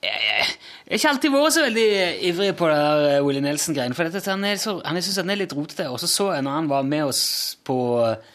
jeg, 0.00 0.16
jeg, 0.16 0.46
jeg 0.90 0.96
har 0.96 0.98
ikke 0.98 1.10
alltid 1.12 1.34
vært 1.34 1.54
så 1.54 1.64
veldig 1.66 1.88
ivrig 2.30 2.50
på 2.58 2.68
det 2.70 2.78
der 2.80 3.04
eh, 3.10 3.20
Willie 3.22 3.44
Nelson-greiene. 3.44 3.94
For 3.94 4.08
dette, 4.08 4.24
han, 4.26 4.44
er 4.48 4.56
så, 4.58 4.78
han 4.82 4.98
jeg 4.98 5.06
synes 5.06 5.20
han 5.22 5.30
er 5.30 5.38
litt 5.42 5.54
rotete. 5.54 5.86
Og 5.92 6.00
så 6.02 6.08
så 6.10 6.30
jeg 6.34 6.42
når 6.46 6.56
han 6.56 6.70
var 6.72 6.88
med 6.88 7.04
oss 7.12 7.22
på 7.68 7.76
eh, 8.08 8.32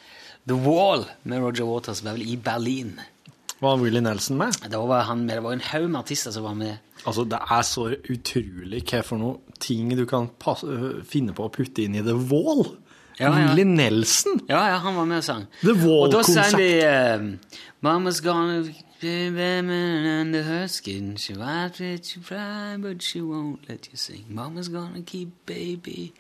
The 0.48 0.58
Wall 0.64 1.04
med 1.28 1.44
Roger 1.44 1.68
Waters, 1.68 2.04
var 2.06 2.16
vel 2.16 2.30
i 2.30 2.38
Berlin. 2.40 2.96
Var 3.62 3.78
Willy 3.80 4.00
Nelson 4.04 4.38
med? 4.38 4.58
Da 4.72 4.80
var 4.84 5.04
han 5.08 5.26
med, 5.26 5.36
Det 5.36 5.44
var 5.44 5.54
en 5.54 5.62
haug 5.62 5.90
med 5.90 6.00
artister 6.00 6.32
som 6.32 6.44
var 6.44 6.54
med. 6.54 6.78
Altså, 7.06 7.24
Det 7.24 7.40
er 7.52 7.62
så 7.62 7.96
utrolig 8.10 8.84
hva 8.84 9.02
for 9.02 9.18
noe 9.18 9.38
ting 9.60 9.98
du 9.98 10.06
kan 10.06 10.28
passe, 10.40 10.68
øh, 10.68 11.04
finne 11.06 11.34
på 11.34 11.46
å 11.46 11.52
putte 11.54 11.84
inn 11.84 11.96
i 11.96 12.02
The 12.02 12.16
Wall. 12.16 12.66
Ja, 13.20 13.30
ja. 13.32 13.48
Willie 13.48 13.64
Nelson? 13.64 14.42
Ja, 14.50 14.68
ja, 14.68 14.78
han 14.78 14.96
var 14.96 15.06
med 15.06 15.18
og 15.18 15.24
sang. 15.24 15.46
The 15.62 15.72
Og 15.88 16.12
da 16.12 16.22
sang 16.24 16.58
de 16.60 16.84
uh, 16.84 17.24
Mama's 17.82 18.20
gonna 18.22 18.66
be 19.02 19.30
under 20.22 20.42
her 20.42 20.68
skin 20.68 21.18
She 21.18 21.34
might 21.34 21.80
let 21.80 22.16
you 22.16 22.22
fly, 22.24 22.78
but 22.78 23.04
she 23.04 23.22
won't 23.22 23.70
let 23.70 23.88
you 23.88 23.98
sing 23.98 24.26
Mama's 24.30 24.68
gonna 24.68 25.02
keep 25.06 25.30
baby 25.46 26.14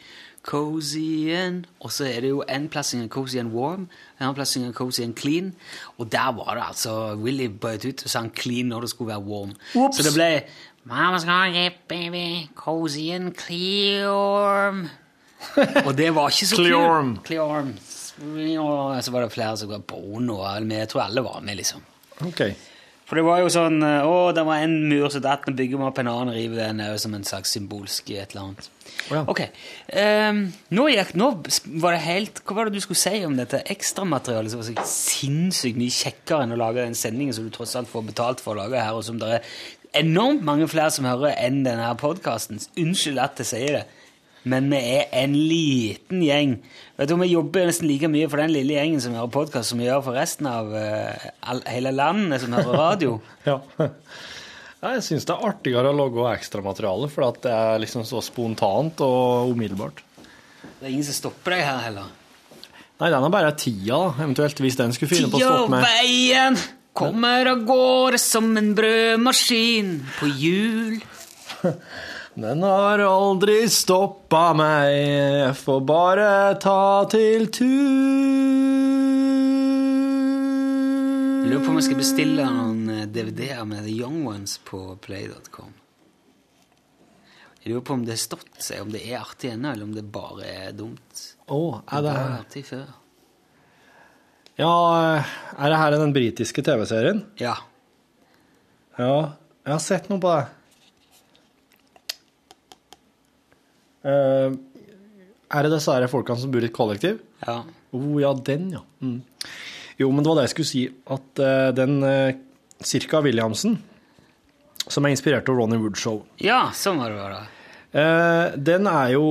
cozy 0.46 1.32
and 1.34 1.66
Og 1.80 1.92
så 1.92 2.06
er 2.06 2.22
det 2.22 2.30
jo 2.30 2.44
en 2.50 2.70
plassing 2.70 3.04
av 3.04 3.10
cozy 3.10 3.40
and 3.42 3.54
warm 3.54 3.88
En 3.90 4.28
annen 4.28 4.38
plassing 4.38 4.68
av 4.68 4.74
cozy 4.78 5.04
and 5.04 5.16
clean 5.18 5.54
Og 5.98 6.12
der 6.12 6.32
var 6.38 6.54
det 6.56 6.64
altså 6.68 7.16
Willy 7.16 7.48
bøyt 7.50 7.86
ut 7.86 8.06
og 8.06 8.10
sang 8.14 8.32
clean 8.36 8.70
når 8.70 8.86
det 8.86 8.90
skulle 8.94 9.14
være 9.14 9.26
warm 9.26 9.56
Oops. 9.76 9.98
Så 9.98 10.04
det 10.06 10.14
ble 10.14 10.30
Mama's 10.86 11.26
gonna 11.26 11.50
get 11.50 11.74
baby 11.88 12.48
cozy 12.56 13.10
and 13.10 13.34
clearm. 13.34 14.90
og 15.86 15.98
det 15.98 16.16
var 16.16 16.30
ikke 16.30 16.46
så 16.46 16.56
clearm. 16.56 17.18
clearm. 17.26 17.74
Og 18.60 19.04
så 19.04 19.12
var 19.12 19.22
det 19.26 19.32
flere 19.32 19.58
som 19.58 19.70
ga 19.70 19.78
Bono 19.78 20.38
og. 20.38 20.70
Jeg 20.70 20.90
tror 20.90 21.02
alle 21.02 21.24
var 21.24 21.40
med, 21.42 21.56
liksom. 21.56 21.82
Ok. 22.22 22.42
For 23.06 23.20
det 23.20 23.26
var 23.28 23.42
jo 23.44 23.52
sånn 23.54 23.84
Å, 23.86 24.14
det 24.34 24.44
var 24.48 24.64
en 24.66 24.80
mur 24.90 25.12
som 25.14 25.22
datt, 25.22 25.46
nå 25.46 25.54
bygger 25.58 25.78
vi 25.78 25.86
opp 25.86 26.00
en 26.02 26.10
annen 26.10 26.34
river 26.34 26.64
den 26.64 26.82
òg, 26.88 26.96
som 27.02 27.14
en 27.14 27.28
slags 27.28 27.54
symbolsk 27.54 28.10
et 28.16 28.34
eller 28.34 28.48
annet. 28.48 28.70
Ja. 29.12 29.22
Ok. 29.30 29.42
Um, 29.94 30.40
nå, 30.74 30.88
gikk, 30.90 31.14
nå 31.20 31.30
var 31.82 31.94
det 31.94 32.02
helt 32.06 32.40
Hva 32.46 32.56
var 32.58 32.70
det 32.70 32.80
du 32.80 32.84
skulle 32.84 32.98
si 32.98 33.20
om 33.28 33.36
dette 33.38 33.62
ekstramaterialet 33.74 34.54
som 34.54 34.62
var 34.62 34.70
så 34.70 34.88
sinnssykt 34.90 35.78
mye 35.78 35.94
kjekkere 35.94 36.46
enn 36.46 36.56
å 36.56 36.60
lage 36.60 36.86
den 36.86 36.98
sendingen 36.98 37.36
som 37.36 37.46
du 37.46 37.54
tross 37.54 37.76
alt 37.78 37.92
får 37.92 38.08
betalt 38.10 38.42
for 38.42 38.56
å 38.56 38.64
lage 38.64 38.82
her, 38.82 38.98
og 38.98 39.06
som 39.06 39.20
det 39.22 39.36
er 39.38 39.52
enormt 40.02 40.44
mange 40.46 40.68
flere 40.72 40.92
som 40.94 41.08
hører 41.08 41.38
enn 41.38 41.62
denne 41.66 41.92
podkasten. 42.00 42.60
Unnskyld 42.82 43.22
at 43.22 43.42
jeg 43.42 43.52
sier 43.52 43.80
det, 43.80 43.86
men 44.46 44.70
vi 44.70 44.80
er 45.00 45.12
en 45.24 45.34
liten 45.36 46.22
gjeng. 46.22 46.56
Vet 47.00 47.10
du, 47.10 47.16
Vi 47.20 47.32
jobber 47.32 47.66
nesten 47.68 47.90
like 47.90 48.10
mye 48.12 48.30
for 48.30 48.42
den 48.42 48.54
lille 48.54 48.78
gjengen 48.78 49.02
som 49.02 49.16
hører 49.18 49.34
podkast, 49.34 49.72
som 49.72 49.82
vi 49.82 49.88
gjør 49.88 50.04
for 50.06 50.18
resten 50.18 50.50
av 50.50 50.70
uh, 50.70 51.30
all, 51.50 51.64
hele 51.70 51.94
landet 51.96 52.44
som 52.46 52.54
hører 52.58 52.82
radio. 52.86 53.20
Ja. 53.50 53.60
Jeg 54.86 55.02
syns 55.02 55.26
det 55.26 55.34
er 55.34 55.48
artigere 55.48 55.90
å 55.90 55.98
lage 55.98 56.28
ekstramateriale, 56.36 57.08
for 57.10 57.26
at 57.26 57.40
det 57.42 57.54
er 57.56 57.80
liksom 57.82 58.04
så 58.06 58.20
spontant 58.22 59.02
og 59.02 59.50
umiddelbart. 59.56 60.04
Det 60.62 60.86
er 60.86 60.92
ingen 60.92 61.08
som 61.08 61.18
stopper 61.18 61.56
deg 61.56 61.64
her 61.66 61.80
heller. 61.88 62.12
Nei, 63.02 63.10
den 63.10 63.26
er 63.26 63.32
bare 63.34 63.56
tida, 63.58 63.98
da, 63.98 64.24
eventuelt, 64.24 64.62
hvis 64.62 64.78
den 64.80 64.94
skulle 64.96 65.12
finne 65.12 65.32
på 65.34 65.40
å 65.40 65.42
stoppe 65.42 65.64
og 65.66 65.74
Tida-veien 65.74 66.60
kommer 66.96 67.50
av 67.52 67.66
gårde 67.68 68.20
som 68.22 68.54
en 68.56 68.70
brødmaskin 68.78 69.96
på 70.20 70.30
hjul. 70.38 71.02
Den 72.36 72.64
har 72.68 73.00
aldri 73.00 73.62
stoppa 73.72 74.50
meg, 74.60 74.92
jeg 74.92 75.52
får 75.56 75.84
bare 75.88 76.26
ta 76.60 77.06
til 77.08 77.46
tur. 77.48 77.70
Jeg 81.46 81.48
lurer 81.48 81.64
på 81.64 81.72
om 81.72 81.80
jeg 81.80 81.86
skal 81.88 82.02
bestille 82.02 82.48
noen 82.52 82.90
eh, 82.92 83.06
DVD-er 83.08 83.62
med 83.70 83.86
The 83.86 83.94
Young 83.94 84.26
Ones 84.28 84.58
på 84.68 84.82
play.com. 85.06 85.72
Jeg 87.62 87.72
lurer 87.72 87.86
på 87.88 87.96
om 87.96 88.04
det 88.04 88.18
har 88.18 88.22
stått 88.26 88.60
seg, 88.60 88.84
om 88.84 88.92
det 88.92 89.06
er 89.06 89.22
artig 89.22 89.54
ennå, 89.54 89.72
eller 89.72 89.88
om 89.88 89.96
det 89.96 90.04
bare 90.04 90.52
er 90.66 90.76
dumt. 90.76 91.24
Å, 91.48 91.62
er 91.88 92.04
det 92.04 92.10
Det 92.10 92.18
var 92.20 92.36
artig 92.42 92.66
før. 92.68 92.84
Ja, 94.60 94.74
er 95.56 95.72
det 95.72 95.80
her 95.86 96.00
den 96.04 96.18
britiske 96.20 96.68
TV-serien? 96.68 97.24
Ja. 97.40 97.56
Ja, 99.00 99.16
jeg 99.64 99.72
har 99.78 99.84
sett 99.88 100.12
noe 100.12 100.20
på 100.20 100.36
det. 100.36 100.55
Er 104.06 105.66
det 105.66 105.72
disse 105.74 106.12
folkene 106.12 106.42
som 106.42 106.54
bor 106.54 106.64
i 106.64 106.70
et 106.70 106.76
kollektiv? 106.76 107.20
ja. 107.46 107.64
Å 107.96 108.20
ja, 108.20 108.32
den, 108.48 108.70
ja. 108.76 108.82
Mm. 109.00 109.20
Jo, 110.02 110.10
men 110.12 110.24
det 110.24 110.28
var 110.28 110.40
det 110.40 110.48
jeg 110.50 110.56
skulle 110.56 110.72
si, 110.72 110.86
at 111.16 111.42
eh, 111.44 111.68
den 111.76 112.00
uh, 112.04 112.36
Cirka 112.84 113.22
Williamsen, 113.24 113.78
som 114.86 115.06
er 115.06 115.16
inspirert 115.16 115.48
av 115.50 115.56
Ronny 115.58 115.80
Wood 115.80 116.00
Show, 116.00 116.24
Ja, 116.44 116.68
sånn 116.76 117.00
var 117.00 117.14
det 117.14 117.22
bare. 117.22 117.44
Uh, 117.96 118.58
den 118.60 118.90
er 118.92 119.14
jo 119.14 119.28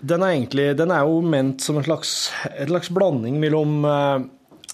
Den 0.00 0.22
er 0.24 0.30
egentlig 0.32 0.70
Den 0.78 0.88
er 0.94 1.02
jo 1.04 1.18
ment 1.20 1.60
som 1.60 1.76
en 1.76 1.84
slags, 1.84 2.30
en 2.48 2.70
slags 2.70 2.88
blanding 2.88 3.36
mellom 3.42 3.84
eh, 3.84 4.22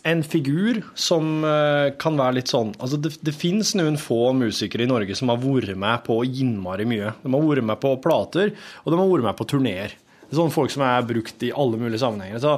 en 0.03 0.23
figur 0.27 0.81
som 0.99 1.45
eh, 1.47 1.95
kan 2.01 2.17
være 2.19 2.41
litt 2.41 2.51
sånn 2.51 2.73
Altså, 2.83 2.99
det, 2.99 3.15
det 3.23 3.35
fins 3.37 3.75
noen 3.79 3.99
få 4.01 4.33
musikere 4.35 4.83
i 4.87 4.91
Norge 4.91 5.15
som 5.19 5.31
har 5.31 5.43
vært 5.43 5.77
med 5.79 6.03
på 6.07 6.19
innmari 6.27 6.87
mye. 6.89 7.13
De 7.23 7.31
har 7.31 7.45
vært 7.47 7.69
med 7.69 7.81
på 7.83 7.95
plater, 8.03 8.55
og 8.83 8.91
de 8.91 8.99
har 8.99 9.13
vært 9.13 9.29
med 9.29 9.39
på 9.39 9.49
turneer. 9.55 9.95
Er 10.27 10.35
Sånne 10.35 10.55
folk 10.55 10.73
som 10.75 10.85
er 10.87 11.07
brukt 11.07 11.45
i 11.47 11.53
alle 11.55 11.79
mulige 11.79 12.03
sammenhenger. 12.03 12.43
Så 12.43 12.57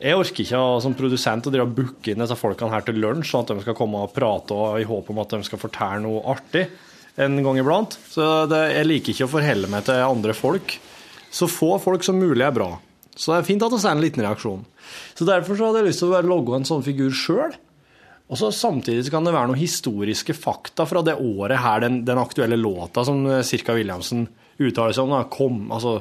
jeg 0.00 0.16
orker 0.16 0.44
ikke 0.44 0.64
som 0.84 0.96
produsent 0.96 1.48
å 1.48 1.52
drive 1.52 1.68
og 1.68 1.76
booke 1.76 2.12
inn 2.12 2.24
disse 2.24 2.36
folkene 2.38 2.72
her 2.72 2.84
til 2.86 3.00
lunsj, 3.00 3.30
sånn 3.30 3.46
at 3.46 3.52
de 3.52 3.64
skal 3.64 3.76
komme 3.78 4.04
og 4.04 4.12
prate 4.16 4.56
og 4.56 4.80
i 4.80 4.88
håp 4.88 5.08
om 5.12 5.22
at 5.22 5.36
de 5.36 5.46
skal 5.48 5.60
fortelle 5.60 6.04
noe 6.04 6.24
artig 6.32 6.66
en 7.20 7.38
gang 7.44 7.60
iblant. 7.60 7.96
Så 8.12 8.44
det, 8.50 8.62
jeg 8.76 8.88
liker 8.88 9.14
ikke 9.14 9.28
å 9.28 9.34
forholde 9.38 9.72
meg 9.72 9.86
til 9.88 10.04
andre 10.04 10.36
folk. 10.36 10.76
Så 11.32 11.48
få 11.50 11.74
folk 11.82 12.04
som 12.04 12.20
mulig 12.20 12.44
er 12.44 12.54
bra. 12.54 12.74
Så 13.16 13.32
det 13.32 13.38
er 13.38 13.46
fint 13.48 13.62
at 13.64 13.72
det 13.72 13.80
er 13.80 13.94
en 13.96 14.04
liten 14.04 14.24
reaksjon. 14.24 14.64
Så 15.16 15.26
derfor 15.28 15.56
så 15.56 15.70
hadde 15.70 15.82
jeg 15.82 15.90
lyst 15.90 16.02
til 16.04 16.12
å 16.12 16.20
logge 16.24 16.58
en 16.58 16.68
sånn 16.68 16.84
figur 16.84 17.14
sjøl. 17.16 17.54
Og 18.26 18.40
så 18.40 18.50
Samtidig 18.52 19.06
kan 19.12 19.24
det 19.24 19.32
være 19.34 19.52
noen 19.52 19.60
historiske 19.60 20.34
fakta 20.36 20.84
fra 20.88 21.02
det 21.06 21.14
året 21.22 21.62
her 21.62 21.84
den, 21.84 22.00
den 22.04 22.18
aktuelle 22.18 22.58
låta 22.58 23.04
som 23.06 23.22
eh, 23.30 23.44
Cirka 23.46 23.76
Williamsen 23.76 24.26
uttaler 24.58 24.96
seg 24.96 25.06
om, 25.06 25.14
da, 25.14 25.22
kom. 25.30 25.60
Altså 25.72 26.00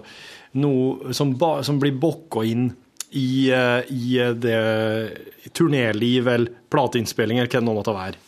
noe 0.60 1.14
som, 1.16 1.36
ba, 1.38 1.60
som 1.68 1.80
blir 1.82 1.96
bokka 2.02 2.44
inn 2.50 2.70
i, 3.16 3.52
eh, 3.54 3.92
i 3.94 4.18
eh, 4.20 4.34
det 4.34 5.52
turnéliv 5.56 6.28
eller 6.28 6.64
plateinnspilling 6.74 7.40
eller 7.40 7.52
hva 7.52 7.62
det 7.62 7.70
nå 7.70 7.76
måtte 7.78 7.96
være. 7.96 8.22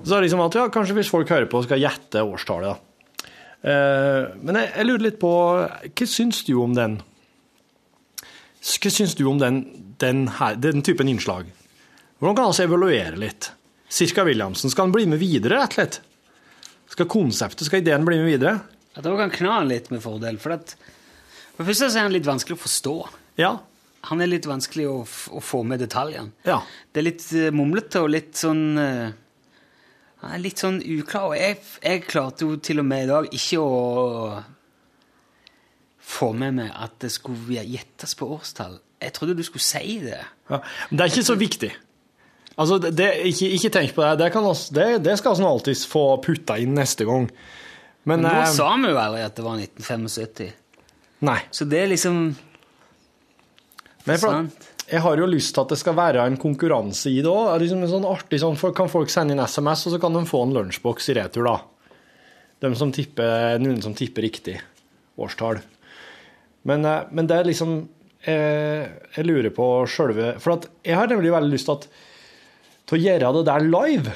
Så 0.00 0.14
er 0.14 0.20
det 0.20 0.28
liksom 0.28 0.44
at 0.44 0.56
ja, 0.56 0.68
kanskje 0.72 0.96
hvis 1.00 1.12
folk 1.12 1.30
hører 1.32 1.48
på, 1.50 1.64
skal 1.64 1.80
gjette 1.82 2.24
årstallet, 2.24 2.76
da. 2.76 3.26
Eh, 3.60 4.28
men 4.40 4.56
jeg, 4.60 4.72
jeg 4.72 4.88
lurer 4.88 5.02
litt 5.04 5.18
på 5.20 5.30
Hva 5.60 6.06
syns 6.08 6.44
du 6.46 6.54
om 6.62 6.72
den? 6.76 7.00
Hva 8.60 8.92
syns 8.92 9.16
du 9.16 9.24
om 9.30 9.38
den, 9.40 9.62
den, 10.02 10.26
her, 10.36 10.58
den 10.60 10.84
typen 10.84 11.08
innslag? 11.08 11.48
Hvordan 12.20 12.36
kan 12.36 12.52
vi 12.52 12.66
evaluere 12.66 13.16
litt? 13.20 13.52
Cirka 13.90 14.24
Williamsen, 14.24 14.70
skal 14.70 14.88
han 14.88 14.94
bli 14.94 15.06
med 15.08 15.18
videre, 15.18 15.62
rett 15.62 15.72
og 15.72 15.78
slett? 15.80 16.00
Skal 16.90 17.08
konseptet, 17.10 17.64
skal 17.66 17.80
ideen 17.80 18.04
bli 18.06 18.18
med 18.20 18.28
videre? 18.28 18.58
Det 18.94 19.06
han 19.06 19.18
kan 19.18 19.32
kna 19.32 19.56
litt 19.64 19.88
med 19.90 20.02
fordel. 20.04 20.36
For, 20.42 20.54
at, 20.58 20.74
for 21.54 21.62
det 21.62 21.70
første 21.70 21.88
er 21.88 22.06
han 22.06 22.14
litt 22.14 22.28
vanskelig 22.28 22.58
å 22.58 22.60
forstå. 22.60 22.94
Ja. 23.40 23.50
Han 24.10 24.20
er 24.20 24.30
litt 24.30 24.48
vanskelig 24.48 24.86
å, 24.90 25.00
å 25.06 25.42
få 25.44 25.62
med 25.64 25.80
detaljene. 25.82 26.34
Ja. 26.44 26.60
Det 26.90 27.00
er 27.00 27.08
litt 27.08 27.26
uh, 27.32 27.48
mumlete 27.54 28.04
og 28.04 28.12
litt 28.12 28.36
sånn 28.40 28.64
uh, 28.76 29.10
litt 30.40 30.60
sånn 30.60 30.80
uklar. 30.84 31.30
Og 31.30 31.36
jeg, 31.38 31.60
jeg 31.84 32.04
klarte 32.08 32.48
jo 32.48 32.58
til 32.60 32.82
og 32.82 32.88
med 32.90 33.06
i 33.06 33.10
dag 33.10 33.28
ikke 33.36 33.62
å 33.62 33.78
få 36.10 36.32
med 36.36 36.58
meg 36.58 36.72
at 36.74 36.98
det 37.04 37.12
skulle 37.14 37.62
gjettes 37.64 38.16
på 38.18 38.28
årstall. 38.36 38.78
Jeg 39.00 39.14
trodde 39.16 39.38
du 39.38 39.44
skulle 39.46 39.64
si 39.64 40.00
det. 40.02 40.20
ja. 40.50 40.58
Men 40.90 40.98
det 40.98 41.06
er 41.06 41.14
ikke 41.14 41.28
så 41.30 41.38
viktig. 41.40 41.70
Altså, 42.60 42.76
det, 42.82 43.08
ikke, 43.30 43.48
ikke 43.56 43.70
tenk 43.72 43.94
på 43.96 44.04
det. 44.04 44.12
Det, 44.20 44.30
kan 44.34 44.44
oss, 44.44 44.66
det, 44.74 44.88
det 45.04 45.16
skal 45.20 45.38
vi 45.38 45.46
alltids 45.48 45.86
få 45.88 46.04
putta 46.24 46.58
inn 46.60 46.74
neste 46.76 47.06
gang. 47.08 47.30
Men, 48.02 48.20
Men 48.20 48.26
nå 48.26 48.34
eh, 48.42 48.50
sa 48.52 48.68
vi 48.80 48.90
jo 48.90 48.98
aldri 49.00 49.22
at 49.24 49.38
det 49.38 49.46
var 49.46 49.62
1975. 49.62 50.50
Nei. 51.28 51.38
Så 51.52 51.66
det 51.68 51.82
er 51.84 51.90
liksom 51.92 52.20
Nei, 54.08 54.16
jeg 54.90 55.02
har 55.04 55.20
jo 55.20 55.26
lyst 55.28 55.52
til 55.54 55.62
at 55.62 55.72
det 55.74 55.76
skal 55.78 55.94
være 55.94 56.22
en 56.26 56.38
konkurranse 56.40 57.12
i 57.12 57.20
det 57.22 57.30
òg. 57.30 57.52
Liksom 57.62 57.84
sånn 57.90 58.08
artig 58.08 58.40
sånn, 58.42 58.56
Kan 58.76 58.90
folk 58.90 59.12
sende 59.12 59.36
inn 59.36 59.42
SMS, 59.44 59.84
og 59.86 59.94
så 59.94 60.00
kan 60.02 60.16
de 60.16 60.24
få 60.26 60.42
en 60.46 60.54
lunsjboks 60.56 61.12
i 61.12 61.16
retur, 61.20 61.46
da. 61.46 61.58
De 62.60 62.72
som 62.76 62.90
tipper, 62.92 63.60
noen 63.62 63.78
som 63.84 63.94
tipper 63.96 64.26
riktig 64.26 64.56
årstall. 65.20 65.60
Men, 66.68 66.84
eh, 66.84 67.08
men 67.10 67.28
det 67.28 67.36
er 67.38 67.48
liksom 67.48 67.76
eh, 68.28 68.88
Jeg 69.16 69.26
lurer 69.26 69.52
på 69.54 69.68
sjølve 69.88 70.34
For 70.42 70.66
jeg 70.84 70.98
har 70.98 71.08
nemlig 71.08 71.32
veldig 71.32 71.54
lyst 71.54 71.70
til 71.70 71.78
at 71.78 71.90
til 72.90 72.98
å 72.98 73.04
gjøre 73.04 73.28
det 73.36 73.40
der 73.46 73.64
live. 73.70 74.12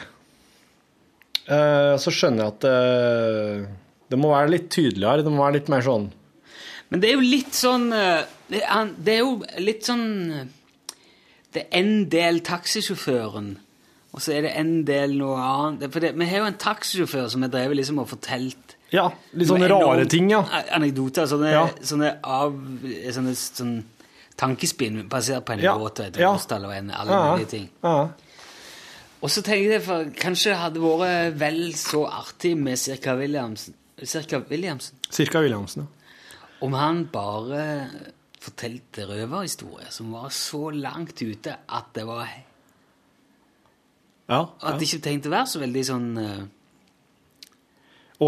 Eh, 1.46 1.92
så 2.02 2.10
skjønner 2.10 2.42
jeg 2.42 2.54
at 2.56 2.64
eh, 2.66 3.60
det 4.10 4.18
må 4.18 4.32
være 4.32 4.50
litt 4.50 4.66
tydeligere. 4.74 5.22
Det 5.22 5.30
må 5.30 5.44
være 5.44 5.60
litt 5.60 5.70
mer 5.70 5.84
sånn 5.86 6.08
Men 6.90 7.04
det 7.04 7.12
er 7.12 7.14
jo 7.14 7.22
litt 7.22 7.54
sånn 7.54 7.84
Det 7.92 8.64
er, 8.64 8.90
det 8.98 9.14
er 9.14 9.20
jo 9.20 9.36
litt 9.62 9.86
sånn 9.86 10.08
Det 11.54 11.62
er 11.62 11.78
en 11.78 11.92
del 12.10 12.42
taxisjåføren, 12.48 13.52
og 14.10 14.24
så 14.24 14.34
er 14.34 14.48
det 14.48 14.56
en 14.58 14.74
del 14.88 15.14
noe 15.20 15.38
annet. 15.38 15.86
For 15.94 16.02
det, 16.02 16.16
vi 16.18 16.26
har 16.32 16.42
jo 16.42 16.50
en 16.50 16.62
taxisjåfør 16.66 17.30
som 17.30 17.46
har 17.46 17.52
drevet 17.54 17.78
liksom 17.78 18.02
og 18.02 18.10
fortalt 18.10 18.63
Ja, 18.94 19.08
litt 19.34 19.48
sånne 19.50 19.68
rare 19.72 20.04
ting, 20.10 20.28
ja. 20.30 20.42
Anekdoter. 20.76 21.26
Sånne, 21.26 21.50
Ja. 21.52 21.64
sånne, 21.82 22.12
av, 22.22 22.52
sånne 23.16 23.32
sånn 23.34 23.72
tankespinn 24.38 25.02
basert 25.10 25.44
på 25.46 25.52
en 25.56 25.60
Ja, 25.64 25.74
og 25.78 25.98
et 26.00 26.16
årstall 26.18 26.64
og 26.68 26.72
en, 26.76 26.90
alle 26.90 27.10
Ja, 27.10 27.32
mulige 27.34 27.48
ting. 27.50 27.68
ja. 27.82 28.08
Og 29.24 29.30
så 29.32 29.40
tenker 29.42 29.70
jeg 29.72 29.82
for 29.82 30.04
kanskje 30.20 30.50
det 30.52 30.58
hadde 30.60 30.80
vært 30.84 31.38
vel 31.40 31.60
så 31.80 32.02
artig 32.06 32.56
med 32.60 32.76
Cirka 32.78 33.14
Williamsen, 33.16 33.74
Cirka 34.02 34.42
Williamsen 34.50 34.98
Cirka 35.10 35.40
Williamsen, 35.40 35.86
ja. 35.86 36.10
om 36.66 36.74
han 36.76 37.06
bare 37.12 37.88
fortalte 38.38 39.06
røverhistorier 39.08 39.88
som 39.90 40.12
var 40.12 40.28
så 40.28 40.68
langt 40.74 41.22
ute 41.22 41.56
at 41.68 41.84
det 41.94 42.04
var 42.06 42.28
Ja, 44.28 44.42
At 44.62 44.78
det 44.80 44.88
ikke 44.88 45.02
trengte 45.04 45.28
å 45.28 45.34
være 45.34 45.46
så 45.52 45.60
veldig 45.60 45.84
sånn 45.84 46.18
eh, 46.20 46.44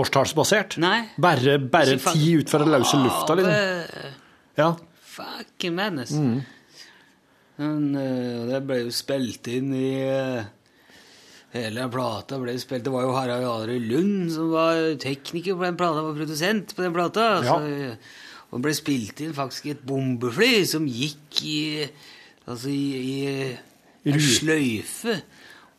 Årstallsbasert? 0.00 0.76
Bare, 1.22 1.56
bare 1.58 1.96
ti 2.00 2.34
ut 2.40 2.50
fra 2.52 2.62
den 2.62 2.74
løse 2.74 3.00
lufta, 3.00 3.38
liksom? 3.38 4.12
Ja. 4.56 4.70
Fucking 5.16 5.74
madness. 5.76 6.12
Mm. 6.16 6.42
Men, 7.56 7.84
uh, 7.96 8.44
det 8.50 8.60
ble 8.68 8.82
jo 8.82 8.92
spilt 8.92 9.48
inn 9.48 9.70
i 9.72 9.90
uh, 10.04 10.44
Hele 11.54 11.86
plata 11.88 12.36
ble 12.36 12.52
spilt 12.60 12.84
Det 12.84 12.92
var 12.92 13.06
jo 13.06 13.14
Harald 13.16 13.46
Arild 13.48 13.86
Lund 13.88 14.26
som 14.34 14.50
var 14.52 14.80
tekniker 15.00 15.56
på 15.56 15.64
den 15.64 15.78
plata, 15.80 16.02
var 16.04 16.18
produsent 16.18 16.74
på 16.76 16.84
den 16.84 16.92
plata. 16.92 17.30
Ja. 17.46 17.56
Så, 17.56 18.26
og 18.50 18.58
det 18.58 18.66
ble 18.66 18.74
spilt 18.76 19.22
inn 19.24 19.32
faktisk 19.36 19.70
i 19.70 19.72
et 19.72 19.86
bombefly 19.88 20.52
som 20.68 20.84
gikk 20.88 21.40
i 21.48 21.58
Altså 22.46 22.70
i, 22.70 23.56
i 24.06 24.12
en 24.12 24.20
sløyfe 24.22 25.16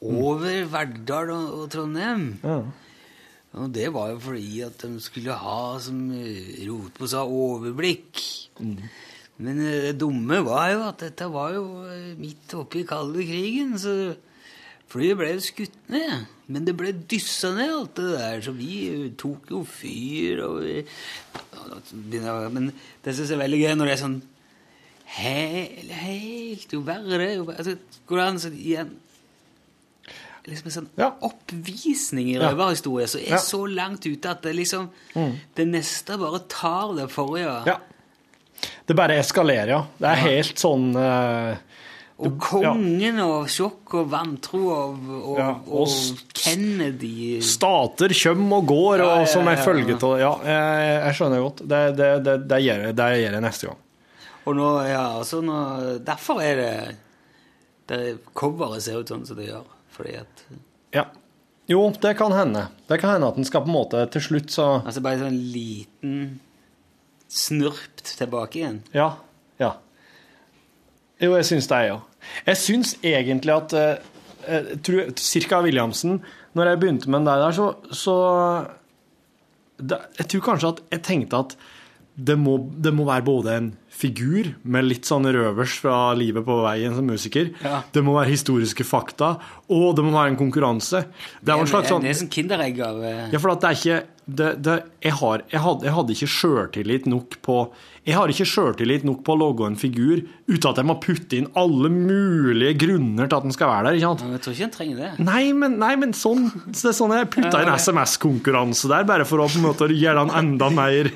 over 0.04 0.66
Verdal 0.68 1.30
og, 1.32 1.46
og 1.62 1.70
Trondheim. 1.72 2.26
Ja. 2.44 2.58
Og 3.58 3.74
det 3.74 3.88
var 3.96 4.12
jo 4.14 4.22
fordi 4.22 4.62
at 4.66 4.78
de 4.84 5.02
skulle 5.02 5.34
ha, 5.34 5.60
som 5.82 6.00
eh, 6.14 6.64
Rotbo 6.68 7.10
sa, 7.10 7.26
overblikk. 7.26 8.22
Men 8.62 9.60
eh, 9.62 9.90
det 9.90 9.98
dumme 10.02 10.42
var 10.46 10.72
jo 10.74 10.86
at 10.88 11.04
dette 11.08 11.28
var 11.34 11.56
jo 11.56 11.66
eh, 11.90 12.14
midt 12.20 12.56
oppe 12.58 12.82
i 12.82 12.88
kalde 12.88 13.26
krigen, 13.26 13.78
så 13.82 14.16
Flyet 14.88 15.18
ble 15.20 15.34
jo 15.34 15.44
skutt 15.44 15.90
ned, 15.92 16.28
men 16.48 16.64
det 16.64 16.74
ble 16.80 16.94
dyssa 17.12 17.50
ned 17.58 17.74
alt 17.74 17.98
det 18.00 18.12
der, 18.14 18.38
så 18.46 18.54
vi 18.56 18.72
eh, 18.88 19.10
tok 19.20 19.50
jo 19.52 19.66
fyr 19.68 20.40
og 20.46 20.62
vi, 20.64 22.22
Men 22.56 22.72
det 23.04 23.16
syns 23.16 23.28
jeg 23.28 23.36
er 23.36 23.44
veldig 23.44 23.60
gøy 23.66 23.76
når 23.76 23.90
det 23.90 23.96
er 23.98 24.04
sånn 24.06 24.18
Helt, 25.18 25.92
helt 26.02 26.74
Jo 26.76 26.82
verre, 26.84 27.28
jo 27.36 27.46
verre 27.48 27.64
altså, 27.64 27.76
Går 28.08 28.20
det 28.20 28.26
an 28.28 28.40
å 28.40 28.52
gi 28.52 28.74
en 28.80 28.96
liksom 30.48 30.66
en 30.68 30.76
sånn 30.78 30.88
Ja. 30.98 31.12
oppvisning 31.22 32.30
i 32.34 32.40
røverhistorie 32.40 33.08
som 33.08 33.22
er 33.22 33.30
Ja. 33.36 33.38
så 33.38 33.66
langt 33.68 34.06
ute 34.06 34.26
at 34.30 34.42
det 34.42 34.56
liksom 34.56 34.90
Det 35.56 35.66
neste 35.68 36.18
bare 36.18 36.40
tar 36.48 36.96
det 36.96 37.10
forrige. 37.12 37.66
Ja. 37.68 37.78
Det 38.88 38.96
bare 38.96 39.20
eskalerer, 39.20 39.68
ja. 39.68 39.86
Det 40.00 40.08
er 40.08 40.16
helt 40.16 40.56
sånn 40.58 40.96
eh, 40.96 41.58
Og 42.20 42.40
kongen 42.42 43.20
og 43.22 43.46
sjokk 43.48 43.94
og 44.00 44.08
vantro 44.10 44.62
og, 44.74 45.10
og, 45.24 45.38
Ja, 45.38 45.50
og, 45.68 45.82
og 45.84 45.88
Kennedy 46.34 47.40
Stater 47.42 48.10
kommer 48.10 48.58
og 48.58 48.66
går, 48.72 48.98
Ja, 49.04 49.22
og 49.22 49.28
som 49.28 49.48
er 49.48 49.58
ja. 49.60 49.64
følge 49.64 49.94
av 50.02 50.20
Ja, 50.20 50.32
jeg, 50.44 51.04
jeg 51.04 51.14
skjønner 51.20 51.44
godt. 51.44 51.58
Det, 51.68 51.82
det, 51.98 52.24
det, 52.26 52.48
det, 52.48 52.62
gjør, 52.66 52.82
jeg- 52.88 52.96
det 52.96 53.10
gjør 53.22 53.32
jeg 53.38 53.42
neste 53.46 53.68
gang. 53.68 53.78
Og 54.48 54.56
nå, 54.56 54.88
ja, 54.88 55.04
altså 55.20 55.42
nå, 55.44 56.00
Derfor 56.08 56.42
er 56.42 56.56
det, 56.56 56.98
det 57.88 58.20
Coveret 58.34 58.82
ser 58.82 58.98
ut 59.02 59.08
sånn 59.12 59.26
som 59.28 59.36
det 59.38 59.50
gjør. 59.52 59.64
Fordi 59.98 60.18
at 60.22 60.44
Ja. 60.96 61.08
Jo, 61.68 61.82
det 62.02 62.14
kan 62.16 62.32
hende. 62.32 62.68
Det 62.88 63.00
kan 63.02 63.18
hende 63.18 63.28
at 63.28 63.36
den 63.36 63.48
skal 63.48 63.66
på 63.66 63.68
en 63.68 63.76
måte 63.76 64.06
til 64.14 64.24
slutt, 64.24 64.52
så 64.54 64.68
Altså 64.86 65.02
bare 65.04 65.20
sånn 65.20 65.40
liten 65.52 66.20
snurpt 67.28 68.14
tilbake 68.18 68.62
igjen. 68.62 68.78
Ja. 68.96 69.18
Ja. 69.60 69.74
Jo, 71.20 71.34
jeg 71.36 71.48
syns 71.50 71.68
det, 71.68 71.82
jeg 71.84 71.98
òg. 71.98 72.06
Jeg 72.48 72.60
syns 72.62 72.94
egentlig 73.04 73.54
at 73.56 73.74
eh, 73.76 74.72
tror, 74.84 75.12
Cirka 75.16 75.62
Williamsen 75.64 76.22
Når 76.58 76.72
jeg 76.72 76.80
begynte 76.82 77.10
med 77.10 77.22
den 77.22 77.30
der, 77.30 77.52
så, 77.56 77.68
så 77.96 78.16
det, 79.80 80.00
Jeg 80.20 80.28
tror 80.34 80.46
kanskje 80.50 80.72
at 80.76 80.82
jeg 80.92 81.04
tenkte 81.08 81.44
at 81.46 81.58
det 82.18 82.34
må, 82.42 82.58
det 82.58 82.94
må 82.98 83.06
være 83.06 83.26
både 83.28 83.56
en 83.60 83.68
figur 83.98 84.52
med 84.62 84.86
litt 84.86 85.08
sånn 85.10 85.26
røvers 85.34 85.78
fra 85.82 86.12
livet 86.18 86.46
på 86.46 86.60
veien 86.62 86.94
som 86.94 87.08
musiker. 87.10 87.50
Ja. 87.64 87.82
Det 87.94 88.04
må 88.06 88.14
være 88.18 88.30
historiske 88.34 88.86
fakta, 88.86 89.34
og 89.74 89.88
det 89.98 90.06
må 90.06 90.14
være 90.14 90.36
en 90.36 90.40
konkurranse. 90.40 91.08
Det 91.42 91.54
er 91.54 91.58
jo 91.58 91.66
en 91.66 91.72
slags 91.72 91.90
sånn 91.92 92.06
Det 92.06 92.14
er 92.14 92.22
som 92.22 92.30
Kinderegg 92.32 92.80
av 92.86 93.02
eh, 93.04 93.26
ja, 93.34 93.42
for 93.42 93.56
at 93.56 93.64
det 93.64 93.72
er 93.72 93.82
ikke 93.82 94.06
det, 94.28 94.48
det, 94.60 94.74
jeg, 95.00 95.14
har, 95.22 95.44
jeg, 95.48 95.60
hadde, 95.64 95.86
jeg 95.88 95.96
hadde 95.96 96.16
ikke 96.18 96.28
sjøltillit 96.28 97.06
nok 97.08 97.38
på 97.46 97.54
Jeg 98.04 98.18
har 98.18 98.32
ikke 98.34 98.48
sjøltillit 98.52 99.06
nok 99.08 99.22
på 99.24 99.36
å 99.38 99.40
logge 99.40 99.70
en 99.70 99.78
figur 99.80 100.20
uten 100.50 100.68
at 100.68 100.82
jeg 100.82 100.88
må 100.90 100.98
putte 101.00 101.40
inn 101.40 101.48
alle 101.56 101.92
mulige 101.94 102.76
grunner 102.84 103.30
til 103.32 103.40
at 103.40 103.48
den 103.48 103.56
skal 103.56 103.72
være 103.72 103.88
der. 103.88 104.00
ikke 104.02 104.10
sant? 104.12 104.26
Jeg 104.36 104.44
tror 104.44 104.58
ikke 104.58 104.68
en 104.68 104.76
trenger 104.76 105.00
det. 105.00 105.12
Nei, 105.24 105.44
men, 105.56 105.78
nei, 105.80 105.94
men 106.00 106.16
sånn, 106.16 106.50
er 106.76 106.98
sånn 107.00 107.16
jeg 107.16 107.32
putta 107.38 107.64
inn 107.64 107.72
SMS-konkurranse 107.72 108.92
der, 108.92 109.08
bare 109.08 109.28
for 109.28 109.44
å 109.44 109.48
på 109.48 109.62
en 109.62 109.70
måte 109.70 109.88
gjøre 109.94 110.26
den 110.26 110.36
enda 110.44 110.70
mer 110.76 111.12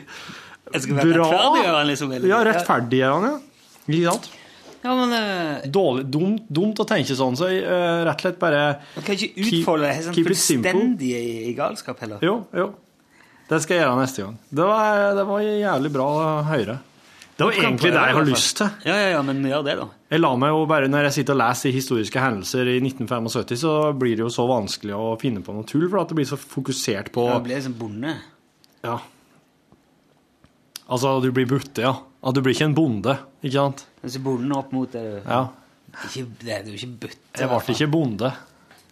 Jeg 0.74 0.86
skal 0.86 1.00
være 1.00 1.16
bra. 1.16 1.26
rettferdiggjøre 1.32 1.82
liksom. 1.90 2.14
eller? 2.18 2.30
Ja, 2.32 2.44
rettferdiggjør 2.48 3.18
han, 3.18 3.28
ja. 3.30 3.66
Ikke 3.88 4.06
sant? 4.12 4.30
Ja, 4.82 4.94
men 4.98 5.12
uh, 5.14 5.66
Dårlig, 5.70 6.06
dumt, 6.10 6.46
dumt 6.50 6.80
å 6.82 6.86
tenke 6.90 7.14
sånn, 7.18 7.36
så 7.38 7.52
jeg 7.52 7.66
uh, 7.68 8.02
rett 8.08 8.18
og 8.18 8.26
slett 8.26 8.40
bare 8.42 8.62
Man 8.96 9.06
kan 9.06 9.18
ikke 9.18 9.46
utfolde 9.46 9.90
det 9.90 10.06
sånn 10.08 10.18
fullstendig 10.18 11.12
i, 11.18 11.34
i 11.52 11.58
galskap 11.58 12.02
heller. 12.02 12.24
Jo, 12.26 12.40
jo. 12.58 12.72
Det 13.52 13.60
skal 13.62 13.78
jeg 13.78 13.84
gjøre 13.84 14.00
neste 14.00 14.24
gang. 14.24 14.40
Det 14.48 14.66
var, 14.70 15.04
det 15.18 15.28
var 15.28 15.44
jævlig 15.44 15.92
bra 15.92 16.08
å 16.08 16.26
høre. 16.48 16.78
Det 17.42 17.48
var 17.48 17.58
egentlig 17.58 17.90
det 17.92 18.02
jeg 18.06 18.16
har 18.16 18.26
lyst 18.28 18.58
til. 18.60 18.74
Ja, 18.86 18.96
ja, 19.00 19.08
ja, 19.16 19.22
men 19.26 19.40
gjør 19.48 19.64
det, 19.66 19.74
da. 19.80 19.88
Jeg 20.14 20.22
la 20.22 20.30
meg 20.38 20.52
jo 20.54 20.66
bare, 20.70 20.90
Når 20.92 21.08
jeg 21.08 21.16
sitter 21.16 21.36
og 21.36 21.40
leser 21.42 21.74
historiske 21.74 22.22
hendelser 22.22 22.70
i 22.70 22.76
1975, 22.84 23.58
så 23.64 23.74
blir 23.98 24.20
det 24.20 24.26
jo 24.26 24.30
så 24.34 24.46
vanskelig 24.50 24.94
å 24.98 25.16
finne 25.22 25.42
på 25.46 25.56
noe 25.56 25.68
tull, 25.68 25.88
for 25.88 26.04
at 26.04 26.12
det 26.12 26.20
blir 26.20 26.30
så 26.30 26.38
fokusert 26.40 27.12
på 27.16 27.26
Det 27.32 27.42
blir 27.48 27.58
liksom 27.58 27.74
som 27.74 27.80
bonde. 27.82 28.14
Ja. 28.86 29.00
Altså, 30.92 31.14
du 31.24 31.30
blir 31.32 31.48
butte, 31.48 31.84
ja. 31.86 31.94
At 32.22 32.36
du 32.36 32.42
blir 32.44 32.54
ikke 32.54 32.68
en 32.68 32.76
bonde, 32.78 33.16
ikke 33.42 33.56
sant? 33.56 33.86
Altså 34.04 34.20
bonden 34.26 34.52
opp 34.58 34.74
mot 34.76 34.92
det 34.92 35.24
Ja. 35.24 35.48
ikke, 36.06 36.26
Det 36.42 36.52
er 36.52 36.68
jo 36.68 36.76
ikke 36.76 37.00
butte. 37.06 37.40
Jeg 37.40 37.48
ble 37.50 37.76
ikke 37.76 37.92
bonde. 37.92 38.32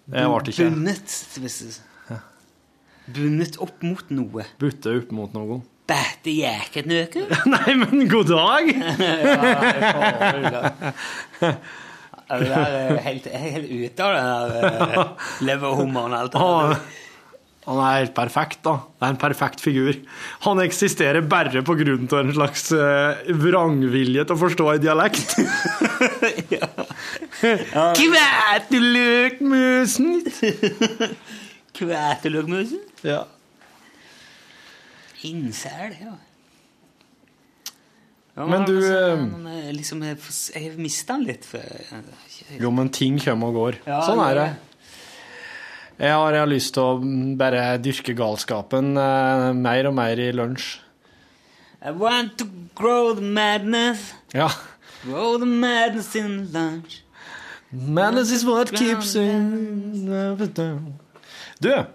Jeg 0.09 0.29
ble 0.31 0.53
ikke 0.53 0.69
Bundet. 0.69 1.17
Hvis 1.43 1.59
du... 1.59 2.15
Bundet 3.09 3.57
opp 3.59 3.83
mot 3.83 4.09
noe. 4.13 4.45
butte 4.61 4.95
opp 4.95 5.11
mot 5.11 5.33
noe. 5.33 5.61
jæket 6.29 6.85
nøker? 6.85 7.25
Nei, 7.53 7.75
men 7.81 8.07
god 8.09 8.27
dag! 8.29 8.63
Ja, 12.29 12.37
det 12.37 12.49
er 12.53 12.97
helt, 13.01 13.25
helt 13.41 13.69
ute 13.73 14.05
av 14.05 14.11
den 14.13 14.27
der 14.53 14.99
uh, 15.01 15.29
leverhummeren 15.41 16.13
og 16.13 16.19
alt 16.19 16.35
det 16.35 16.41
der. 16.45 16.83
Han 17.69 17.77
er 17.85 17.99
helt 17.99 18.15
perfekt, 18.17 18.63
da. 18.65 18.79
Det 18.97 19.05
er 19.05 19.11
en 19.13 19.19
perfekt 19.21 19.61
figur. 19.61 19.93
Han 20.47 20.57
eksisterer 20.63 21.21
bare 21.29 21.61
på 21.61 21.75
grunn 21.77 22.07
av 22.09 22.23
en 22.23 22.31
slags 22.33 22.71
eh, 22.73 23.29
vrangvilje 23.37 24.23
til 24.25 24.33
å 24.33 24.41
forstå 24.41 24.65
en 24.71 24.81
dialekt. 24.81 25.37
Kvæteløkmusen! 27.99 30.25
Kvæteløkmusen? 31.79 32.81
Ja. 33.05 33.29
Innsel, 35.29 35.93
ja. 35.99 36.13
ja 38.33 38.45
Men 38.49 38.65
du, 38.65 38.73
altså, 38.79 38.97
eh, 38.97 39.21
er 39.67 39.71
liksom, 39.77 40.01
Jeg 40.07 40.17
jeg 40.55 40.73
mista 40.81 41.13
den 41.19 41.27
litt. 41.29 41.45
For, 41.45 41.61
Jo, 42.57 42.73
men 42.73 42.89
ting 42.89 43.21
kommer 43.21 43.53
og 43.53 43.57
går. 43.61 43.77
Ja, 43.85 44.01
sånn 44.09 44.25
er 44.25 44.33
det. 44.41 44.49
Jeg 45.99 46.15
har, 46.15 46.31
jeg 46.31 46.39
har 46.39 46.47
lyst 46.47 46.73
til 46.77 46.85
å 46.85 46.91
bare 47.39 47.63
dyrke 47.83 48.13
galskapen 48.15 48.93
eh, 48.95 49.49
mer 49.51 49.89
og 49.89 49.97
mer 49.97 50.21
i 50.23 50.29
lunsj. 50.31 50.77
I 51.83 51.91
want 51.91 52.37
to 52.39 52.45
grow 52.75 53.13
the 53.15 53.21
madness. 53.23 54.13
Ja. 54.31 54.47
Grow 55.03 55.37
the 55.39 55.45
madness 55.47 56.15
in 56.15 56.51
lunch. 56.53 57.01
Madness 57.71 58.31
is 58.31 58.45
what 58.45 58.71
keeps 58.71 59.15
in 59.15 60.07
Du 61.61 61.69
Madness 61.69 61.87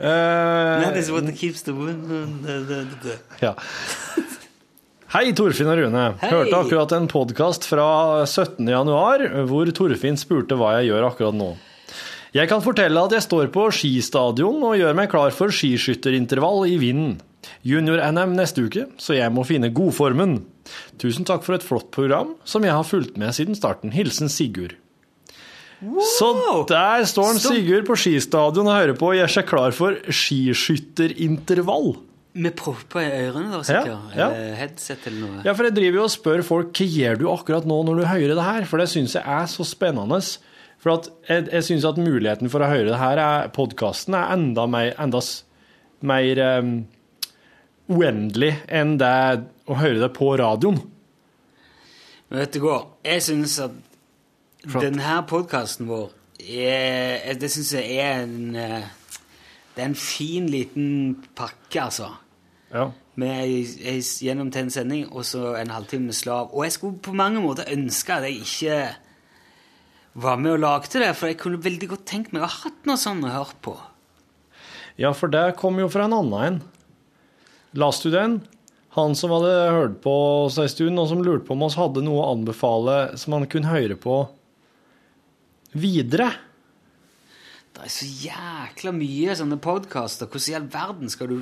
That 0.00 0.96
is 0.96 1.10
what 1.12 1.24
keeps 1.36 1.62
the 1.62 1.72
women. 1.72 2.40
Ja. 3.40 3.54
Hei, 5.12 5.32
Torfinn 5.36 5.68
og 5.70 5.78
Rune. 5.78 6.04
Hei. 6.22 6.30
Hørte 6.32 6.56
akkurat 6.56 6.92
en 6.96 7.08
podkast 7.10 7.68
fra 7.68 8.24
17. 8.24 8.64
januar 8.66 9.28
hvor 9.50 9.70
Torfinn 9.76 10.16
spurte 10.18 10.56
hva 10.58 10.78
jeg 10.78 10.90
gjør 10.90 11.12
akkurat 11.12 11.36
nå. 11.36 11.52
Jeg 12.36 12.46
kan 12.50 12.62
fortelle 12.62 13.02
at 13.02 13.14
jeg 13.16 13.24
står 13.26 13.48
på 13.54 13.64
skistadion 13.74 14.60
og 14.62 14.76
gjør 14.78 14.94
meg 14.94 15.10
klar 15.10 15.32
for 15.34 15.50
skiskytterintervall 15.54 16.68
i 16.70 16.76
vinden. 16.78 17.16
Junior-NM 17.66 18.36
neste 18.36 18.62
uke, 18.68 18.84
så 19.00 19.16
jeg 19.16 19.32
må 19.34 19.42
finne 19.48 19.72
godformen. 19.74 20.36
Tusen 21.00 21.26
takk 21.26 21.42
for 21.42 21.56
et 21.56 21.64
flott 21.66 21.88
program 21.94 22.36
som 22.46 22.62
jeg 22.66 22.76
har 22.76 22.86
fulgt 22.86 23.18
med 23.18 23.34
siden 23.34 23.58
starten. 23.58 23.90
Hilsen 23.94 24.30
Sigurd. 24.30 24.76
Så 25.80 26.28
der 26.68 27.06
står 27.08 27.32
han 27.32 27.40
Sigurd 27.40 27.88
på 27.88 27.96
skistadion 27.98 28.68
og 28.68 28.76
hører 28.76 28.98
på 29.00 29.10
og 29.10 29.18
gjør 29.18 29.34
seg 29.34 29.48
klar 29.48 29.74
for 29.74 29.98
skiskytterintervall. 30.06 31.94
Med 32.40 32.54
propper 32.54 33.02
i 33.02 33.24
ørene, 33.24 33.48
da, 33.50 33.64
sikkert? 33.66 34.12
Ja, 34.14 34.28
ja. 34.28 34.52
Headset 34.60 35.08
eller 35.10 35.24
noe? 35.24 35.40
Ja, 35.42 35.54
for 35.56 35.66
jeg 35.66 35.74
driver 35.80 35.98
jo 35.98 36.04
og 36.04 36.12
spør 36.14 36.44
folk 36.46 36.70
hva 36.78 36.86
gjør 36.86 37.18
du 37.18 37.26
akkurat 37.32 37.66
nå 37.66 37.80
når 37.88 37.98
du 37.98 38.04
hører 38.06 38.36
det 38.38 38.44
her, 38.46 38.68
for 38.70 38.78
det 38.78 38.86
syns 38.92 39.16
jeg 39.18 39.24
er 39.24 39.50
så 39.50 39.66
spennende. 39.66 40.20
For 40.80 40.94
at 40.96 41.10
jeg, 41.28 41.48
jeg 41.52 41.66
syns 41.66 41.84
at 41.88 42.00
muligheten 42.00 42.50
for 42.52 42.64
å 42.64 42.70
høre 42.70 42.88
det 42.88 43.00
her, 43.00 43.20
er 43.20 43.50
podkasten, 43.52 44.16
er 44.16 44.32
enda 44.32 44.64
mer, 44.70 44.94
enda 45.00 45.20
mer 46.08 46.40
um, 46.60 46.72
uendelig 47.90 48.54
enn 48.70 48.96
det 49.00 49.12
å 49.68 49.76
høre 49.80 50.00
det 50.00 50.10
på 50.16 50.32
radioen. 50.40 50.80
Vet 52.30 52.54
du 52.54 52.62
hva? 52.62 52.78
Jeg 53.04 53.26
syns 53.26 53.58
at 53.60 53.76
denne 54.70 55.18
podkasten 55.28 55.88
vår 55.88 56.08
er, 56.40 57.34
Det 57.40 57.50
syns 57.52 57.74
jeg 57.74 57.96
er 58.00 58.22
en 58.22 58.56
eh, 58.56 58.88
Det 59.74 59.82
er 59.82 59.88
en 59.88 59.98
fin, 59.98 60.46
liten 60.48 61.16
pakke, 61.36 61.82
altså. 61.82 62.08
Ja. 62.70 62.90
Med 63.20 63.34
ei, 63.42 63.60
ei 63.84 64.00
sending 64.00 65.08
og 65.10 65.24
så 65.24 65.54
en 65.58 65.70
halvtime 65.70 66.10
med 66.10 66.16
slav. 66.16 66.54
Og 66.54 66.64
jeg 66.64 66.72
skulle 66.72 66.98
på 67.02 67.12
mange 67.12 67.40
måter 67.40 67.68
ønske 67.72 68.14
at 68.14 68.28
jeg 68.28 68.40
ikke 68.40 68.78
var 70.12 70.40
med 70.40 70.56
og 70.56 70.62
lagde 70.64 71.02
det, 71.02 71.12
for 71.18 71.30
jeg 71.30 71.38
kunne 71.40 71.62
veldig 71.62 71.90
godt 71.92 72.06
tenkt 72.08 72.32
meg 72.34 72.42
å 72.42 72.48
ha 72.48 72.62
hatt 72.64 72.86
noe 72.88 72.98
sånt 72.98 73.26
å 73.26 73.34
høre 73.34 73.58
på. 73.62 73.76
ja, 75.00 75.12
for 75.14 75.30
det 75.32 75.56
kom 75.60 75.78
jo 75.78 75.88
fra 75.88 76.08
en 76.08 76.16
annen 76.16 76.46
en. 76.46 76.60
Leste 77.78 78.10
du 78.10 78.16
den? 78.16 78.40
Han 78.96 79.14
som 79.14 79.30
hadde 79.30 79.70
hørt 79.70 80.00
på 80.02 80.12
oss 80.44 80.58
en 80.58 80.68
stund, 80.68 80.98
og 80.98 81.08
som 81.08 81.22
lurte 81.22 81.46
på 81.46 81.54
om 81.54 81.62
oss 81.62 81.78
hadde 81.78 82.02
noe 82.02 82.24
å 82.24 82.32
anbefale 82.34 83.16
som 83.20 83.36
han 83.36 83.46
kunne 83.50 83.70
høre 83.70 83.94
på 83.94 84.24
videre. 85.78 86.32
Det 87.70 87.86
er 87.86 87.92
så 87.94 88.08
jækla 88.24 88.92
mye 88.96 89.36
sånne 89.38 89.60
podkaster. 89.62 90.26
Hvordan 90.26 90.50
i 90.50 90.56
all 90.58 90.66
verden 90.72 91.12
skal 91.12 91.30
du 91.30 91.38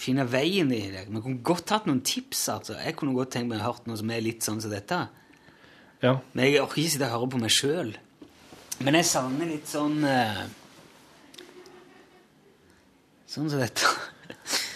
finne 0.00 0.26
veien 0.26 0.72
i 0.74 0.82
det? 0.90 1.06
Vi 1.06 1.22
kunne 1.22 1.46
godt 1.46 1.70
hatt 1.70 1.86
noen 1.86 2.02
tips. 2.02 2.42
altså. 2.56 2.74
Jeg 2.82 2.98
kunne 2.98 3.14
godt 3.14 3.30
tenkt 3.36 3.52
meg 3.52 3.62
å 3.62 3.70
hørt 3.70 3.86
noe 3.86 4.00
som 4.00 4.10
er 4.10 4.26
litt 4.26 4.42
sånn 4.42 4.58
som 4.60 4.74
dette. 4.74 5.04
Ja. 6.02 6.14
Men 6.32 6.46
jeg 6.46 6.62
orker 6.62 6.80
ikke 6.82 6.90
sitte 6.94 7.08
og 7.10 7.16
høre 7.18 7.30
på 7.34 7.40
meg 7.42 7.52
sjøl. 7.54 7.90
Men 8.80 8.96
jeg 8.96 9.04
savner 9.10 9.50
litt 9.50 9.68
sånn 9.68 9.98
uh, 10.04 10.44
Sånn 13.30 13.50
som 13.52 13.60
dette. 13.60 13.86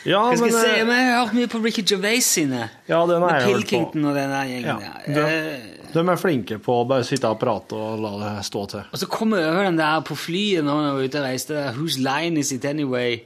Ja, 0.05 0.20
Hva 0.29 0.35
skal 0.37 0.45
men 0.45 0.53
jeg 0.53 0.61
si? 0.61 0.72
eh, 0.81 0.85
Men 0.87 0.99
jeg 1.01 1.07
har 1.11 1.22
hørt 1.25 1.35
mye 1.39 1.49
på 1.51 1.61
Ricky 1.64 1.83
Gervais 1.89 2.27
sine. 2.29 2.66
Ja, 2.91 3.01
den 3.09 3.22
har 3.25 3.39
Med. 3.39 3.47
Pilkington 3.49 4.05
og 4.05 4.14
den 4.18 4.31
der 4.35 4.51
gjengen. 4.51 4.83
Ja, 4.85 4.93
der. 5.07 5.14
de, 5.14 5.25
Eh, 5.25 5.93
de 5.95 6.03
er 6.12 6.20
flinke 6.20 6.59
på 6.62 6.77
å 6.83 6.87
bare 6.91 7.07
sitte 7.09 7.31
og 7.31 7.39
prate 7.41 7.72
og 7.79 8.03
la 8.03 8.11
det 8.20 8.45
stå 8.47 8.64
til. 8.70 8.85
Og 8.93 9.01
så 9.01 9.09
kom 9.11 9.33
jeg 9.33 9.47
over 9.49 9.64
den 9.64 9.79
der 9.81 10.01
på 10.07 10.14
flyet 10.18 10.64
når 10.66 10.83
jeg 10.85 10.95
var 10.99 11.09
ute 11.09 11.18
og 11.22 11.25
reiste. 11.31 11.62
Whose 11.79 11.99
line 12.05 12.37
is 12.39 12.53
it 12.53 12.64
anyway? 12.68 13.22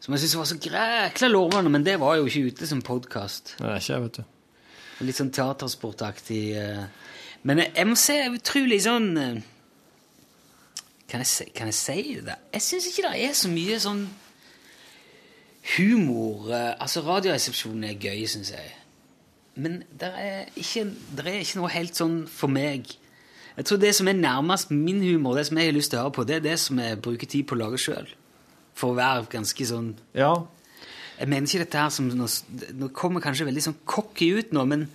Som 0.00 0.14
jeg 0.14 0.20
syntes 0.22 0.36
var 0.36 0.44
så 0.52 0.58
grækla 0.60 1.28
lovende, 1.32 1.70
men 1.72 1.84
det 1.84 1.98
var 2.00 2.16
jo 2.20 2.26
ikke 2.28 2.46
ute 2.52 2.66
som 2.68 2.82
podkast. 2.84 3.56
Er. 3.60 3.80
Litt 5.00 5.16
sånn 5.18 5.32
teatersportaktig. 5.34 6.42
eh. 6.56 6.84
Men 7.44 7.60
jeg, 7.60 7.72
jeg 7.76 7.96
jeg 8.08 8.24
er 8.24 8.36
utrolig 8.38 8.80
sånn 8.84 9.10
eh, 9.20 9.42
Kan 11.10 11.20
jeg 11.20 11.28
si, 11.28 11.44
kan 11.54 11.68
jeg 11.68 11.76
si 11.76 12.14
det? 12.24 12.36
Jeg 12.56 12.64
syns 12.64 12.86
ikke 12.88 13.10
det 13.10 13.24
er 13.26 13.34
så 13.36 13.50
mye 13.52 13.80
sånn 13.82 14.06
humor 15.76 16.48
eh, 16.50 16.72
Altså, 16.80 17.04
Radioresepsjonen 17.04 17.84
er 17.90 18.00
gøy, 18.00 18.24
syns 18.30 18.52
jeg. 18.54 18.72
Men 19.54 19.82
det 19.92 20.10
er, 20.18 20.48
ikke, 20.58 20.88
der 21.14 21.30
er 21.30 21.44
ikke 21.44 21.60
noe 21.60 21.70
helt 21.70 22.00
sånn 22.00 22.24
for 22.30 22.50
meg. 22.50 22.96
Jeg 23.54 23.68
tror 23.68 23.78
det 23.78 23.92
som 23.94 24.08
er 24.10 24.18
nærmest 24.18 24.72
min 24.74 24.98
humor, 25.04 25.36
det 25.38 25.46
som 25.46 25.60
jeg 25.60 25.70
har 25.70 25.76
lyst 25.76 25.92
til 25.92 26.00
å 26.00 26.08
høre 26.08 26.16
på, 26.16 26.24
det 26.26 26.40
er 26.40 26.48
det 26.48 26.56
som 26.58 26.80
jeg 26.82 26.98
bruker 27.04 27.30
tid 27.30 27.46
på 27.46 27.54
å 27.54 27.60
lage 27.60 27.78
sjøl. 27.78 28.08
For 28.74 28.90
å 28.90 28.98
være 28.98 29.28
ganske 29.30 29.68
sånn 29.68 29.92
Ja, 30.16 30.32
jeg 31.20 31.30
mener 31.30 31.46
ikke 31.46 31.62
dette 31.62 31.78
her 31.78 31.92
som 31.94 32.08
Nå, 32.10 32.26
nå 32.74 32.88
kommer 32.96 33.22
kanskje 33.22 33.46
veldig 33.46 33.62
sånn 33.68 33.76
cocky 33.86 34.32
ut 34.34 34.50
nå, 34.56 34.64
men 34.66 34.88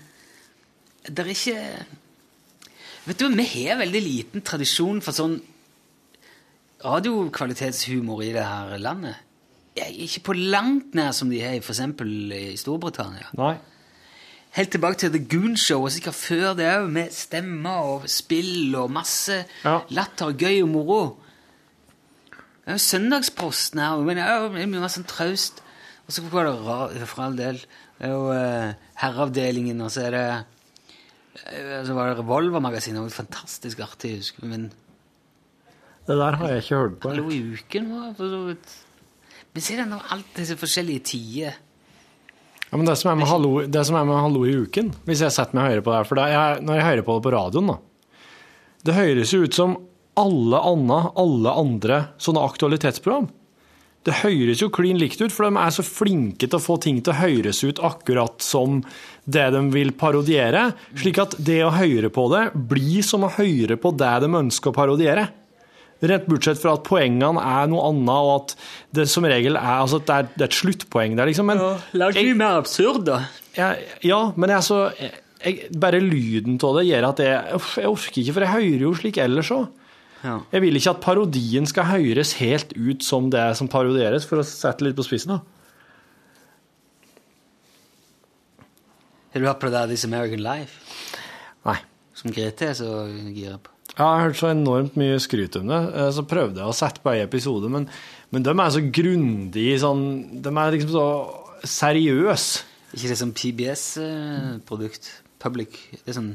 det 1.08 1.24
er 1.24 1.32
ikke 1.32 1.62
Vet 3.10 3.18
du, 3.20 3.28
vi 3.34 3.45
har 3.66 3.80
veldig 3.82 4.01
liten 4.05 4.43
tradisjon 4.45 4.99
for 5.01 5.16
sånn 5.18 5.39
radiokvalitetshumor 6.86 8.22
i 8.24 8.32
det 8.36 8.43
her 8.45 8.78
landet. 8.82 9.16
Jeg 9.78 9.88
er 9.88 10.03
ikke 10.05 10.24
på 10.30 10.36
langt 10.38 10.95
nær 10.97 11.12
som 11.16 11.30
de 11.32 11.39
har 11.41 11.55
i 11.57 11.62
f.eks. 11.64 11.80
i 11.82 12.57
Storbritannia. 12.60 13.30
nei. 13.39 13.55
Helt 14.57 14.72
tilbake 14.74 14.97
til 14.97 15.12
The 15.14 15.20
Goon 15.30 15.53
Show, 15.62 15.84
og 15.86 15.91
sikkert 15.93 16.16
før 16.18 16.55
det 16.57 16.66
òg, 16.74 16.88
med 16.89 17.12
stemmer 17.14 17.84
og 17.86 18.07
spill 18.10 18.74
og 18.76 18.89
masse 18.91 19.43
Ja. 19.64 19.76
latter, 19.93 20.32
gøy 20.34 20.64
og 20.64 20.70
moro. 20.70 21.01
Det 22.66 22.74
er 22.74 22.74
jo 22.74 22.78
Søndagsposten 22.82 23.80
her, 23.80 23.97
men 24.01 24.18
det 24.18 24.26
er 24.26 24.41
jo 24.41 24.49
mye 24.74 24.89
sånn 24.89 25.05
traust. 25.05 25.62
Og 26.07 26.14
så 26.14 26.22
går 26.32 26.43
det 26.49 26.55
ra- 26.66 27.05
for 27.05 27.22
all 27.24 27.36
del 27.38 27.57
det 27.99 28.07
er 28.07 28.10
jo 28.10 28.32
eh, 28.32 28.74
Herreavdelingen, 28.95 29.82
og 29.82 29.91
så 29.91 30.01
er 30.07 30.12
det 30.12 30.45
Så 31.38 31.96
var 31.96 32.10
det 32.10 32.20
Revolvermagasinet, 32.20 33.02
var 33.02 33.14
fantastisk 33.14 33.80
artig, 33.86 34.18
husker 34.20 34.44
jeg. 34.44 34.50
Men 34.50 34.70
Det 36.08 36.18
der 36.18 36.38
har 36.40 36.54
jeg 36.54 36.64
ikke 36.64 36.80
hørt 36.82 37.00
på. 37.00 37.12
Hallo 37.14 37.30
i 37.30 37.42
uken 37.54 37.90
var 37.94 38.14
for 38.18 38.34
så 38.34 38.40
vidt 38.48 38.78
Men 39.54 39.66
se 39.66 39.78
det 39.78 39.88
nå, 39.90 40.00
alt 40.14 40.32
disse 40.38 40.58
forskjellige 40.60 41.06
tider. 41.10 41.60
Ja, 42.70 42.78
men 42.78 42.86
det 42.86 42.98
som, 43.02 43.10
er 43.10 43.18
med 43.18 43.30
hallo, 43.30 43.54
det 43.66 43.82
som 43.88 43.98
er 43.98 44.06
med 44.06 44.20
Hallo 44.22 44.44
i 44.46 44.54
uken, 44.54 44.92
hvis 45.08 45.24
jeg 45.26 45.34
setter 45.34 45.58
meg 45.58 45.64
og 45.64 45.72
hører 45.72 45.86
på 45.86 45.90
det 45.90 45.98
her 45.98 46.10
For 46.10 46.22
er, 46.22 46.60
når 46.62 46.78
jeg 46.78 46.86
hører 46.86 47.06
på 47.08 47.16
det 47.18 47.24
på 47.26 47.34
radioen, 47.34 47.72
da 47.72 47.78
Det 48.86 48.98
høres 48.98 49.34
jo 49.34 49.42
ut 49.42 49.58
som 49.58 49.78
alle, 50.20 50.60
anna, 50.60 51.00
alle 51.18 51.54
andre 51.62 52.00
sånne 52.22 52.44
aktualitetsprogram. 52.46 53.30
Det 54.08 54.22
høres 54.22 54.62
jo 54.64 54.70
klin 54.72 55.00
likt 55.00 55.20
ut, 55.20 55.34
for 55.34 55.50
de 55.50 55.60
er 55.60 55.74
så 55.76 55.84
flinke 55.84 56.47
til 56.47 56.56
å 56.56 56.64
få 56.64 56.78
ting 56.82 57.02
til 57.04 57.12
å 57.12 57.20
høres 57.20 57.60
ut 57.68 57.82
akkurat 57.84 58.39
som 58.43 58.80
det 59.30 59.50
de 59.54 59.62
vil 59.74 59.91
parodiere, 60.00 60.70
slik 60.97 61.20
at 61.22 61.36
det 61.36 61.60
å 61.66 61.74
høre 61.76 62.12
på 62.14 62.30
det 62.32 62.45
blir 62.72 63.04
som 63.06 63.28
å 63.28 63.34
høre 63.36 63.76
på 63.78 63.91
det 64.00 64.14
de 64.24 64.32
ønsker 64.39 64.72
å 64.72 64.78
parodiere. 64.78 65.28
Rett 66.00 66.30
bortsett 66.32 66.62
fra 66.62 66.78
at 66.78 66.86
poengene 66.88 67.41
er 67.43 67.66
noe 67.68 67.89
annet, 67.89 68.14
og 68.16 68.30
at 68.38 68.54
det 68.95 69.06
som 69.12 69.26
regel 69.28 69.60
er, 69.60 69.82
altså, 69.82 70.00
det 70.00 70.16
er, 70.16 70.30
det 70.32 70.45
er 70.45 70.47
et 70.47 70.60
sluttpoeng 70.62 71.18
der, 71.20 71.28
liksom. 71.28 71.50
Men 71.52 71.60
Lag 72.00 72.16
det 72.16 72.38
mer 72.39 72.62
absurd, 72.62 73.04
da. 73.10 73.26
jeg, 73.58 73.89
ja, 74.08 74.22
men 74.39 74.54
jeg, 74.56 74.64
så, 74.70 74.80
jeg, 75.43 75.74
bare 75.76 76.00
lyden 76.00 76.56
av 76.64 76.80
det 76.80 76.86
gjør 76.88 77.10
at 77.10 77.20
jeg, 77.26 77.60
jeg 77.84 77.91
orker 77.91 78.24
ikke, 78.24 78.38
for 78.38 78.47
jeg 78.47 78.56
hører 78.56 78.88
jo 78.88 78.93
slik 79.02 79.20
ellers 79.26 79.52
òg. 79.58 79.68
Ja. 80.24 80.40
Jeg 80.52 80.62
vil 80.66 80.76
ikke 80.76 80.92
at 80.96 81.02
parodien 81.04 81.68
skal 81.70 81.88
høres 81.88 82.34
helt 82.42 82.74
ut 82.76 83.06
som 83.06 83.30
det 83.32 83.46
som 83.60 83.70
parodieres, 83.72 84.26
for 84.28 84.42
å 84.42 84.46
sette 84.48 84.84
litt 84.84 84.98
på 84.98 85.06
spissen. 85.08 85.38
da. 85.38 85.40
Har 89.34 89.42
du 89.42 89.46
hørt 89.48 89.60
på 89.62 89.70
det 89.70 89.78
der 89.78 89.92
This 89.92 90.06
American 90.08 90.42
Life? 90.44 90.80
Nei. 91.68 91.78
Som 92.18 92.34
Grete 92.36 92.72
er 92.72 92.74
så 92.78 92.90
gira 93.32 93.60
på. 93.62 93.72
Jeg 94.00 94.06
har 94.06 94.24
hørt 94.24 94.40
så 94.40 94.50
enormt 94.52 94.96
mye 95.00 95.20
skryt 95.20 95.58
om 95.60 95.68
det, 95.68 95.80
eh, 96.00 96.10
så 96.16 96.24
prøvde 96.28 96.62
jeg 96.62 96.72
å 96.72 96.76
sette 96.76 97.02
på 97.04 97.12
ei 97.12 97.22
episode, 97.24 97.68
men, 97.72 97.88
men 98.32 98.46
de 98.46 98.54
er 98.54 98.70
så 98.72 98.82
grundig 98.96 99.68
sånn 99.82 100.04
De 100.44 100.52
er 100.54 100.76
liksom 100.76 100.94
så 100.94 101.08
seriøse. 101.68 102.64
ikke 102.96 103.10
det 103.12 103.18
som 103.20 103.34
PBS-produkt? 103.36 105.10
Public? 105.40 105.76
Det 105.92 106.14
er 106.14 106.18
sånn 106.20 106.32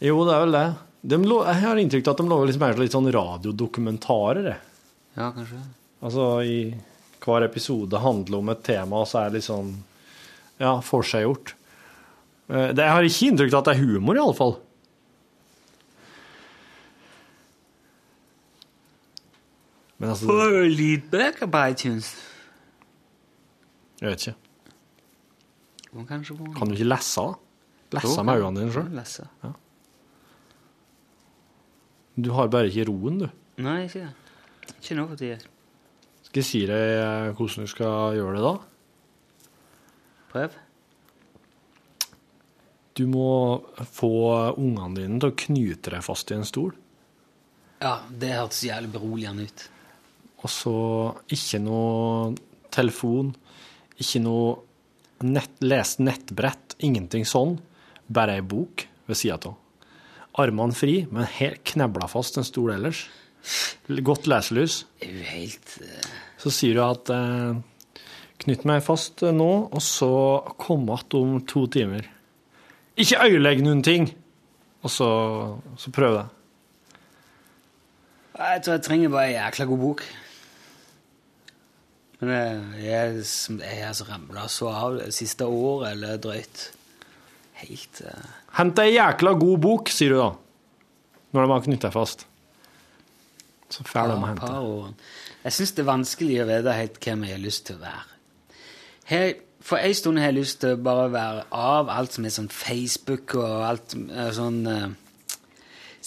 Jo, 0.00 0.24
det 0.24 0.34
er 0.34 0.44
vel 0.46 0.56
det. 0.56 0.66
De, 1.02 1.16
lo- 1.22 1.44
jeg 1.46 1.62
har 1.62 1.76
inntrykk 1.78 2.08
av 2.08 2.14
at 2.16 2.20
de 2.22 2.28
lager 2.28 2.46
liksom 2.50 2.80
litt 2.82 2.94
sånn 2.96 3.12
radiodokumentarer. 3.14 4.56
Ja, 5.16 5.28
kanskje. 5.32 5.60
Altså 6.02 6.24
i 6.44 6.56
hver 7.22 7.44
episode 7.46 7.98
handler 8.02 8.38
om 8.38 8.48
et 8.50 8.62
tema, 8.66 9.00
og 9.02 9.06
så 9.10 9.20
er 9.22 9.30
det 9.30 9.38
litt 9.40 9.46
sånn 9.48 9.72
ja, 10.58 10.76
forseggjort. 10.82 11.54
Eh, 12.50 12.72
det- 12.72 12.82
Jeg 12.84 12.90
har 12.90 13.02
ikke 13.02 13.28
inntrykk 13.30 13.52
av 13.54 13.58
at 13.58 13.64
det 13.64 13.76
er 13.76 13.84
humor, 13.86 14.16
i 14.16 14.18
alle 14.22 14.34
fall. 14.34 14.56
Men 19.98 20.10
altså, 20.12 20.26
Får 20.28 20.50
du 20.54 20.68
lydbøker 20.78 21.50
på 21.50 21.62
iTunes? 21.72 22.12
jeg 23.98 24.12
vet 24.12 24.22
ikke. 24.28 24.36
Kan 26.54 26.68
du 26.70 26.76
ikke 26.76 26.86
lese? 26.86 27.24
Lese 27.96 28.22
med 28.22 28.38
øynene 28.38 28.60
dine 28.60 28.74
sjøl? 28.76 28.90
Du 32.18 32.32
har 32.34 32.50
bare 32.50 32.66
ikke 32.66 32.88
roen, 32.88 33.20
du. 33.22 33.28
Nei, 33.62 33.84
ikke 33.86 34.02
det. 34.02 34.72
Ikke 34.74 34.96
nå 34.98 35.04
for 35.06 35.20
tida. 35.20 35.38
Skal 36.26 36.42
jeg 36.42 36.48
si 36.48 36.62
deg 36.66 36.94
eh, 36.98 37.28
hvordan 37.38 37.68
du 37.68 37.70
skal 37.70 38.16
gjøre 38.18 38.34
det, 38.34 38.42
da? 38.42 39.52
Prøv. 40.32 40.56
Du 42.98 43.04
må 43.06 43.30
få 43.86 44.10
ungene 44.58 44.98
dine 44.98 45.20
til 45.22 45.30
å 45.30 45.38
knyte 45.44 45.94
deg 45.94 46.02
fast 46.02 46.32
i 46.34 46.36
en 46.36 46.46
stol. 46.48 46.72
Ja, 47.78 48.00
det 48.10 48.32
hørtes 48.34 48.64
jævlig 48.66 48.90
beroligende 48.96 49.46
ut. 49.46 49.64
Og 50.42 50.50
så 50.50 50.74
ikke 51.34 51.62
noe 51.62 52.34
telefon, 52.74 53.30
ikke 53.98 54.24
noe 54.26 55.22
nett, 55.22 55.54
lest 55.62 56.02
nettbrett, 56.02 56.74
ingenting 56.82 57.26
sånn. 57.26 57.56
Bare 58.10 58.40
ei 58.40 58.42
bok 58.42 58.88
ved 59.06 59.22
sida 59.22 59.38
av. 59.38 59.54
Armene 60.38 60.76
fri, 60.76 61.00
men 61.10 61.26
helt 61.38 61.64
knebla 61.72 62.08
fast 62.10 62.38
en 62.38 62.46
stol 62.46 62.72
ellers. 62.76 63.06
Godt 64.04 64.28
leselys. 64.30 64.82
Helt 65.02 65.74
eh, 65.82 66.14
Så 66.38 66.52
sier 66.54 66.78
du 66.78 66.82
at 66.84 67.10
eh, 67.14 67.58
knytt 68.44 68.66
meg 68.68 68.84
fast 68.86 69.24
eh, 69.26 69.34
nå, 69.34 69.50
og 69.72 69.82
så 69.84 70.12
kom 70.60 70.88
igjen 70.88 71.18
om 71.20 71.36
to 71.48 71.66
timer. 71.72 72.08
Ikke 72.98 73.22
øyelegg 73.26 73.62
noen 73.66 73.84
ting! 73.86 74.10
Og 74.86 74.92
så, 74.94 75.08
så 75.78 75.90
prøv 75.90 76.20
det. 76.20 76.26
Jeg 78.38 78.62
tror 78.62 78.76
jeg 78.76 78.82
trenger 78.86 79.10
bare 79.10 79.30
en 79.32 79.34
jækla 79.34 79.64
god 79.66 79.80
bok. 79.82 80.02
Men 82.20 82.30
jeg, 82.30 82.82
jeg, 82.82 83.58
jeg 83.58 83.94
så 83.94 84.06
ramla 84.06 84.46
så 84.50 84.70
av 84.70 84.98
det 85.00 85.10
siste 85.14 85.46
året 85.46 85.96
eller 85.96 86.20
drøyt. 86.22 86.68
Helt 87.58 88.02
uh, 88.06 88.26
Hent 88.58 88.78
ei 88.82 88.94
jækla 88.94 89.34
god 89.38 89.58
bok, 89.62 89.90
sier 89.92 90.14
du 90.14 90.20
da. 90.20 90.28
Når 91.34 91.44
de 91.44 91.52
har 91.52 91.64
knytta 91.66 91.90
fast. 91.92 92.24
Så 93.68 93.84
fæl 93.84 94.14
de 94.14 94.16
å 94.16 94.28
hente. 94.28 94.52
Jeg 95.44 95.56
syns 95.56 95.74
det 95.76 95.82
er 95.84 95.90
vanskelig 95.90 96.38
å 96.42 96.46
vite 96.48 96.76
helt 96.76 96.96
hvem 97.04 97.26
jeg 97.26 97.36
har 97.36 97.42
lyst 97.42 97.66
til 97.68 97.76
å 97.76 97.82
være. 97.82 98.16
Her, 99.08 99.26
for 99.64 99.80
en 99.80 99.96
stund 99.96 100.20
har 100.20 100.30
jeg 100.30 100.38
lyst 100.38 100.60
til 100.62 100.74
å 100.76 100.80
bare 100.88 101.10
være 101.12 101.44
av 101.56 101.92
alt 101.92 102.16
som 102.16 102.24
er 102.28 102.34
sånn 102.34 102.50
Facebook 102.52 103.36
og 103.40 103.66
alt 103.68 103.94
eh, 103.98 104.32
sånn 104.36 104.64
uh, 104.68 104.88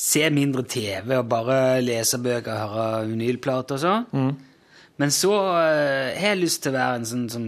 Se 0.01 0.23
mindre 0.33 0.63
TV 0.65 1.17
og 1.17 1.27
bare 1.29 1.81
lese 1.83 2.17
bøker 2.23 2.55
og 2.55 2.71
høre 2.73 3.09
vinylplater 3.09 3.75
og 3.75 3.81
sånn. 3.83 4.29
Men 4.97 5.11
så 5.13 5.33
uh, 5.35 6.15
har 6.15 6.31
jeg 6.31 6.39
lyst 6.39 6.63
til 6.63 6.71
å 6.71 6.77
være 6.77 7.01
en 7.01 7.09
sånn 7.09 7.25
som 7.29 7.45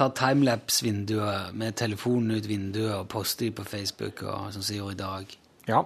tar 0.00 0.12
timelapse-vinduet 0.16 1.56
med 1.60 1.76
telefonen 1.76 2.38
ut 2.38 2.48
vinduet 2.48 2.94
og 2.96 3.08
poster 3.12 3.48
de 3.48 3.54
på 3.58 3.66
Facebook 3.68 4.22
og 4.24 4.52
sånn 4.54 4.64
som 4.64 4.72
jeg 4.72 4.80
gjorde 4.80 4.96
i 4.96 5.00
dag. 5.00 5.34
Ja. 5.68 5.80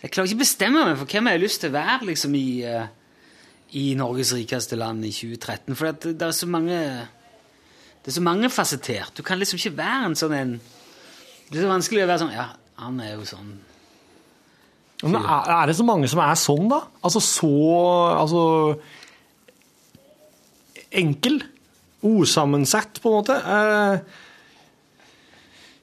Jeg 0.00 0.12
klarer 0.12 0.28
ikke 0.28 0.40
å 0.40 0.42
bestemme 0.42 0.82
meg 0.88 0.98
for 1.00 1.12
hvem 1.12 1.28
jeg 1.28 1.38
har 1.38 1.42
lyst 1.42 1.62
til 1.62 1.72
å 1.72 1.76
være 1.76 2.08
liksom, 2.10 2.36
i, 2.36 2.50
eh, 2.68 2.92
i 3.80 3.86
Norges 3.96 4.34
rikeste 4.36 4.76
land 4.80 5.04
i 5.04 5.12
2013. 5.12 5.76
For 5.76 5.88
det, 5.88 6.14
det 6.20 6.28
er 6.28 6.36
så 6.36 6.48
mange 6.50 6.78
Det 8.00 8.08
er 8.08 8.16
så 8.16 8.24
mange 8.24 8.48
fasettert. 8.48 9.12
Du 9.16 9.22
kan 9.22 9.38
liksom 9.38 9.58
ikke 9.60 9.76
være 9.76 10.06
en 10.08 10.16
sånn 10.16 10.36
en 10.36 10.54
Det 11.50 11.58
er 11.58 11.66
så 11.66 11.72
vanskelig 11.72 12.04
å 12.04 12.08
være 12.08 12.22
sånn 12.22 12.32
Ja, 12.32 12.46
han 12.80 13.00
er 13.04 13.12
jo 13.18 13.26
sånn 13.28 13.50
Men 15.02 15.20
er, 15.20 15.52
er 15.52 15.68
det 15.68 15.76
så 15.76 15.84
mange 15.84 16.08
som 16.08 16.22
er 16.24 16.40
sånn, 16.40 16.68
da? 16.72 16.80
Altså 17.04 17.20
så 17.20 17.52
Altså 18.16 18.42
enkel? 20.90 21.42
Usammensett, 22.06 23.00
på 23.02 23.10
en 23.10 23.16
måte? 23.18 23.36
Eh, 23.36 23.98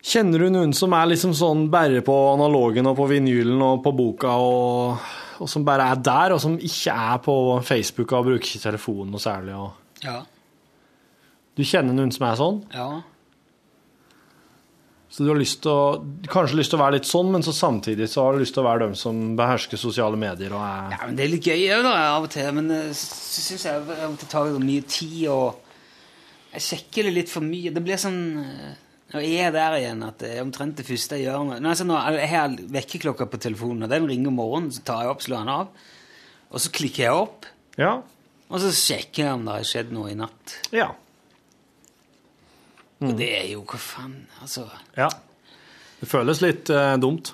kjenner 0.07 0.41
du 0.41 0.49
noen 0.53 0.74
som 0.78 0.93
er 0.97 1.11
liksom 1.11 1.36
sånn 1.38 1.68
bare 1.74 2.01
på 2.05 2.15
analogen 2.34 2.89
og 2.89 2.97
på 2.97 3.09
vinylen 3.11 3.61
og 3.61 3.84
på 3.86 3.93
boka, 3.97 4.38
og, 4.41 5.11
og 5.41 5.51
som 5.51 5.65
bare 5.68 5.91
er 5.91 6.01
der, 6.01 6.38
og 6.38 6.41
som 6.41 6.57
ikke 6.57 6.95
er 6.95 7.22
på 7.26 7.38
Facebook 7.68 8.15
og 8.18 8.32
bruker 8.32 8.49
ikke 8.49 8.65
telefonen 8.70 9.13
noe 9.13 9.22
særlig? 9.22 9.59
Og... 9.59 10.01
Ja. 10.05 10.22
Du 11.57 11.63
kjenner 11.65 11.93
noen 11.97 12.13
som 12.13 12.28
er 12.30 12.41
sånn? 12.41 12.65
ja. 12.74 12.89
Så 15.09 15.24
du 15.24 15.30
har 15.32 15.38
lyst 15.39 15.61
til 15.63 15.72
å, 15.72 16.01
kanskje 16.30 16.59
lyst 16.59 16.70
til 16.74 16.78
å 16.78 16.82
være 16.84 16.97
litt 16.97 17.07
sånn, 17.07 17.30
men 17.34 17.41
så 17.45 17.53
samtidig 17.55 18.09
så 18.11 18.26
har 18.26 18.36
du 18.36 18.43
lyst 18.43 18.53
til 18.53 18.61
å 18.61 18.68
være 18.68 18.84
dem 18.84 18.95
som 18.99 19.22
behersker 19.39 19.80
sosiale 19.80 20.20
medier 20.20 20.51
og 20.53 20.61
er 20.61 20.91
Ja, 20.93 20.99
men 21.07 21.15
Det 21.18 21.24
er 21.24 21.32
litt 21.32 21.47
gøy 21.47 21.63
òg, 21.78 21.88
av 21.88 22.28
og 22.28 22.34
til. 22.34 22.49
Men 22.53 22.68
eh, 22.76 22.91
så 22.91 23.41
syns 23.45 23.63
jeg 23.65 23.80
av 23.95 24.11
og 24.11 24.20
til 24.20 24.30
tar 24.30 24.51
det 24.51 24.61
mye 24.61 24.84
tid, 24.84 25.24
og 25.32 25.66
jeg 26.57 26.65
sjekker 26.65 27.07
det 27.07 27.13
litt 27.15 27.31
for 27.31 27.45
mye. 27.45 27.71
Det 27.73 27.83
blir 27.85 27.99
sånn 28.01 28.19
eh, 28.41 28.75
Når 29.13 29.23
jeg 29.23 29.45
er 29.47 29.53
der 29.55 29.75
igjen, 29.77 30.03
at 30.03 30.17
det 30.19 30.31
er 30.35 30.43
omtrent 30.43 30.79
det 30.79 30.85
første 30.87 31.15
jeg 31.19 31.29
gjør 31.29 31.45
Når 31.61 31.69
altså, 31.71 31.85
Jeg 32.17 32.29
har 32.33 32.55
vekkerklokka 32.75 33.27
på 33.31 33.39
telefonen, 33.45 33.85
og 33.85 33.91
den 33.93 34.07
ringer 34.09 34.31
om 34.33 34.39
morgenen, 34.41 34.71
så 34.75 34.81
tar 34.87 35.05
jeg 35.05 35.13
opp, 35.13 35.21
slår 35.23 35.43
den 35.45 35.53
av, 35.53 35.83
og 36.47 36.63
så 36.63 36.71
klikker 36.73 37.05
jeg 37.05 37.19
opp, 37.25 37.45
Ja. 37.77 37.93
og 38.49 38.63
så 38.63 38.71
sjekker 38.73 39.23
jeg 39.23 39.33
om 39.37 39.45
det 39.45 39.53
har 39.59 39.67
skjedd 39.69 39.93
noe 39.95 40.09
i 40.11 40.17
natt. 40.17 40.57
Ja. 40.75 40.89
Og 42.97 43.13
det 43.19 43.29
er 43.37 43.47
jo 43.51 43.61
Hva 43.69 43.77
faen? 43.77 44.15
Altså 44.41 44.65
ja. 44.97 45.11
Det 45.99 46.07
føles 46.09 46.41
litt 46.41 46.69
eh, 46.73 46.95
dumt. 47.01 47.31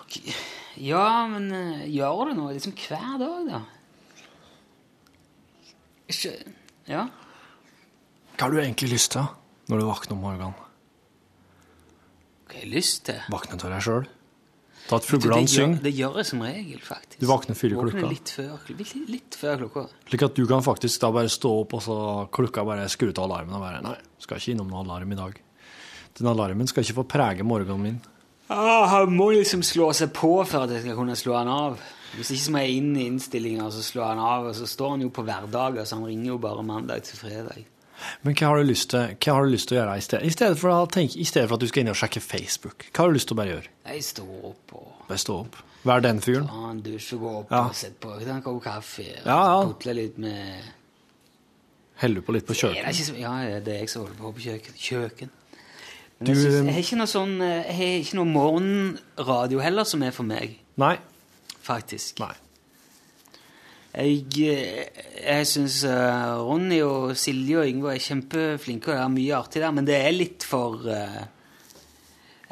Ja, 0.80 1.28
men 1.32 1.50
uh, 1.52 1.84
gjør 1.88 2.30
det 2.30 2.36
noe 2.38 2.54
liksom 2.56 2.74
hver 2.76 3.18
dag, 3.22 3.50
da? 3.50 3.60
Ikke 6.12 6.32
Ja? 6.90 7.06
Hva 8.34 8.48
har 8.48 8.54
du 8.54 8.60
egentlig 8.62 8.92
lyst 8.96 9.14
til 9.16 9.26
når 9.70 9.80
du 9.80 9.86
våkner 9.88 10.16
om 10.18 10.24
morgenen? 10.26 10.58
Hva 12.48 12.56
har 12.58 12.64
jeg 12.64 12.72
lyst 12.74 13.06
til? 13.08 13.22
Våkne 13.34 13.60
til 13.62 13.74
deg 13.74 13.86
sjøl? 13.86 14.06
Ta 14.84 14.98
et 15.00 15.06
Det, 15.06 15.10
fuglene 15.14 15.48
synger, 15.48 15.78
det 15.80 15.94
gjør 15.96 16.18
jeg 16.20 16.28
som 16.28 16.42
regel, 16.44 16.80
faktisk. 16.84 17.20
Du 17.22 17.28
våkner 17.30 17.56
fire 17.56 17.78
klokka. 17.78 18.10
Litt 18.12 18.32
før, 18.36 18.58
litt, 18.76 18.96
litt 19.08 19.38
før 19.40 19.62
klokka. 19.62 19.84
slik 20.10 20.26
at 20.28 20.36
du 20.36 20.44
kan 20.50 20.66
faktisk 20.66 21.00
da 21.06 21.12
bare 21.16 21.32
stå 21.32 21.52
opp, 21.62 21.76
og 21.78 21.84
så 21.86 21.98
klokka 22.36 22.66
bare 22.68 22.90
skru 22.92 23.14
av 23.14 23.24
alarmen 23.24 23.56
og 23.56 23.64
bare 23.64 23.82
Nei, 23.86 23.96
skal 24.20 24.42
ikke 24.42 24.58
innom 24.58 24.74
noen 24.74 24.90
alarm 24.90 25.14
i 25.16 25.20
dag. 25.22 25.40
Den 26.20 26.28
alarmen 26.28 26.68
skal 26.68 26.84
ikke 26.84 27.00
få 27.00 27.08
prege 27.16 27.48
morgenen 27.48 27.82
min. 27.82 28.02
Ah, 28.52 28.86
han 28.92 29.16
må 29.16 29.32
liksom 29.32 29.64
slå 29.64 29.94
seg 29.96 30.12
på 30.14 30.36
for 30.44 30.66
at 30.66 30.74
jeg 30.76 30.84
skal 30.84 30.98
kunne 31.00 31.16
slå 31.16 31.38
han 31.40 31.48
av. 31.48 31.80
Hvis 32.18 32.34
ikke 32.36 32.44
så 32.44 32.52
må 32.54 32.62
jeg 32.66 32.76
inn 32.82 32.92
i 32.98 33.08
innstillinga 33.08 33.64
og 33.66 33.72
så 33.74 33.82
slå 33.88 34.04
han 34.06 34.20
av. 34.20 34.50
Og 34.52 34.58
så 34.58 34.68
står 34.70 34.98
han 34.98 35.06
jo 35.08 35.14
på 35.16 35.24
hverdager, 35.26 35.88
så 35.88 35.96
han 35.98 36.06
ringer 36.06 36.34
jo 36.34 36.42
bare 36.44 36.66
mandag 36.68 37.08
til 37.08 37.18
fredag. 37.24 37.64
Men 38.24 38.36
hva 38.36 38.48
har 38.52 38.58
du 38.58 38.64
lyst 38.68 38.90
til, 38.90 39.16
du 39.46 39.52
lyst 39.54 39.68
til 39.70 39.78
å 39.78 39.82
gjøre 39.82 39.98
i 39.98 40.02
stedet? 40.02 40.26
I 40.26 40.30
stedet, 40.34 40.58
for 40.60 40.70
å 40.70 40.88
tenke, 40.92 41.18
I 41.20 41.24
stedet 41.30 41.48
for 41.50 41.56
at 41.56 41.62
du 41.62 41.68
skal 41.68 41.82
inn 41.86 41.90
og 41.94 41.96
sjekke 42.00 42.22
Facebook, 42.22 42.86
hva 42.92 43.04
har 43.06 43.12
du 43.14 43.14
lyst 43.20 43.28
til 43.30 43.36
å 43.38 43.40
bare 43.42 43.54
gjøre? 43.56 43.70
Jeg 43.94 44.04
står 44.04 44.46
opp 44.52 44.74
og 44.80 44.90
Bare 45.08 45.18
stå 45.20 45.34
opp. 45.44 45.56
Vær 45.84 46.00
den 46.00 46.22
fyren. 46.24 46.46
Ta 46.48 46.70
en 46.72 46.82
dusj 46.82 47.10
og 47.18 47.20
går 47.26 47.34
opp 47.42 47.50
Ja. 47.52 47.62
og 47.68 47.76
setter 47.76 48.00
på 48.00 48.14
en 48.32 48.42
kopp 48.42 48.62
kaffe. 48.64 49.04
og 49.20 49.26
Ja, 49.28 49.40
ja. 49.52 49.66
Putle 49.68 49.94
litt 49.94 50.18
med 50.18 50.64
Heller 52.02 52.22
på 52.22 52.34
litt 52.34 52.46
på 52.48 52.54
kjøkkenet. 52.58 53.20
Ja, 53.20 53.60
det 53.60 53.68
er 53.76 53.80
jeg 53.84 53.90
som 53.90 54.02
holder 54.06 54.16
på 54.18 54.32
på 54.34 54.40
kjøkken. 54.48 54.74
kjøkken. 54.80 55.30
Men 56.20 56.26
Du, 56.26 56.32
jeg, 56.32 56.42
synes, 56.42 56.60
um, 56.62 56.66
jeg 56.68 56.74
har 56.74 56.82
ikke 56.84 56.98
noe 56.98 57.08
sånn 57.12 57.42
eh, 57.42 57.64
Jeg 57.68 57.76
har 57.76 58.00
ikke 58.04 58.16
noe 58.16 58.26
morgenradio 58.32 59.60
heller 59.60 59.84
som 59.84 60.04
er 60.04 60.12
for 60.12 60.24
meg, 60.24 60.58
Nei. 60.78 60.98
faktisk. 61.64 62.20
Nei. 62.20 62.34
Jeg, 63.94 64.24
eh, 64.42 65.04
jeg 65.22 65.46
syns 65.46 65.84
Ronny 65.86 66.80
og 66.82 67.12
Silje 67.20 67.60
og 67.62 67.68
Yngve 67.70 67.92
er 67.94 68.02
kjempeflinke, 68.02 68.90
og 68.90 68.96
det 68.98 69.04
er 69.04 69.12
mye 69.14 69.36
artig 69.38 69.62
der, 69.62 69.72
men 69.76 69.86
det 69.86 70.00
er 70.02 70.16
litt 70.16 70.44
for 70.50 70.82
uh, 70.90 71.20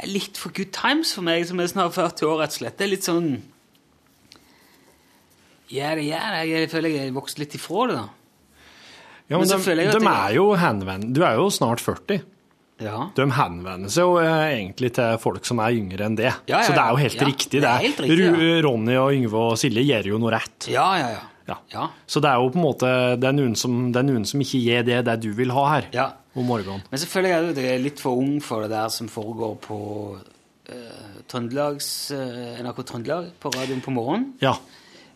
litt 0.05 0.37
for 0.37 0.53
good 0.53 0.69
times 0.75 1.13
for 1.17 1.25
meg, 1.25 1.47
som 1.49 1.59
er 1.59 1.71
snart 1.71 1.93
40 1.97 2.27
år, 2.29 2.39
rett 2.43 2.53
og 2.53 2.59
slett. 2.61 2.77
Det 2.77 2.85
er 2.85 2.93
litt 2.93 3.07
sånn 3.09 3.31
Ja, 5.71 5.93
det 5.95 6.03
gjør 6.09 6.33
det. 6.35 6.41
Jeg 6.51 6.69
føler 6.71 6.91
jeg 6.93 7.05
har 7.07 7.13
vokst 7.15 7.39
litt 7.39 7.53
ifra 7.55 7.85
det, 7.87 7.95
da. 8.01 8.07
Ja, 9.31 9.37
Men 9.39 9.47
men 9.47 9.61
de, 9.63 9.75
de 9.75 9.99
jeg- 10.03 10.11
er 10.11 10.33
jo 10.35 10.45
henvendt 10.59 11.13
Du 11.15 11.21
er 11.23 11.37
jo 11.39 11.45
snart 11.49 11.79
40. 11.79 12.21
Ja. 12.81 13.05
De 13.15 13.27
henvender 13.31 13.89
seg 13.93 14.03
jo 14.03 14.17
eh, 14.19 14.47
egentlig 14.57 14.89
til 14.97 15.17
folk 15.21 15.45
som 15.45 15.59
er 15.63 15.71
yngre 15.77 16.03
enn 16.09 16.15
det. 16.17 16.31
Ja, 16.49 16.57
ja, 16.59 16.61
Så 16.65 16.73
det 16.73 16.81
er 16.81 16.89
jo 16.89 16.97
helt 16.97 17.21
riktig. 17.29 17.51
det 17.51 17.61
Det 17.61 17.69
er 17.69 17.77
er 17.77 17.85
helt 17.85 17.99
riktig, 18.01 18.25
ja. 18.25 18.61
Ronny 18.65 18.95
og 18.97 19.13
Yngve 19.13 19.43
og 19.51 19.57
Silje 19.61 19.83
gjør 19.85 20.09
jo 20.11 20.17
noe 20.17 20.31
rett. 20.33 20.67
Ja, 20.67 20.87
ja, 20.97 21.09
ja. 21.13 21.21
Ja. 21.47 21.57
Ja. 21.73 21.87
Så 22.07 22.21
det 22.21 22.29
er 22.29 22.35
jo 22.41 22.49
på 22.53 22.59
en 22.59 22.63
måte 22.65 22.89
Det 23.19 23.27
er 23.27 23.33
noen 23.33 23.55
som, 23.57 23.79
er 23.95 24.03
noen 24.05 24.25
som 24.29 24.39
ikke 24.43 24.59
gir 24.61 24.83
det 24.87 24.99
det 25.07 25.15
du 25.23 25.31
vil 25.33 25.51
ha 25.51 25.63
her 25.75 25.87
ja. 25.95 26.05
om 26.35 26.45
morgenen. 26.45 26.83
Men 26.91 26.99
selvfølgelig 27.01 27.31
er 27.33 27.53
du 27.77 27.83
litt 27.83 27.99
for 27.99 28.17
ung 28.21 28.37
for 28.45 28.61
det 28.65 28.69
der 28.75 28.89
som 28.93 29.09
foregår 29.11 29.55
på 29.65 29.79
eh, 30.69 31.23
Trøndelags, 31.27 31.89
eh, 32.15 32.61
NRK 32.63 32.83
Trøndelag, 32.85 33.31
på 33.41 33.49
radioen 33.55 33.81
på 33.81 33.91
morgenen. 33.95 34.33
Ja. 34.41 34.53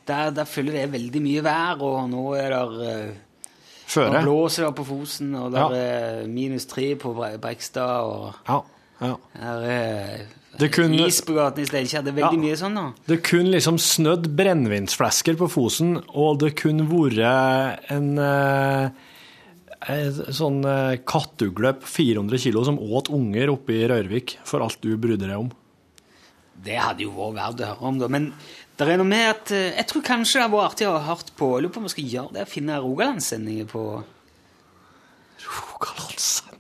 Der, 0.08 0.30
der 0.32 0.46
følger 0.46 0.74
det 0.82 0.92
veldig 0.94 1.22
mye 1.26 1.44
vær, 1.46 1.80
og 1.82 2.10
nå 2.12 2.26
er 2.38 2.52
det 2.54 2.90
uh, 3.10 3.48
Føre. 3.90 4.22
blåser 4.22 4.68
det 4.68 4.76
på 4.78 4.84
Fosen, 4.86 5.32
og 5.36 5.52
det 5.54 5.60
Ja. 5.64 5.70
er 5.74 6.28
minus 6.30 6.66
tre 6.70 6.92
på 6.96 7.14
Bre- 7.18 7.38
Brekstad, 7.42 8.06
og 8.06 8.34
Ja. 8.48 8.60
ja. 9.02 9.16
Der 9.40 9.66
er 9.66 10.26
Det 10.58 10.72
kunne- 10.72 11.08
is 11.08 11.22
på 11.22 11.34
gaten 11.36 11.64
i 11.64 11.66
Steinkjer. 11.68 12.04
Det 12.04 12.14
er 12.14 12.22
veldig 12.22 12.38
Ja. 12.40 12.44
mye 12.46 12.58
sånn 12.58 12.76
da. 12.76 12.94
Det 13.08 13.24
kunne 13.24 13.52
liksom 13.52 13.78
snødd 13.78 14.30
brennevinsflasker 14.36 15.36
på 15.36 15.50
Fosen, 15.50 16.04
og 16.16 16.40
det 16.40 16.56
kunne 16.56 16.88
vært 16.88 17.80
en 17.92 18.18
eh, 18.20 18.90
sånn 20.32 20.64
eh, 20.66 20.98
kattugle 21.06 21.74
på 21.74 21.86
400 21.86 22.38
kilo 22.40 22.64
som 22.64 22.80
åt 22.80 23.10
unger 23.10 23.50
oppe 23.50 23.70
i 23.74 23.88
Rørvik, 23.88 24.38
for 24.44 24.62
alt 24.62 24.80
du 24.82 24.96
brydde 24.98 25.28
deg 25.28 25.38
om. 25.38 25.52
Det 26.64 26.78
hadde 26.80 27.02
jo 27.04 27.12
vært 27.12 27.36
verdt 27.36 27.60
å 27.62 27.66
høre 27.76 27.82
om, 27.84 28.00
da. 28.00 28.08
Men 28.08 28.34
det 28.78 28.88
er 28.88 28.98
noe 28.98 29.06
med 29.06 29.30
at 29.30 29.52
eh, 29.52 29.76
Jeg 29.76 29.88
tror 29.88 30.02
kanskje 30.02 30.34
det 30.40 30.42
hadde 30.42 30.56
vært 30.58 30.72
artig 30.72 30.88
å 30.88 30.98
ha 31.00 31.16
hørt 31.16 31.30
på 31.38 31.50
Jeg 31.56 31.64
lurer 31.64 31.74
på 31.74 31.78
om 31.78 31.84
vi 31.84 31.90
skal 31.90 32.10
gjøre 32.16 32.34
det, 32.34 32.48
finne 32.48 32.80
Rogalandssendinger 32.82 33.68
på 33.68 34.04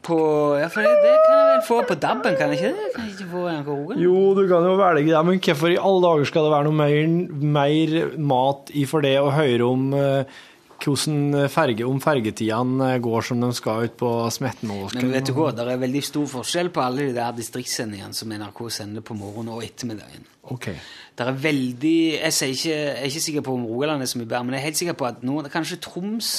på, 0.05 0.17
ja, 0.61 0.69
for 0.71 0.85
det, 0.85 0.95
det 1.03 1.13
kan 1.25 1.39
jeg 1.39 1.51
vel 1.51 1.61
få 1.67 1.77
på 1.89 1.97
DAB-en, 1.99 2.39
kan 2.39 2.53
jeg 2.53 2.59
ikke 2.59 2.73
det? 2.73 2.89
Kan 2.95 3.07
jeg 3.07 3.15
ikke 3.15 3.29
få 3.33 3.45
NRK 3.49 3.69
Rogaland? 3.73 4.01
Jo, 4.05 4.17
du 4.37 4.43
kan 4.51 4.67
jo 4.69 4.73
velge 4.79 5.11
det, 5.11 5.21
men 5.29 5.39
hvorfor 5.47 5.73
i 5.73 5.79
alle 5.81 6.03
dager 6.05 6.29
skal 6.31 6.47
det 6.47 6.55
være 6.55 6.67
noe 6.69 6.79
mer, 6.81 7.15
mer 7.59 7.95
mat 8.33 8.75
i 8.75 8.85
for 8.89 9.05
det 9.05 9.15
å 9.21 9.31
høre 9.33 9.67
om 9.67 9.87
uh, 9.97 10.43
hvordan 10.85 11.47
ferge, 11.51 11.85
om 11.87 11.99
fergetidene 12.03 12.89
går 13.03 13.25
som 13.29 13.41
de 13.41 13.49
skal 13.57 13.87
ut 13.87 13.97
på 13.99 14.11
Smettenåsken? 14.37 15.01
Men 15.01 15.13
vet 15.15 15.29
du 15.29 15.35
hva, 15.37 15.51
det 15.55 15.67
er 15.73 15.81
veldig 15.81 16.03
stor 16.05 16.27
forskjell 16.37 16.71
på 16.75 16.83
alle 16.83 17.09
de 17.09 17.15
der 17.17 17.35
distriktssendingene 17.37 18.17
som 18.17 18.33
NRK 18.33 18.63
sender 18.77 19.05
på 19.05 19.17
morgenen 19.17 19.55
og 19.55 19.63
ettermiddagen. 19.65 20.27
Ok. 20.53 20.69
Det 21.15 21.25
er 21.25 21.37
veldig 21.41 21.97
Jeg, 22.19 22.33
sier 22.35 22.51
ikke, 22.53 22.73
jeg 22.75 22.97
er 22.99 23.07
ikke 23.09 23.23
sikker 23.23 23.45
på 23.47 23.55
om 23.55 23.63
Rogaland 23.65 24.03
er 24.03 24.11
så 24.11 24.19
mye 24.19 24.29
bedre, 24.29 24.43
men 24.45 24.57
jeg 24.57 24.61
er 24.61 24.69
helt 24.69 24.81
sikker 24.83 24.99
på 24.99 25.07
at 25.09 25.23
nå, 25.25 25.39
kanskje 25.53 25.81
Troms 25.81 26.35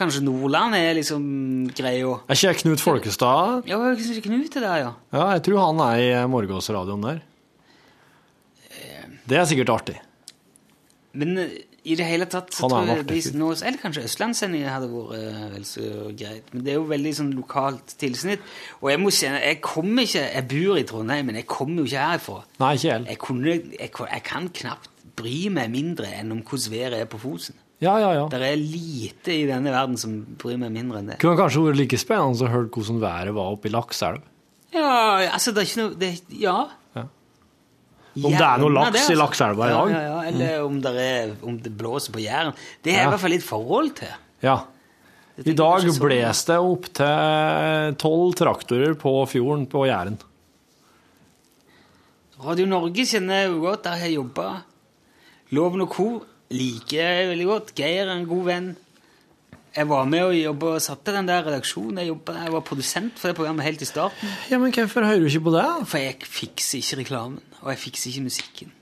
Kanskje 0.00 0.22
Nordland 0.24 0.74
er 0.78 0.94
liksom 0.96 1.24
greia. 1.76 2.14
Er 2.24 2.38
ikke 2.38 2.62
Knut 2.62 2.80
Folkestad? 2.80 3.66
Ja, 3.68 3.80
kanskje 3.92 4.22
Knut 4.24 4.56
er 4.56 4.64
der, 4.64 4.78
ja. 4.86 4.92
Ja, 5.12 5.26
jeg 5.36 5.44
tror 5.44 5.60
han 5.66 5.82
er 5.90 6.00
i 6.00 6.12
morgensradioen 6.30 7.04
der. 7.04 7.20
Det 9.30 9.38
er 9.38 9.44
sikkert 9.46 9.70
artig. 9.70 9.98
Men 11.12 11.36
eh, 11.38 11.52
i 11.90 11.96
det 11.96 12.06
hele 12.06 12.26
tatt 12.30 12.52
så 12.54 12.68
tror 12.68 12.88
jeg 12.88 13.06
de, 13.08 13.20
nå, 13.38 13.50
Eller 13.54 13.78
kanskje 13.80 14.02
Østlandssendingen 14.06 14.68
hadde 14.68 14.90
vært 14.90 15.14
eh, 15.16 15.46
vel 15.54 15.66
så 15.68 15.86
greit. 16.18 16.50
Men 16.52 16.64
det 16.66 16.74
er 16.74 16.78
jo 16.78 16.86
veldig 16.90 17.12
sånn 17.20 17.32
lokalt 17.38 17.94
tilsnitt. 18.00 18.44
Og 18.80 18.90
jeg 18.92 19.00
må 19.02 19.12
kjenne, 19.14 19.40
jeg 19.44 19.60
kommer 19.64 20.06
ikke 20.06 20.26
Jeg 20.26 20.46
bor 20.50 20.80
i 20.80 20.86
Trondheim, 20.90 21.30
men 21.30 21.40
jeg 21.40 21.48
kommer 21.50 21.82
jo 21.82 21.90
ikke 21.90 22.08
herfra. 22.12 22.38
Nei, 22.62 22.72
ikke 22.78 22.94
helt. 22.94 23.10
Jeg, 23.12 23.22
kunne, 23.26 23.56
jeg, 23.56 23.92
jeg 24.00 24.24
kan 24.26 24.50
knapt 24.60 24.90
bry 25.20 25.40
meg 25.52 25.72
mindre 25.72 26.10
enn 26.16 26.34
om 26.34 26.42
hvordan 26.46 26.74
været 26.74 27.00
er 27.00 27.10
på 27.10 27.20
Fosen. 27.22 27.58
Ja, 27.80 27.94
ja, 27.98 28.10
ja. 28.12 28.24
Det 28.28 28.40
er 28.44 28.56
lite 28.60 29.32
i 29.32 29.46
denne 29.48 29.70
verden 29.72 29.96
som 29.96 30.18
bryr 30.36 30.58
meg 30.60 30.72
mindre 30.74 30.98
enn 31.00 31.06
det. 31.14 31.18
Kunne 31.22 31.38
kanskje 31.38 31.62
vært 31.64 31.78
like 31.80 31.98
spennende 32.00 32.44
å 32.44 32.50
høre 32.52 32.68
hvordan 32.68 32.98
været 33.00 33.32
var 33.34 33.54
oppe 33.54 33.70
i 33.70 33.72
Lakselv. 33.72 34.20
Ja, 34.74 34.90
altså, 35.32 35.54
det 35.56 35.62
er 35.62 35.68
ikke 35.70 35.80
noe 35.86 35.96
det, 35.98 36.10
Ja. 36.42 36.58
Ja. 36.94 37.06
Om 38.20 38.34
det 38.34 38.42
er 38.42 38.58
noe 38.60 38.74
laks 38.74 38.90
det, 38.92 39.00
i 39.00 39.04
altså. 39.06 39.16
lakseelva 39.22 39.66
i 39.66 39.72
dag. 39.72 39.90
Ja, 39.94 40.00
ja, 40.02 40.10
ja. 40.10 40.20
eller 40.28 40.64
om, 40.66 40.76
det 40.84 40.92
er, 41.06 41.32
om 41.46 41.56
det 41.62 41.72
blåser 41.78 42.12
på 42.12 42.20
Jæren. 42.20 42.52
Det 42.82 42.92
er 42.92 43.02
Ja. 43.02 43.06
i 43.06 43.10
hvert 43.14 43.20
fall 43.24 43.30
litt 43.36 43.46
forhold 43.46 43.94
til. 44.02 44.12
Ja. 44.42 44.58
I 45.40 45.54
dag 45.56 45.80
sånn- 45.86 46.00
bles 46.02 46.44
det 46.44 46.56
opp 46.60 46.84
til 46.92 47.94
tolv 48.02 48.34
traktorer 48.36 48.92
på 49.00 49.14
fjorden 49.30 49.64
på 49.72 49.86
Jæren. 49.88 50.18
Radio 52.44 52.66
Norge 52.66 53.04
kjenner 53.08 53.42
jeg 53.44 53.50
jo 53.52 53.60
godt, 53.64 53.82
der 53.84 53.96
har 53.96 54.06
jeg 54.06 54.16
jobba. 54.16 54.48
Loven 55.56 55.80
og 55.84 55.90
Co. 55.94 56.06
liker 56.54 57.00
jeg 57.00 57.28
veldig 57.32 57.48
godt. 57.48 57.74
Geir 57.78 58.06
er 58.06 58.14
en 58.16 58.28
god 58.28 58.46
venn. 58.48 58.70
Jeg 59.70 59.86
var 59.86 60.06
med 60.10 60.24
og 60.26 60.34
jobba 60.34 60.72
og 60.74 60.82
satte 60.82 61.14
den 61.14 61.28
der 61.28 61.44
redaksjonen. 61.46 62.00
Jeg, 62.02 62.10
jobbet, 62.10 62.40
jeg 62.42 62.54
var 62.56 62.64
produsent 62.66 63.20
for 63.20 63.30
det 63.30 63.38
programmet 63.38 63.66
helt 63.68 63.82
i 63.84 63.88
starten. 63.88 64.32
Ja, 64.50 64.58
men 64.58 64.74
hvorfor 64.74 65.06
hører 65.06 65.22
du 65.22 65.30
ikke 65.30 65.44
på 65.46 65.54
det? 65.54 65.66
For 65.86 66.02
jeg 66.02 66.16
fikser 66.26 66.82
ikke 66.82 67.02
reklamen, 67.04 67.42
og 67.62 67.70
jeg 67.70 67.82
fikser 67.84 68.10
ikke 68.10 68.26
musikken. 68.26 68.72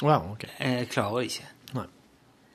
Wow, 0.00 0.32
ok. 0.32 0.46
Jeg 0.56 0.88
klarer 0.92 1.28
ikke. 1.28 1.50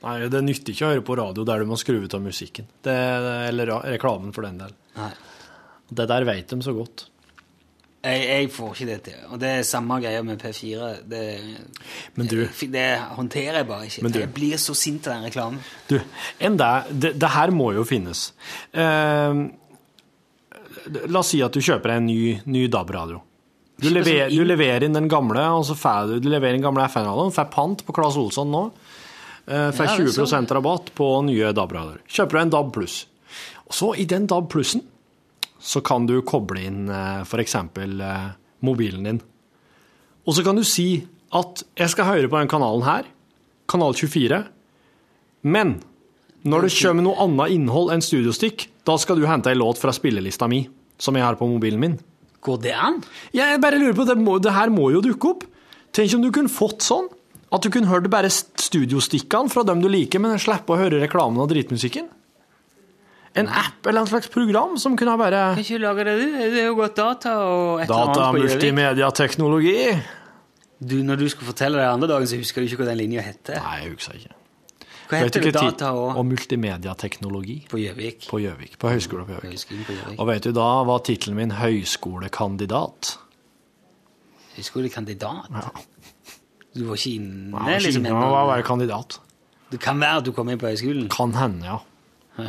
Nei, 0.06 0.28
det 0.30 0.42
nytter 0.44 0.74
ikke 0.74 0.86
å 0.86 0.90
høre 0.92 1.02
på 1.06 1.14
radio 1.18 1.44
der 1.48 1.62
du 1.62 1.70
må 1.70 1.78
skru 1.80 1.96
ut 2.02 2.14
av 2.14 2.22
musikken. 2.22 2.66
Det, 2.84 2.94
eller 3.48 3.70
reklamen, 3.96 4.34
for 4.36 4.46
den 4.46 4.58
del. 4.60 4.74
Nei. 4.98 5.12
Det 5.88 6.06
der 6.10 6.26
vet 6.26 6.52
de 6.52 6.58
så 6.62 6.74
godt. 6.76 7.06
Jeg, 8.06 8.22
jeg 8.30 8.50
får 8.54 8.72
ikke 8.74 8.86
det 8.86 8.96
til. 9.08 9.20
Og 9.34 9.38
det 9.42 9.48
er 9.58 9.64
samme 9.66 9.96
greia 10.02 10.22
med 10.22 10.38
P4. 10.38 10.90
Det, 11.10 11.22
Men 12.14 12.28
du- 12.30 12.46
det, 12.70 12.84
håndterer 13.18 13.60
jeg 13.60 13.66
bare 13.66 13.86
ikke. 13.88 14.12
Du- 14.12 14.18
Jeg 14.20 14.32
blir 14.36 14.56
så 14.62 14.74
sint 14.78 15.06
av 15.08 15.16
den 15.16 15.24
reklamen. 15.30 15.58
Du, 15.88 15.96
enn 16.40 16.56
det, 16.60 17.14
det, 17.18 17.30
her 17.34 17.50
må 17.50 17.72
jo 17.74 17.84
finnes. 17.88 18.28
Uh, 18.74 19.48
la 21.08 21.18
oss 21.22 21.32
si 21.34 21.40
at 21.42 21.52
du 21.56 21.60
kjøper 21.64 21.96
en 21.96 22.06
ny, 22.06 22.40
ny 22.46 22.66
DAB-radio. 22.70 23.20
Du, 23.76 23.90
lever, 23.92 24.28
sånn 24.30 24.38
du 24.38 24.44
leverer 24.48 24.86
inn 24.86 24.94
den 24.96 25.08
gamle, 25.12 25.42
og 25.58 25.64
så 25.68 25.74
får 25.76 26.14
du, 26.14 26.20
du 26.24 26.28
leverer 26.32 26.56
inn 26.56 26.62
gamle 26.64 26.86
FN-radioen, 26.88 27.34
får 27.34 27.50
pant 27.52 27.82
på 27.84 27.92
Claes 27.96 28.16
Olsson 28.16 28.48
nå. 28.54 28.62
Uh, 29.46 29.70
får 29.76 29.84
Ja, 29.84 29.92
er 29.92 30.06
20 30.06 30.12
så- 30.14 30.26
rabatt 30.56 30.94
på 30.94 31.10
nye 31.26 31.52
DAB-radioer. 31.52 32.00
Kjøper 32.08 32.30
du 32.38 32.38
en 32.46 32.50
DAB 32.54 32.72
pluss. 32.72 33.06
Og 33.66 33.74
så 33.74 33.90
i 33.98 34.04
den 34.08 34.26
DAB 34.30 34.48
plussen 34.50 34.82
så 35.66 35.82
kan 35.84 36.06
du 36.06 36.20
koble 36.26 36.62
inn 36.68 36.86
eh, 36.92 37.24
f.eks. 37.26 37.56
Eh, 37.58 38.28
mobilen 38.66 39.08
din. 39.08 39.20
Og 40.26 40.36
så 40.36 40.44
kan 40.46 40.58
du 40.58 40.64
si 40.66 41.04
at 41.34 41.64
jeg 41.78 41.92
skal 41.92 42.10
høre 42.12 42.30
på 42.30 42.38
den 42.38 42.50
kanalen 42.50 42.86
her, 42.86 43.08
kanal 43.70 43.96
24, 43.98 44.44
men 45.46 45.78
når 46.46 46.66
det 46.66 46.74
kommer 46.78 47.02
noe 47.02 47.18
annet 47.24 47.56
innhold 47.56 47.90
enn 47.94 48.04
Studiostikk, 48.04 48.68
da 48.86 48.94
skal 49.02 49.18
du 49.18 49.26
hente 49.26 49.50
ei 49.50 49.58
låt 49.58 49.80
fra 49.82 49.94
spillelista 49.94 50.46
mi, 50.50 50.62
som 50.98 51.18
jeg 51.18 51.26
har 51.26 51.38
på 51.38 51.48
mobilen 51.50 51.82
min. 51.82 51.96
Går 52.46 52.60
det 52.62 52.74
an? 52.78 53.00
Jeg 53.34 53.58
bare 53.62 53.80
lurer 53.82 53.96
på, 53.98 54.06
det, 54.06 54.14
må, 54.22 54.38
det 54.38 54.54
her 54.54 54.70
må 54.70 54.92
jo 54.94 55.02
dukke 55.02 55.32
opp. 55.32 55.46
Tenk 55.96 56.14
om 56.14 56.22
du 56.22 56.30
kunne 56.34 56.52
fått 56.52 56.86
sånn, 56.86 57.08
at 57.50 57.62
du 57.62 57.70
kunne 57.74 57.90
hørt 57.90 58.06
bare 58.12 58.30
studiostikkene 58.30 59.50
fra 59.50 59.64
dem 59.66 59.82
du 59.82 59.90
liker, 59.90 60.22
men 60.22 60.38
slippe 60.42 60.74
å 60.74 60.78
høre 60.78 61.02
reklamen 61.02 61.42
og 61.42 61.50
dritmusikken. 61.50 62.06
En 63.36 63.48
app 63.52 63.86
eller 63.86 64.00
en 64.00 64.06
slags 64.08 64.28
program 64.32 64.76
som 64.80 64.94
kunne 64.96 65.12
ha 65.12 65.18
bare 65.20 65.40
Kan 65.54 65.64
ikke 65.64 65.78
lage 65.82 66.04
det, 66.08 66.14
du? 66.20 66.36
Det 66.54 66.60
er 66.62 66.66
jo 66.70 66.74
godt 66.78 66.96
data 66.96 67.34
og 67.44 67.82
et 67.82 67.90
eller 67.90 68.06
Data, 68.06 68.22
annet 68.30 68.40
på 68.40 68.46
multimediateknologi. 68.54 69.76
Du, 70.80 70.96
Når 71.04 71.16
du 71.20 71.28
skulle 71.28 71.46
fortelle 71.50 71.78
det 71.80 71.86
andre 71.88 72.08
dagen, 72.08 72.26
så 72.28 72.36
husker 72.40 72.60
du 72.64 72.68
ikke 72.70 72.80
hva 72.82 72.88
den 72.90 72.98
linja 73.00 73.20
heter. 73.24 73.60
Nei, 73.64 73.76
jeg 73.82 73.92
husker 73.96 74.18
ikke. 74.20 74.32
Hva 75.10 75.20
heter 75.22 75.44
det? 75.44 75.52
Data 75.54 75.90
og 75.94 76.16
og 76.18 76.24
multimediateknologi 76.26 77.58
På 77.70 77.78
Gjøvik. 77.78 78.26
på 78.30 78.40
Gjøvik. 78.42 78.78
På 78.78 78.88
Høgskolen 78.90 79.28
på 79.28 79.36
Gjøvik. 79.36 80.16
Og 80.18 80.26
vet 80.32 80.48
du, 80.48 80.50
da 80.56 80.66
var 80.88 80.98
tittelen 81.06 81.36
min 81.38 81.50
høyskolekandidat. 81.60 83.12
Høyskolekandidat? 84.56 85.50
Ja. 85.52 85.68
Du 86.76 86.84
var 86.88 86.96
ikke 86.98 87.14
inne 87.16 87.52
Nei, 87.56 87.78
liksom 87.80 88.04
jeg 88.04 88.12
ennå? 88.12 88.30
var 88.32 88.46
bare 88.50 88.62
kandidat. 88.66 89.20
Det 89.72 89.80
kan 89.80 90.00
være 90.00 90.20
at 90.20 90.26
du 90.26 90.32
kom 90.36 90.48
inn 90.52 90.58
på 90.60 90.68
høyskolen? 90.68 91.08
Kan 91.12 91.32
hende, 91.38 91.64
ja. 91.66 92.48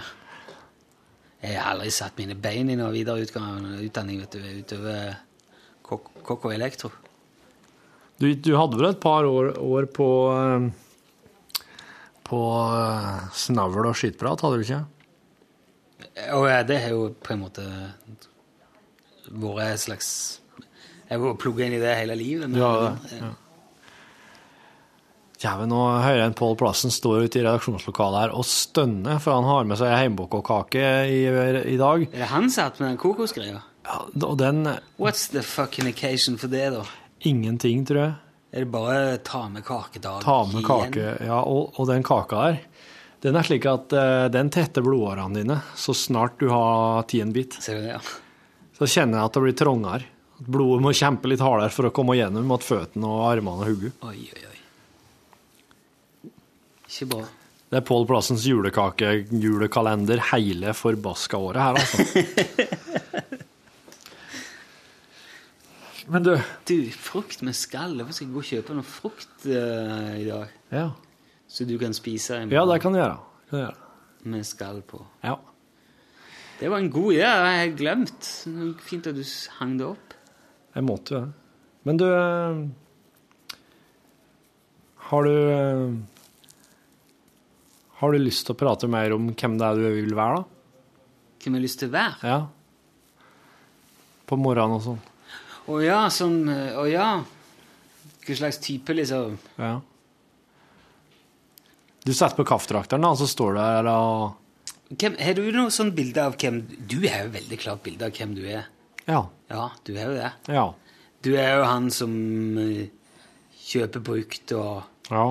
Jeg 1.44 1.58
har 1.60 1.74
aldri 1.76 1.92
satt 1.94 2.18
mine 2.18 2.34
bein 2.42 2.70
i 2.70 2.76
noen 2.80 2.94
videre 2.96 3.22
utdanning 3.22 4.20
vet 4.24 4.32
du, 4.34 4.40
utover 4.64 5.18
kokk 5.88 6.46
og 6.48 6.54
elektro. 6.56 6.90
Du, 8.18 8.32
du 8.34 8.56
hadde 8.58 8.80
vel 8.80 8.90
et 8.90 9.00
par 9.04 9.28
år, 9.30 9.52
år 9.62 9.86
på 9.94 10.08
eh, 10.34 10.70
på 12.28 12.40
eh, 12.74 13.28
snavl 13.38 13.86
og 13.92 13.96
skittprat, 13.96 14.42
hadde 14.44 14.58
du 14.58 14.66
ikke? 14.66 14.82
Og 16.34 16.48
ja, 16.50 16.64
det 16.68 16.82
har 16.84 16.96
jo 16.96 17.06
på 17.24 17.36
en 17.36 17.44
måte 17.46 17.64
vært 19.28 19.74
et 19.76 19.84
slags 19.86 20.10
Jeg 21.08 21.22
har 21.22 21.38
plugga 21.40 21.68
inn 21.68 21.78
i 21.78 21.80
det 21.84 21.94
hele 22.02 22.16
livet. 22.20 22.50
men- 22.50 22.60
Ja, 22.60 22.98
det, 23.06 23.20
ja. 23.22 23.30
Jæven, 25.38 25.70
nå 25.70 25.80
hører 26.02 26.18
jeg 26.24 26.30
en 26.32 26.38
Pål 26.38 26.56
Plassen 26.58 26.94
stå 26.94 27.12
ute 27.22 27.38
i 27.38 27.44
redaksjonslokalet 27.46 28.24
her 28.24 28.32
og 28.34 28.46
stønner, 28.50 29.20
for 29.22 29.38
han 29.38 29.46
har 29.46 29.68
med 29.70 29.78
seg 29.78 29.94
heimbåkåkake 29.94 30.86
i, 31.14 31.20
i 31.30 31.78
dag. 31.78 32.08
Er 32.10 32.24
det 32.24 32.30
han 32.32 32.50
hatt 32.56 32.80
med 32.82 32.90
den 32.90 32.98
kokosgreia? 33.02 33.62
Ja, 33.86 34.00
og 34.26 34.40
den 34.42 34.66
What's 34.98 35.28
the 35.32 35.44
fucking 35.46 35.88
occasion 35.92 36.40
for 36.42 36.50
det, 36.50 36.72
da? 36.74 36.82
Ingenting, 37.30 37.86
tror 37.86 38.02
jeg. 38.02 38.16
Er 38.50 38.66
det 38.66 38.72
bare 38.74 38.98
ta 39.22 39.44
med 39.52 39.66
kakedag 39.68 40.26
Ta 40.26 40.40
med 40.50 40.64
igjen? 40.64 40.68
kake, 40.96 41.14
ja, 41.30 41.40
og, 41.44 41.78
og 41.78 41.90
den 41.92 42.06
kaka 42.08 42.42
der, 42.48 42.60
den 43.22 43.38
er 43.38 43.46
slik 43.46 43.66
at 43.70 43.94
uh, 43.94 44.26
den 44.34 44.50
tetter 44.54 44.86
blodårene 44.86 45.42
dine 45.42 45.62
så 45.78 45.94
snart 45.98 46.38
du 46.42 46.50
har 46.50 47.04
tatt 47.04 47.18
en 47.22 47.34
bit. 47.36 47.58
Ser 47.62 47.78
du 47.78 47.86
det, 47.86 47.98
ja? 47.98 48.02
Så 48.78 48.90
kjenner 48.90 49.20
jeg 49.20 49.30
at 49.30 49.38
det 49.38 49.46
blir 49.46 49.58
trangere. 49.58 50.14
Blodet 50.38 50.84
må 50.86 50.94
kjempe 50.98 51.30
litt 51.30 51.42
hardere 51.42 51.74
for 51.74 51.90
å 51.90 51.94
komme 51.94 52.18
gjennom 52.18 52.46
mot 52.46 52.62
føttene 52.62 53.10
og 53.10 53.26
armene 53.30 53.66
og 53.66 53.72
hodet. 53.72 54.57
Ikke 56.88 57.10
bra. 57.12 57.26
Det 57.68 57.82
er 57.82 57.84
Pål 57.84 58.06
Plassens 58.08 58.46
julekake, 58.48 59.10
julekalender, 59.44 60.22
hele 60.32 60.72
forbaska 60.78 61.38
året 61.38 61.62
her, 61.62 61.74
altså. 61.82 61.98
Men 66.08 66.24
du 66.24 66.38
Du, 66.68 66.78
frukt 66.96 67.42
med 67.44 67.56
skall. 67.56 67.98
Hvorfor 68.00 68.16
skal 68.16 68.28
jeg 68.28 68.34
gå 68.34 68.40
og 68.40 68.48
kjøpe 68.52 68.78
noe 68.78 68.88
frukt 68.88 69.46
uh, 69.50 70.16
i 70.16 70.24
dag? 70.30 70.54
Ja, 70.72 70.88
Så 71.48 71.68
du 71.68 71.78
kan 71.80 71.94
spise 71.96 72.36
en 72.42 72.52
ja 72.52 72.64
det 72.68 72.82
kan 72.84 72.96
du 72.96 73.00
gjøre. 73.00 73.20
Kan 73.50 73.60
du 73.60 73.64
gjøre. 73.66 73.76
med 74.28 74.44
skall 74.48 74.82
på. 74.88 75.06
Ja. 75.24 75.36
Det 76.60 76.72
var 76.72 76.78
en 76.82 76.90
god 76.92 77.14
idé. 77.14 77.24
Jeg 77.28 77.60
har 77.60 77.76
glemt. 77.78 78.32
Fint 78.84 79.08
at 79.08 79.16
du 79.16 79.24
hang 79.60 79.78
det 79.80 79.86
opp. 79.88 80.16
Jeg 80.76 80.84
måtte 80.84 81.14
jo 81.14 81.22
det. 81.22 81.32
Men 81.88 82.00
du 82.00 82.06
eh, 82.08 82.64
Har 85.08 85.24
du 85.24 85.36
eh, 85.36 85.94
Har 87.98 88.14
du 88.14 88.22
lyst 88.22 88.45
til 88.45 88.54
å 88.54 88.60
prate 88.60 88.89
mer 88.91 89.16
om 89.16 89.32
hvem 89.32 89.58
det 89.58 89.68
er 89.68 89.80
du 89.80 89.88
vil 89.95 90.16
være, 90.18 90.41
da? 90.41 91.02
Hvem 91.41 91.56
jeg 91.56 91.58
har 91.58 91.66
lyst 91.66 91.80
til 91.82 91.89
å 91.89 91.95
være? 91.95 92.30
Ja. 92.30 92.39
På 94.28 94.38
morgenen 94.38 94.78
og 94.78 94.84
sånn. 94.86 95.00
Å 95.68 95.78
ja, 95.84 96.00
sånn 96.14 96.38
eh, 96.52 96.78
Å 96.80 96.84
ja. 96.88 97.08
Hva 98.28 98.36
slags 98.38 98.60
type, 98.64 98.93
liksom? 98.95 99.38
Ja. 99.60 99.78
Du 102.08 102.14
setter 102.14 102.38
på 102.38 102.45
kaffetrakteren, 102.48 103.04
da, 103.04 103.12
og 103.16 103.20
så 103.20 103.28
står 103.28 103.56
du 103.56 103.62
der 103.62 103.89
og 103.91 104.43
Hvem, 104.88 105.18
har 105.20 105.36
du 105.36 105.41
noe 105.52 105.72
sånn 105.76 105.89
bilde 105.95 106.24
av 106.24 106.38
hvem 106.39 106.62
Du 106.88 107.02
har 107.04 107.26
jo 107.26 107.34
veldig 107.34 107.58
klart 107.60 107.82
bilde 107.84 108.08
av 108.08 108.14
hvem 108.16 108.38
du 108.38 108.45
er. 108.48 108.70
Ja. 109.08 109.26
Ja, 109.52 109.66
du 109.84 109.91
har 109.98 110.14
jo 110.14 110.16
det. 110.16 110.30
Ja. 110.54 110.64
Du 111.26 111.34
er 111.36 111.58
jo 111.58 111.66
han 111.68 111.89
som 111.91 112.14
eh, 112.62 112.88
kjøper 113.68 114.06
brukt 114.12 114.54
og 114.56 114.86
ja. 115.10 115.26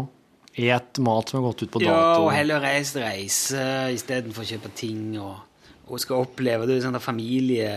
Et 0.56 0.98
mat 1.04 1.28
som 1.28 1.38
har 1.38 1.50
gått 1.50 1.66
ut 1.66 1.70
på 1.74 1.82
dato. 1.82 1.92
Ja, 1.92 2.16
og 2.22 2.30
heller 2.32 2.62
reise 2.64 3.02
reise 3.02 3.62
istedenfor 3.92 4.44
å 4.44 4.48
kjøpe 4.48 4.70
ting 4.76 5.18
og, 5.20 5.36
og 5.84 6.00
skal 6.00 6.24
oppleve 6.24 6.64
det 6.68 6.78
er 6.78 6.86
sånn 6.86 6.96
der 6.96 7.04
familie 7.04 7.70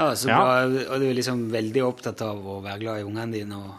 ja, 0.00 0.16
så 0.16 0.30
Ja. 0.30 0.38
Bra, 0.40 0.84
Og 0.94 1.02
du 1.02 1.06
er 1.10 1.16
liksom 1.18 1.50
veldig 1.52 1.82
opptatt 1.84 2.22
av 2.24 2.40
å 2.40 2.60
være 2.64 2.80
glad 2.80 3.02
i 3.02 3.04
ungene 3.04 3.34
dine 3.34 3.58
og 3.60 3.74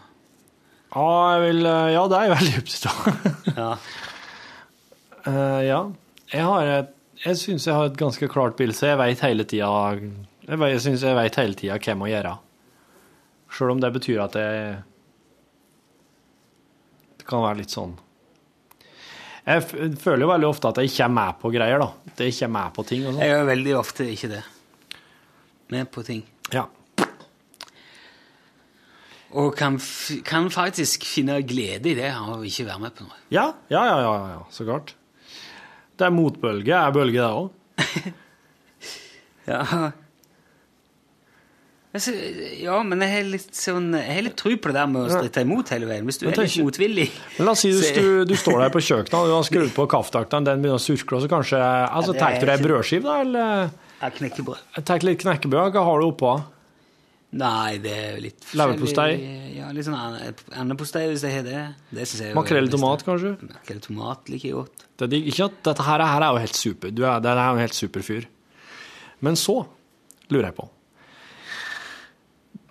Ja, 0.92 1.38
vil, 1.42 1.64
ja, 1.66 2.04
det 2.06 2.18
er 2.18 2.28
jeg 2.28 2.36
veldig 2.36 2.62
opptatt 2.62 2.86
av. 2.92 3.30
Ja. 3.62 3.70
Uh, 5.22 5.60
ja. 5.62 5.80
Jeg, 6.32 6.44
har 6.46 6.70
et, 6.76 6.94
jeg 7.24 7.38
syns 7.38 7.66
jeg 7.66 7.74
har 7.78 7.90
et 7.90 7.98
ganske 7.98 8.26
klart 8.30 8.56
bilde, 8.58 8.74
så 8.74 8.92
jeg 8.92 8.98
veit 8.98 9.20
hele 9.22 9.44
tida 9.46 9.68
Jeg, 9.94 10.58
jeg 10.58 10.80
syns 10.82 11.04
jeg 11.06 11.18
veit 11.18 11.38
hele 11.38 11.58
tida 11.58 11.76
hva 11.78 11.90
jeg 11.92 11.98
må 11.98 12.10
gjøre. 12.10 12.32
Sjøl 13.52 13.74
om 13.74 13.82
det 13.82 13.92
betyr 13.98 14.22
at 14.24 14.38
jeg 14.38 14.72
Det 17.22 17.28
kan 17.30 17.44
være 17.44 17.60
litt 17.60 17.70
sånn 17.70 17.92
Jeg 19.46 19.62
føler 20.02 20.24
jo 20.24 20.30
veldig 20.32 20.48
ofte 20.48 20.70
at 20.72 20.80
jeg 20.82 20.90
ikke 20.90 21.04
er 21.06 21.12
med 21.14 21.36
på 21.38 21.50
greier, 21.54 21.82
da. 21.82 21.88
At 22.10 22.22
jeg 22.22 22.34
ikke 22.34 22.46
er 22.48 22.52
med 22.56 22.74
på 22.74 22.84
ting 22.86 23.04
og 23.06 23.12
sånn. 23.12 23.22
Jeg 23.22 23.36
er 23.36 23.46
veldig 23.46 23.74
ofte 23.78 24.06
ikke 24.10 24.30
det. 24.30 24.40
Med 25.74 25.90
på 25.94 26.04
ting. 26.06 26.22
Ja. 26.54 26.64
Og 29.38 29.54
kan, 29.56 29.78
kan 30.28 30.50
faktisk 30.52 31.06
finne 31.08 31.38
glede 31.46 31.90
i 31.90 31.96
det 31.96 32.10
av 32.10 32.34
å 32.36 32.42
ikke 32.46 32.66
være 32.68 32.84
med 32.84 32.94
på 32.98 33.06
noe. 33.06 33.18
Ja, 33.34 33.46
ja, 33.72 33.82
ja, 33.88 33.96
ja, 34.04 34.12
ja, 34.34 34.42
så 34.52 34.66
klart. 34.68 34.92
Det 35.96 36.06
er 36.06 36.14
motbølge. 36.14 36.76
Er 36.76 36.94
bølge, 36.94 37.22
det 37.22 37.30
òg? 37.30 38.18
Ja. 39.42 39.90
Altså, 41.92 42.12
ja, 42.56 42.78
men 42.88 43.02
jeg 43.04 43.10
har 43.12 43.26
litt 43.28 43.50
sånn 43.52 43.90
Jeg 43.92 44.14
har 44.16 44.22
litt 44.24 44.36
tro 44.40 44.48
på 44.56 44.70
det 44.70 44.78
der 44.78 44.86
med 44.88 45.02
å 45.02 45.10
stritte 45.12 45.42
imot 45.44 45.68
hele 45.74 45.84
veien. 45.90 46.06
Hvis 46.08 46.22
du 46.22 46.24
Men 46.24 46.38
er 46.40 46.46
litt 46.46 46.62
motvillig 46.64 47.04
Men 47.36 47.44
la 47.44 47.52
oss 47.52 47.60
si 47.66 47.68
hvis 47.74 47.90
du, 47.98 48.06
du 48.24 48.32
står 48.40 48.62
der 48.64 48.72
på 48.72 48.80
kjøkkenet, 48.80 49.16
og 49.18 49.28
du 49.28 49.34
har 49.36 49.44
skrudd 49.44 49.74
på 49.76 49.84
kaffetrakteren, 49.92 50.46
den 50.48 50.64
begynner 50.64 50.80
å 50.80 50.84
surkle, 50.86 51.18
og 51.20 51.26
så 51.26 51.28
kanskje 51.34 51.60
Altså, 51.60 52.14
Ja, 52.16 52.22
tar 52.24 52.38
du 52.40 52.46
deg 52.48 52.54
ei 52.56 52.64
brødskive, 52.64 53.04
da, 53.04 53.18
eller 53.20 53.70
Jeg 54.00 54.16
knekkebrød. 54.22 54.64
tar 54.88 55.04
litt 55.04 55.20
knekkebrød? 55.26 55.76
Hva 55.76 55.84
har 55.90 56.00
du 56.00 56.08
oppå? 56.08 56.32
Nei, 57.32 57.78
det 57.80 57.92
er 57.96 58.18
litt 58.20 58.50
Leverpostei? 58.56 59.12
Ja, 59.56 59.70
litt 59.72 59.84
sånn 59.86 59.96
ande- 59.96 60.34
andepostei, 60.64 61.06
hvis 61.12 61.22
jeg 61.24 61.38
har 61.38 61.46
det. 61.46 61.62
det 61.92 62.34
Makrell 62.36 62.68
i 62.68 62.72
tomat, 62.72 63.04
kanskje? 63.04 63.36
Makrell 63.40 63.80
i 63.80 63.84
tomat 63.86 64.28
liker 64.32 64.48
jeg 64.48 64.56
godt. 64.58 64.84
Det 65.00 65.12
er. 65.12 65.28
Ikke 65.32 65.44
at 65.48 65.62
dette 65.64 65.86
her, 65.86 66.04
her 66.08 66.24
er 66.24 66.32
jo 66.36 66.42
helt 66.44 66.56
super. 66.56 66.90
Du 66.92 67.04
er, 67.04 67.20
det 67.24 67.30
er 67.32 67.40
jo 67.40 67.54
en 67.56 67.64
helt 67.68 67.76
super 67.76 68.00
fyr. 68.04 68.26
Men 69.20 69.36
så 69.36 69.62
lurer 70.32 70.48
jeg 70.50 70.56
på 70.56 70.68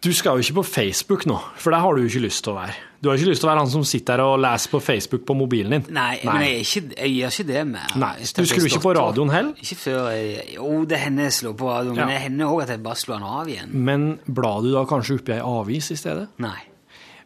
Du 0.02 0.10
skal 0.18 0.40
jo 0.40 0.42
ikke 0.42 0.56
på 0.58 0.64
Facebook 0.66 1.28
nå, 1.30 1.36
for 1.62 1.70
der 1.76 1.84
har 1.84 1.94
du 1.94 2.02
jo 2.02 2.10
ikke 2.10 2.24
lyst 2.24 2.42
til 2.42 2.56
å 2.56 2.56
være. 2.58 2.74
Du 3.02 3.10
har 3.10 3.18
ikke 3.20 3.30
lyst 3.30 3.42
til 3.44 3.48
å 3.48 3.52
være 3.52 3.62
han 3.62 3.70
som 3.70 3.84
sitter 3.86 4.18
her 4.18 4.24
og 4.34 4.40
leser 4.42 4.72
på 4.74 4.80
Facebook 4.82 5.24
på 5.30 5.36
mobilen 5.38 5.76
din. 5.76 5.84
Nei, 5.94 6.16
men 6.26 6.42
jeg, 6.46 6.64
ikke, 6.66 6.82
jeg 6.98 7.14
gjør 7.20 7.36
ikke 7.36 7.46
det 7.52 7.62
mer. 7.70 7.94
Nei, 8.02 8.10
du 8.26 8.42
skulle 8.50 8.72
ikke 8.72 8.82
på 8.82 8.96
radioen 8.98 9.30
heller? 9.34 9.54
Ikke 9.62 9.78
før 9.84 10.10
jeg 10.14 10.56
Jo, 10.56 10.72
det 10.90 11.00
hender 11.04 11.30
jeg 11.30 11.36
slår 11.38 11.56
på 11.62 11.70
radioen, 11.70 11.96
Ja. 12.02 12.06
men 12.10 12.14
det 12.16 12.22
hender 12.26 12.50
òg 12.56 12.64
at 12.66 12.74
jeg 12.74 12.84
bare 12.90 13.02
slår 13.04 13.22
den 13.22 13.30
av 13.30 13.54
igjen. 13.54 13.70
Men 13.92 14.08
blar 14.26 14.62
du 14.66 14.72
da 14.74 14.84
kanskje 14.90 15.20
oppi 15.22 15.38
ei 15.38 15.42
avis 15.46 15.92
i 15.94 16.00
stedet? 16.02 16.28
Nei. 16.42 16.58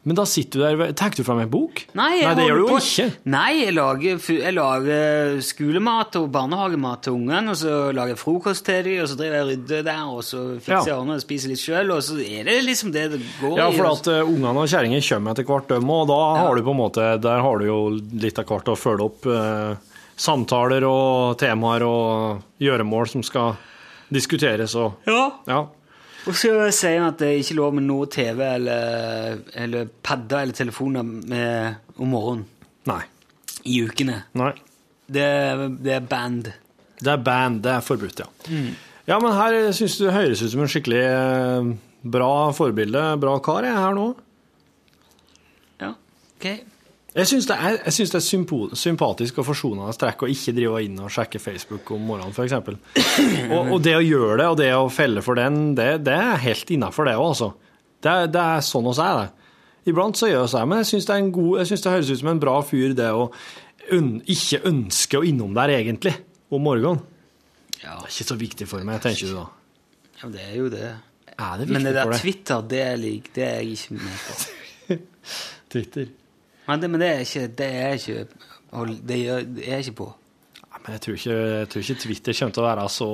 Men 0.05 0.17
da 0.19 0.23
sitter 0.29 0.61
du 0.61 0.65
der 0.85 0.91
Tar 0.93 1.09
du 1.17 1.23
fram 1.25 1.39
en 1.41 1.49
bok? 1.49 1.79
Nei, 1.97 2.19
jeg 2.21 2.37
det 2.37 2.43
gjør 2.45 2.59
du 2.59 2.67
jo 2.69 2.77
ikke. 2.77 3.05
Nei, 3.33 3.47
jeg 3.63 3.73
lager, 3.73 4.19
jeg 4.37 4.53
lager 4.53 5.39
skolemat 5.41 6.17
og 6.19 6.27
barnehagemat 6.35 7.01
til 7.07 7.15
ungene, 7.17 7.55
og 7.55 7.57
så 7.57 7.71
lager 7.89 8.13
jeg 8.13 8.19
frokost 8.21 8.65
til 8.67 8.83
dem, 8.85 8.99
og 9.01 9.09
så 9.09 9.17
driver 9.17 9.39
jeg 9.39 9.45
og 9.47 9.49
rydder 9.53 9.87
der, 9.87 10.03
og 10.13 10.21
så 10.27 10.43
fikser 10.59 10.75
Ja. 10.75 10.83
jeg 10.91 10.99
ordner 10.99 11.17
og 11.17 11.23
spiser 11.25 11.49
litt 11.49 11.63
sjøl, 11.63 11.89
og 11.95 12.03
så 12.05 12.19
er 12.21 12.43
det 12.45 12.57
liksom 12.67 12.93
det 12.93 13.05
det 13.15 13.21
går 13.41 13.55
i. 13.55 13.59
Ja, 13.63 13.69
for 13.73 13.89
og 13.89 13.97
at 13.97 14.11
uh, 14.13 14.29
ungene 14.29 14.61
og 14.61 14.69
kjerringa 14.69 15.01
kommer 15.09 15.33
etter 15.33 15.47
hvert, 15.49 15.67
dem, 15.73 15.89
og 15.89 16.07
da 16.13 16.19
har 16.43 16.55
du 16.55 16.61
på 16.69 16.75
en 16.75 16.81
måte 16.83 17.07
Der 17.25 17.41
har 17.41 17.57
du 17.59 17.65
jo 17.65 17.79
litt 18.21 18.37
av 18.39 18.45
hvert 18.45 18.69
å 18.69 18.77
følge 18.77 19.09
opp 19.09 19.25
uh, 19.25 19.73
samtaler 20.15 20.85
og 20.87 21.37
temaer 21.41 21.83
og 21.87 22.61
gjøremål 22.61 23.09
som 23.09 23.23
skal 23.25 23.57
diskuteres 24.13 24.75
og 24.77 25.01
Ja. 25.09 25.31
Ja. 25.49 25.63
Og 26.25 26.33
så 26.33 26.51
sier 26.73 26.99
han 26.99 27.11
at 27.11 27.19
det 27.21 27.29
er 27.29 27.41
ikke 27.43 27.57
lov 27.59 27.75
med 27.77 27.85
noe 27.85 28.07
TV 28.11 28.39
eller, 28.47 29.41
eller 29.61 29.89
padder 30.05 30.41
eller 30.41 30.57
telefoner 30.57 31.05
med, 31.05 31.81
om 32.01 32.09
morgenen 32.09 32.45
Nei. 32.89 33.01
i 33.69 33.79
ukene. 33.85 34.23
Nei. 34.37 34.53
Det, 35.05 35.25
det 35.85 35.93
er 35.99 36.05
band. 36.09 36.49
Det 36.97 37.11
er 37.11 37.21
band, 37.21 37.61
det 37.65 37.75
er 37.75 37.85
forbudt, 37.85 38.23
ja. 38.23 38.29
Ja, 39.05 39.19
men 39.21 39.35
her 39.37 39.69
syns 39.77 39.99
du 40.01 40.07
høres 40.09 40.41
ut 40.41 40.49
som 40.49 40.63
en 40.65 40.71
skikkelig 40.71 41.01
eh, 41.05 41.67
bra 42.15 42.31
forbilde, 42.57 43.03
bra 43.21 43.35
kar, 43.45 43.67
jeg, 43.67 43.77
her 43.77 43.93
nå. 43.97 44.07
Ja, 45.83 45.91
ok. 46.39 46.47
Jeg 47.15 47.29
syns 47.29 47.45
det 47.47 47.55
er, 47.55 47.77
synes 47.95 48.11
det 48.11 48.17
er 48.19 48.23
sympo- 48.25 48.73
sympatisk 48.75 49.37
og 49.39 49.45
forsonende 49.47 49.93
trekk 50.01 50.25
å 50.25 50.27
ikke 50.33 50.51
drive 50.57 50.81
inn 50.83 50.97
og 50.99 51.11
sjekke 51.15 51.39
Facebook 51.39 51.91
om 51.95 52.01
morgenen, 52.09 52.33
f.eks. 52.35 52.57
Og, 53.55 53.69
og 53.71 53.77
det 53.85 53.93
å 53.95 54.01
gjøre 54.03 54.35
det, 54.41 54.47
og 54.51 54.57
det 54.59 54.67
å 54.75 54.89
felle 54.91 55.23
for 55.23 55.39
den, 55.39 55.61
det, 55.77 55.85
det 56.03 56.15
er 56.19 56.41
helt 56.43 56.73
innafor, 56.75 57.07
det 57.07 57.13
òg, 57.15 57.29
altså. 57.29 57.47
Det, 58.03 58.15
det 58.35 58.41
er 58.43 58.65
sånn 58.67 58.89
oss 58.91 58.99
er, 58.99 59.21
det. 59.23 59.53
Iblant 59.93 60.17
så 60.19 60.27
gjør 60.27 60.43
vi 60.43 60.51
det, 60.57 60.63
men 60.67 60.81
jeg 60.81 60.89
syns 60.91 61.07
det, 61.07 61.19
god- 61.37 61.57
jeg 61.61 61.69
synes 61.71 61.85
det 61.85 61.93
høres 61.95 62.11
ut 62.11 62.19
som 62.23 62.31
en 62.33 62.43
bra 62.43 62.57
fyr, 62.67 62.95
det 62.99 63.07
å 63.15 63.29
un, 63.95 64.11
ikke 64.35 64.59
ønske 64.67 65.21
å 65.21 65.23
innom 65.31 65.55
der, 65.55 65.71
egentlig, 65.77 66.15
om 66.51 66.67
morgenen. 66.67 66.99
Ja, 67.79 67.95
Det 68.01 68.09
er 68.09 68.11
ikke 68.11 68.27
så 68.33 68.39
viktig 68.43 68.67
for 68.67 68.83
meg, 68.87 68.99
tenker 69.03 69.31
du 69.31 69.37
da. 69.39 69.47
ja, 70.19 70.33
det 70.35 70.43
er 70.49 70.53
jo 70.59 70.67
det. 70.73 70.91
Er 71.39 71.57
det 71.63 71.69
Men 71.71 71.83
det 71.87 71.95
der? 71.95 72.11
Twitter, 72.19 72.59
er, 72.75 72.99
det 73.35 73.43
er 73.47 73.59
jeg 73.63 73.79
ikke 73.79 73.97
med 74.03 74.21
på. 74.27 74.99
Twitter. 75.75 76.11
Men 76.67 76.81
det, 76.81 76.89
men 76.89 76.99
det 77.03 77.07
er 77.13 77.19
ikke 77.25 77.47
Det 77.57 77.65
er 77.79 77.93
ikke 77.99 78.27
Det 79.07 79.17
er 79.29 79.49
jeg 79.69 79.85
ikke 79.85 79.95
på. 79.99 80.07
Ja, 80.61 80.77
Men 80.85 80.91
jeg 80.97 81.01
tror, 81.05 81.13
ikke, 81.19 81.35
jeg 81.59 81.69
tror 81.69 81.81
ikke 81.85 81.99
Twitter 82.03 82.33
kommer 82.39 82.53
til 82.57 82.63
å 82.63 82.67
være 82.67 82.87
så 82.89 83.09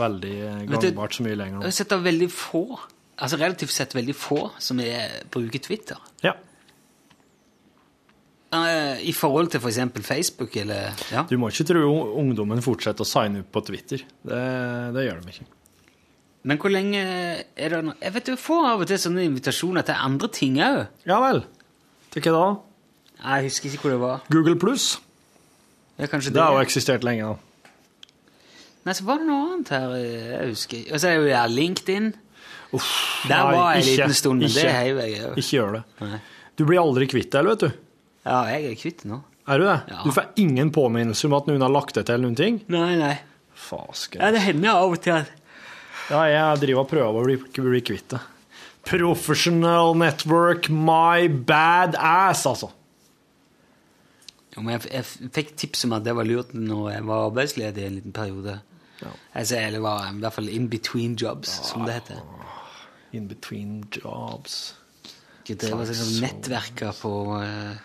veldig 0.00 0.36
du- 0.66 0.72
gangbart 0.74 1.14
så 1.18 1.22
mye 1.26 1.36
lenger 1.36 1.54
Jeg 1.54 1.60
nå. 1.60 1.62
har 1.68 1.76
sett 1.78 1.92
av 1.92 2.02
veldig 2.04 2.30
få, 2.30 2.62
altså 3.18 3.36
relativt 3.40 3.70
sett 3.70 3.94
veldig 3.94 4.14
få, 4.14 4.50
som 4.58 4.80
er, 4.80 5.20
bruker 5.30 5.58
Twitter. 5.60 5.96
Ja. 6.24 6.32
I 9.04 9.12
forhold 9.12 9.50
til 9.52 9.60
f.eks. 9.60 9.78
Facebook 10.06 10.56
eller 10.56 10.94
Ja. 11.12 11.26
Du 11.28 11.36
må 11.36 11.48
ikke 11.52 11.66
tro 11.68 12.16
ungdommen 12.16 12.62
fortsetter 12.64 13.04
å 13.04 13.08
signe 13.08 13.40
opp 13.44 13.50
på 13.52 13.60
Twitter. 13.66 13.98
Det, 14.24 14.38
det 14.94 15.04
gjør 15.04 15.20
de 15.20 15.28
ikke. 15.34 15.46
Men 16.48 16.56
hvor 16.62 16.70
lenge 16.72 17.02
er 17.02 17.68
det 17.74 17.80
nå 17.84 17.92
Jeg 18.00 18.14
vet 18.14 18.24
du, 18.30 18.36
får 18.40 18.68
av 18.70 18.80
og 18.80 18.86
til 18.88 18.96
sånne 19.02 19.26
invitasjoner 19.28 19.84
til 19.84 19.94
andre 20.00 20.28
ting 20.32 20.56
òg. 20.64 20.86
Ja 21.04 21.18
vel. 21.20 21.42
Til 22.14 22.22
hva 22.24 22.32
da? 22.32 22.46
Jeg 23.18 23.44
husker 23.48 23.70
ikke 23.72 23.82
hvor 23.82 23.90
det 23.94 24.00
var. 24.00 24.20
Google 24.30 24.56
pluss. 24.58 24.98
Det, 25.98 26.10
det, 26.10 26.32
Det 26.32 26.42
har 26.42 26.52
jo 26.54 26.62
eksistert 26.62 27.02
lenge, 27.04 27.26
da. 27.26 27.36
Nei, 28.86 28.94
så 28.94 29.04
var 29.04 29.18
det 29.18 29.26
noe 29.26 29.48
annet 29.54 29.68
her. 29.74 29.90
eh, 29.98 30.28
Jeg 30.36 30.48
husker. 30.52 30.84
Og 30.94 31.00
så 31.02 31.08
er 31.08 31.16
det 31.16 31.24
jo 31.24 31.32
der 31.32 31.48
LinkedIn. 31.52 32.12
Uff, 32.78 33.24
Der 33.28 33.42
nei, 33.42 33.54
var 33.56 33.72
jeg 33.74 33.80
en 33.82 33.88
liten 33.88 34.14
stund, 34.14 34.40
men 34.40 34.48
det 34.52 34.62
ikke- 34.62 34.76
heiv 34.76 34.96
jeg 35.02 35.20
òg. 35.26 35.36
Ikke 35.42 35.56
gjør 35.58 35.72
det. 35.78 35.82
Nei. 36.00 36.20
Du 36.56 36.64
blir 36.64 36.78
aldri 36.80 37.06
kvitt 37.08 37.30
det, 37.30 37.44
vet 37.44 37.58
du. 37.58 37.72
Ja, 38.26 38.44
jeg 38.52 38.64
er 38.70 38.74
kvitt 38.76 39.02
det 39.02 39.10
nå. 39.10 39.22
Er 39.48 39.58
du 39.58 39.64
det? 39.64 39.80
Ja. 39.88 40.02
Du 40.04 40.10
får 40.12 40.26
ingen 40.36 40.70
påminnelse 40.70 41.24
om 41.24 41.32
at 41.34 41.46
noen 41.46 41.60
har 41.62 41.70
lagt 41.70 41.94
det 41.94 42.06
til 42.06 42.18
noen 42.20 42.36
ting? 42.36 42.60
Nei, 42.68 42.94
nei. 42.96 43.18
Faske. 43.56 44.20
Ja, 44.20 44.30
det 44.30 44.40
hender 44.44 44.68
av 44.76 44.92
og 44.92 45.00
til 45.02 45.24
Ja, 46.10 46.22
jeg 46.24 46.60
driver 46.60 46.80
og 46.84 46.88
prøver 46.90 47.20
å 47.20 47.24
bli, 47.24 47.36
bli 47.36 47.80
kvitt 47.80 48.08
det. 48.08 48.20
Professional 48.84 49.94
network, 49.94 50.68
my 50.70 51.26
bad 51.28 51.94
ass, 51.98 52.44
altså. 52.46 52.70
Jo, 54.56 54.62
men 54.62 54.74
jeg, 54.74 54.88
jeg 54.92 55.30
fikk 55.34 55.54
tips 55.60 55.84
om 55.84 55.94
at 55.98 56.06
det 56.06 56.14
var 56.16 56.26
lurt 56.26 56.54
når 56.56 56.90
jeg 56.90 57.06
var 57.06 57.26
arbeidsledig 57.28 57.84
en 57.84 57.98
liten 58.00 58.16
periode. 58.16 58.60
Ja. 59.02 59.12
Altså, 59.34 59.58
eller 59.58 59.84
var 59.84 60.08
i 60.10 60.18
hvert 60.18 60.32
fall 60.32 60.48
in 60.48 60.70
between 60.70 61.14
jobs, 61.14 61.52
som 61.68 61.84
det 61.86 62.00
heter. 62.00 62.22
In 63.12 63.28
between 63.28 63.84
jobs. 63.94 64.74
Det 65.48 65.70
var 65.72 65.88
sånn 65.88 66.18
nettverker 66.20 66.92
på, 66.98 67.12
eh, 67.40 67.78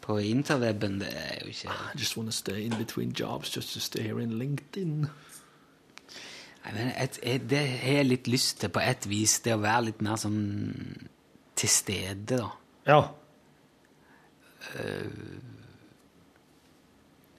på 0.00 0.16
interweben, 0.24 1.00
det 1.02 1.10
er 1.12 1.42
jo 1.42 1.50
ikke 1.52 1.68
I 1.68 1.98
just 2.00 2.16
wanna 2.16 2.32
stay 2.32 2.64
in 2.64 2.76
between 2.78 3.12
jobs 3.12 3.56
just 3.56 3.74
to 3.74 3.80
stay 3.80 4.02
here 4.02 4.22
in 4.22 4.38
LinkedIn. 4.38 5.08
Nei, 6.64 6.72
men 6.72 6.92
et, 6.96 7.18
et, 7.22 7.50
Det 7.50 7.60
har 7.60 7.98
jeg 7.98 8.06
litt 8.08 8.28
lyst 8.28 8.60
til 8.60 8.72
på 8.72 8.80
et 8.80 9.08
vis, 9.08 9.40
det 9.44 9.52
å 9.52 9.60
være 9.60 9.90
litt 9.90 10.00
mer 10.04 10.16
sånn 10.16 10.40
til 11.54 11.68
stede, 11.68 12.38
da. 12.40 12.48
Ja. 12.88 13.02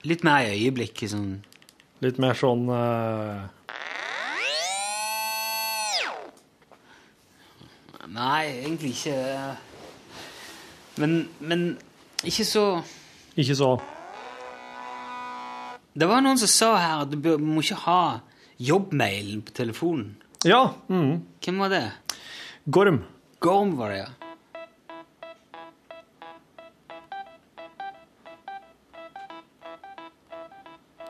Litt 0.06 0.24
mer 0.26 0.46
i 0.46 0.56
øyeblikket, 0.60 1.10
sånn 1.16 1.40
Litt 2.04 2.20
mer 2.22 2.38
sånn 2.38 2.68
uh... 2.70 3.46
Nei, 8.16 8.44
egentlig 8.62 8.94
ikke. 8.94 9.16
Men, 11.02 11.16
men 11.44 11.64
ikke 12.24 12.46
så 12.48 12.66
Ikke 13.36 13.58
så 13.60 13.74
Det 15.98 16.08
var 16.08 16.22
noen 16.24 16.40
som 16.40 16.52
sa 16.52 16.70
her 16.80 17.04
at 17.04 17.12
du 17.12 17.18
må 17.42 17.64
ikke 17.66 17.82
ha 17.88 18.02
jobbmailen 18.56 19.42
på 19.44 19.52
telefonen. 19.56 20.14
Ja. 20.48 20.70
Mm. 20.88 21.26
Hvem 21.44 21.58
var 21.60 21.74
det? 21.74 21.84
Gorm. 22.72 23.02
Gorm 23.44 23.74
var 23.80 23.92
det, 23.92 23.98
ja. 24.06 24.25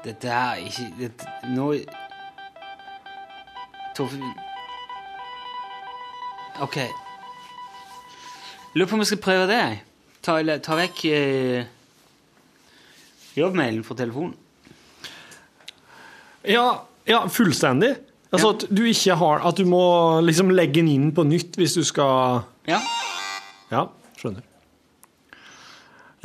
Dette 0.06 0.30
her 0.30 0.52
er 0.54 0.66
ikke 0.70 0.92
dette, 1.00 1.26
Nå 1.56 1.72
Torfinn 3.98 4.28
OK. 6.62 6.78
Lurer 8.76 8.88
på 8.88 8.96
om 8.96 9.02
jeg 9.04 9.10
skal 9.10 9.20
prøve 9.24 9.48
det. 9.50 9.64
Ta, 10.24 10.38
ta 10.64 10.78
vekk 10.80 11.02
eh, 11.10 11.66
jobbmailen 13.36 13.84
fra 13.84 13.98
telefonen. 14.00 14.32
Ja, 16.48 16.68
ja 17.10 17.26
fullstendig. 17.28 17.96
Altså 18.32 18.52
Ja. 18.52 18.56
at 18.56 18.66
du 18.78 18.82
ikke 18.84 19.16
har 19.16 19.44
At 19.48 19.58
du 19.58 19.66
må 19.70 20.20
liksom 20.26 20.50
legge 20.52 20.82
den 20.82 20.88
inn 20.92 21.12
på 21.16 21.24
nytt 21.24 21.56
hvis 21.60 21.76
du 21.78 21.84
skal 21.88 22.44
Ja. 22.68 22.80
Ja, 23.72 23.86
skjønner. 24.18 24.42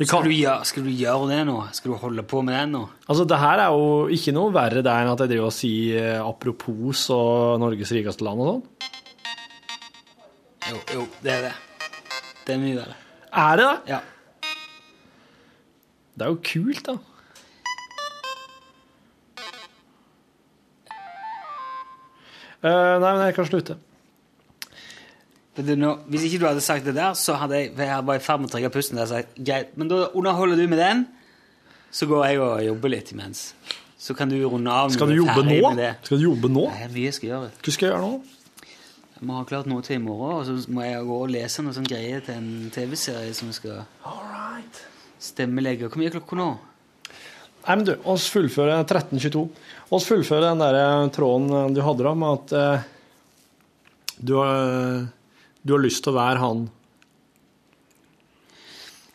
Skal 0.01 0.23
du, 0.25 0.31
gjøre, 0.33 0.65
skal 0.65 0.85
du 0.85 0.89
gjøre 0.89 1.27
det 1.29 1.41
nå? 1.49 1.57
Skal 1.75 1.91
du 1.91 1.97
holde 1.99 2.23
på 2.25 2.41
med 2.45 2.55
det 2.55 2.63
nå? 2.71 2.81
altså, 3.05 3.25
det 3.27 3.37
her 3.41 3.61
er 3.65 3.75
jo 3.75 4.07
ikke 4.15 4.33
noe 4.33 4.53
verre 4.55 4.81
der 4.85 5.03
enn 5.03 5.11
at 5.11 5.21
jeg 5.21 5.33
driver 5.33 5.49
og 5.49 5.53
sier 5.55 6.07
eh, 6.15 6.23
apropos 6.23 7.03
og 7.13 7.59
Norges 7.61 7.91
rikeste 7.93 8.25
land 8.25 8.41
og 8.41 8.49
sånn. 8.49 8.63
Jo, 10.71 10.79
jo, 10.95 11.05
det 11.25 11.35
er 11.35 11.45
det. 11.49 11.53
Det 12.47 12.55
er 12.55 12.61
mye 12.63 12.79
verre. 12.79 12.97
Er 13.43 13.59
det 13.59 13.67
det? 13.67 13.77
Ja. 13.91 14.01
Det 16.15 16.25
er 16.25 16.33
jo 16.33 16.41
kult, 16.49 16.83
da. 16.87 16.97
Uh, 22.61 22.97
nei, 23.01 23.09
men 23.09 23.23
jeg 23.25 23.35
kan 23.37 23.47
slutte. 23.49 23.79
Nå, 25.57 25.91
hvis 26.07 26.23
ikke 26.29 26.39
du 26.39 26.47
hadde 26.47 26.63
sagt 26.63 26.85
det 26.87 26.95
der, 26.95 27.15
så 27.19 27.35
hadde 27.41 27.57
jeg, 27.59 27.73
jeg 27.75 28.03
var 28.07 28.17
i 28.19 28.23
ferd 28.23 28.39
med 28.39 28.47
å 28.47 28.53
trekke 28.53 28.71
pusten. 28.71 28.99
Der, 29.01 29.09
så 29.09 29.19
jeg, 29.19 29.27
greit, 29.35 29.73
men 29.79 29.91
da 29.91 30.05
underholder 30.15 30.59
du 30.59 30.67
med 30.71 30.79
den, 30.79 31.05
så 31.91 32.07
går 32.07 32.29
jeg 32.29 32.39
og 32.39 32.61
jobber 32.69 32.93
litt 32.93 33.11
imens. 33.11 33.49
Så 34.01 34.15
kan 34.17 34.31
du 34.31 34.37
runde 34.39 34.71
av. 34.71 34.93
Skal 34.95 35.11
du 35.11 35.19
jobbe 35.19 35.43
nå? 35.45 35.59
Skal 36.07 36.21
du 36.21 36.29
jobbe 36.29 36.49
nå? 36.49 36.69
Er 36.71 36.93
mye 36.93 37.11
skal 37.13 37.33
gjøre. 37.33 37.51
Hva 37.59 37.75
skal 37.75 37.89
jeg 37.89 37.93
gjøre 37.93 38.05
nå? 38.07 38.37
Jeg 39.17 39.27
må 39.29 39.35
ha 39.37 39.43
klart 39.45 39.67
noe 39.69 39.83
til 39.85 39.99
i 39.99 40.01
morgen, 40.01 40.39
og 40.39 40.47
så 40.47 40.73
må 40.73 40.87
jeg 40.87 41.03
gå 41.05 41.17
og 41.27 41.29
lese 41.29 41.61
noe 41.61 41.75
sånn 41.75 41.85
greie 41.85 42.23
til 42.25 42.39
en 42.39 42.71
TV-serie 42.73 43.35
som 43.37 43.51
skal 43.53 43.83
skal 44.01 44.79
stemmelegge. 45.21 45.89
Hvor 45.89 46.01
mye 46.01 46.09
er 46.09 46.15
klokka 46.15 46.39
nå? 46.39 46.49
Nei, 47.61 47.75
men 47.75 47.85
du, 47.85 47.93
oss 48.09 48.25
fullfører 48.33 48.79
1322. 48.79 49.43
Oss 49.93 50.07
fullfører 50.09 50.47
den 50.47 50.63
der 50.63 50.77
eh, 50.79 51.09
tråden 51.13 51.51
eh, 51.53 51.67
du 51.75 51.81
hadde 51.85 52.07
da, 52.07 52.13
med 52.17 52.39
at 52.39 52.53
eh, 52.57 52.87
du, 54.17 54.33
eh, 54.41 55.03
Du 55.61 55.75
har 55.75 55.83
lyst 55.83 56.03
til 56.03 56.13
å 56.13 56.17
være 56.17 56.41
han. 56.41 56.63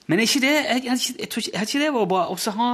Men 0.07 0.21
er 0.23 0.29
ikke 0.29 0.45
det, 0.45 0.55
jeg, 0.55 0.83
jeg, 1.19 1.29
tror 1.33 1.43
ikke, 1.43 1.63
ikke 1.67 1.83
det 1.83 1.95
vært 1.97 2.13
bra 2.13 2.27
også 2.31 2.55
ha 2.57 2.71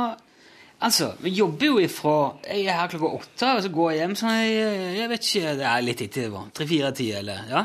Altså, 0.82 1.12
vi 1.22 1.30
jobber 1.30 1.68
jo 1.68 1.76
ifra 1.78 2.14
Jeg 2.42 2.66
er 2.66 2.76
her 2.80 2.90
klokka 2.90 3.12
åtte, 3.20 3.52
og 3.54 3.62
så 3.62 3.70
går 3.72 3.92
jeg 3.92 4.00
hjem 4.02 4.16
sånn 4.18 4.34
jeg, 4.34 4.74
jeg 4.98 5.12
vet 5.12 5.28
ikke, 5.28 5.54
Det 5.60 5.68
er 5.70 5.86
litt 5.86 6.02
etter 6.08 6.34
Tre-fire-ti, 6.58 7.06
eller 7.20 7.46
Ja? 7.52 7.62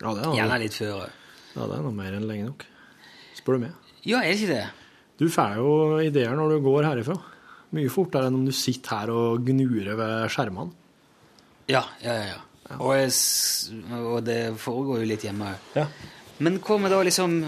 Ja, 0.00 0.12
det 0.16 0.24
er, 0.24 0.34
Gjerne 0.38 0.58
litt 0.62 0.76
før. 0.76 1.08
ja, 1.54 1.62
det 1.62 1.76
er 1.76 1.82
noe 1.84 1.92
mer 1.92 2.14
enn 2.16 2.24
lenge 2.24 2.46
nok. 2.48 2.62
Spør 3.36 3.58
du 3.58 3.64
meg. 3.66 3.90
Ja, 4.08 4.22
er 4.22 4.32
det 4.32 4.38
ikke 4.40 4.54
det? 4.54 4.62
Du 5.20 5.26
får 5.28 5.58
jo 5.60 5.72
ideer 6.00 6.32
når 6.38 6.54
du 6.54 6.62
går 6.64 6.88
herifra. 6.88 7.18
Mye 7.76 7.92
fortere 7.92 8.30
enn 8.30 8.38
om 8.38 8.46
du 8.48 8.52
sitter 8.56 8.96
her 8.96 9.12
og 9.12 9.44
gnurer 9.44 9.98
ved 9.98 10.32
skjermene. 10.32 10.72
Ja, 11.68 11.84
ja, 12.00 12.14
ja. 12.30 12.38
Og, 12.78 12.92
jeg, 12.94 13.12
og 13.98 14.20
det 14.24 14.38
foregår 14.62 15.00
jo 15.02 15.08
litt 15.10 15.24
hjemme 15.26 15.48
òg. 15.50 15.70
Ja. 15.74 15.86
Men 16.38 16.60
hva 16.62 16.78
med 16.80 16.92
da 16.94 17.00
liksom 17.04 17.40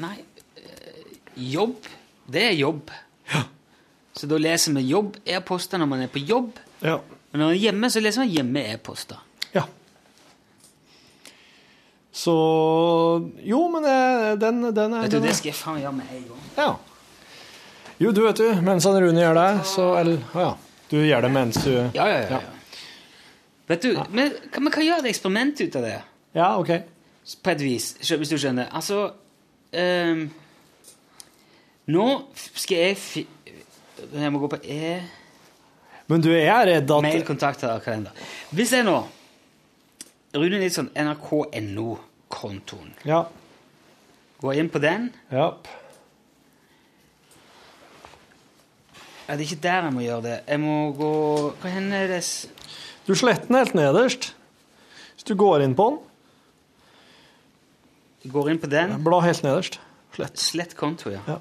Nei, 0.00 0.14
eh, 0.56 1.10
jobb, 1.36 1.84
det 2.32 2.46
er 2.48 2.54
jobb. 2.56 2.88
Ja. 3.34 3.42
Så 4.16 4.28
da 4.30 4.38
leser 4.40 4.72
vi 4.78 4.86
jobb-e-poster 4.88 5.80
når 5.82 5.90
man 5.90 6.04
er 6.06 6.08
på 6.12 6.22
jobb. 6.24 6.56
Ja. 6.80 6.96
Men 7.32 7.42
når 7.42 7.50
man 7.50 7.54
er 7.56 7.60
hjemme, 7.66 7.90
så 7.92 8.00
leser 8.00 8.24
man 8.24 8.32
hjemme-e-poster. 8.32 9.20
ja. 9.52 9.66
Så 12.14 12.32
Jo, 13.42 13.68
men 13.68 13.82
den, 14.38 14.60
den 14.74 14.92
er 14.94 15.02
Vet 15.02 15.10
du, 15.10 15.16
den 15.18 15.26
Det 15.28 15.32
skal 15.34 15.50
jeg 15.50 15.58
faen 15.58 15.80
gjøre 15.82 15.96
med 15.96 16.12
en 16.14 16.26
gang. 16.30 16.44
Ja. 16.56 16.68
Jo, 17.98 18.12
du 18.14 18.22
vet 18.24 18.38
du, 18.38 18.46
mens 18.62 18.86
han 18.86 18.98
Rune 19.02 19.18
gjør 19.20 19.34
det, 19.34 19.48
så 19.66 19.88
Eller, 19.98 20.22
ja. 20.34 20.52
Du 20.90 20.96
gjør 21.02 21.26
det 21.26 21.32
mens 21.34 21.58
du 21.64 21.72
Ja, 21.74 22.06
ja, 22.06 22.20
ja. 22.22 22.38
ja. 22.38 22.53
Vet 23.68 23.82
du, 23.82 23.88
vi 23.88 24.28
kan, 24.52 24.62
men 24.62 24.72
kan 24.72 24.84
gjøre 24.84 25.00
et 25.04 25.10
eksperiment 25.14 25.60
ut 25.60 25.76
av 25.80 25.82
det. 25.86 25.98
Ja, 26.36 26.48
OK. 26.60 26.72
På 27.40 27.50
et 27.54 27.62
vis, 27.64 27.94
hvis 28.04 28.32
du 28.32 28.36
skjønner. 28.36 28.68
Altså 28.76 29.06
um, 29.72 30.24
Nå 31.94 32.06
skal 32.34 32.78
jeg 32.78 32.96
fi... 33.00 33.26
Jeg 34.12 34.32
må 34.32 34.38
gå 34.42 34.48
på 34.52 34.58
e... 34.64 35.02
Men 36.08 36.20
du 36.20 36.28
er 36.36 36.66
redd 36.68 36.90
at 36.92 37.02
Mail, 37.04 37.24
kontakt 37.24 37.64
og 37.64 37.82
kalender. 37.84 38.10
Hvis 38.52 38.72
jeg 38.76 38.84
nå 38.84 38.98
Rune 40.34 40.58
Nilsson, 40.58 40.90
nrk.no-kontoen. 40.98 42.90
Ja. 43.06 43.22
Gå 44.42 44.52
inn 44.58 44.68
på 44.68 44.78
den. 44.82 45.12
Ja. 45.32 45.54
Er 49.28 49.38
det 49.38 49.46
ikke 49.46 49.62
der 49.62 49.86
jeg 49.86 49.92
må 49.94 50.00
gjøre 50.04 50.22
det? 50.26 50.38
Jeg 50.48 50.60
må 50.60 50.92
gå 50.98 51.12
Hva 51.62 51.68
hender 51.72 51.98
er 52.04 52.08
det 52.16 52.24
Du 53.06 53.14
sletter 53.14 53.46
den 53.50 53.56
helt 53.58 53.74
nederst. 53.76 54.30
Hvis 55.14 55.24
du 55.28 55.34
går 55.38 55.62
inn 55.64 55.74
på 55.78 55.90
den, 55.90 55.98
Går 58.32 58.50
inn 58.50 58.58
på 58.58 58.66
den. 58.72 58.94
bla 59.04 59.18
helt 59.20 59.42
nederst. 59.44 59.78
Slett. 60.16 60.38
Slett 60.40 60.72
konto, 60.78 61.10
ja. 61.12 61.20
Ja. 61.28 61.38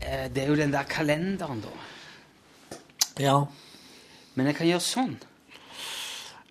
Eh, 0.00 0.28
Det 0.32 0.42
er 0.44 0.48
jo 0.48 0.56
den 0.56 0.72
der 0.72 0.86
kalenderen, 0.88 1.60
da. 1.64 2.78
Ja. 3.18 3.36
Men 4.34 4.46
jeg 4.46 4.56
kan 4.56 4.66
gjøre 4.70 4.84
sånn. 4.84 5.16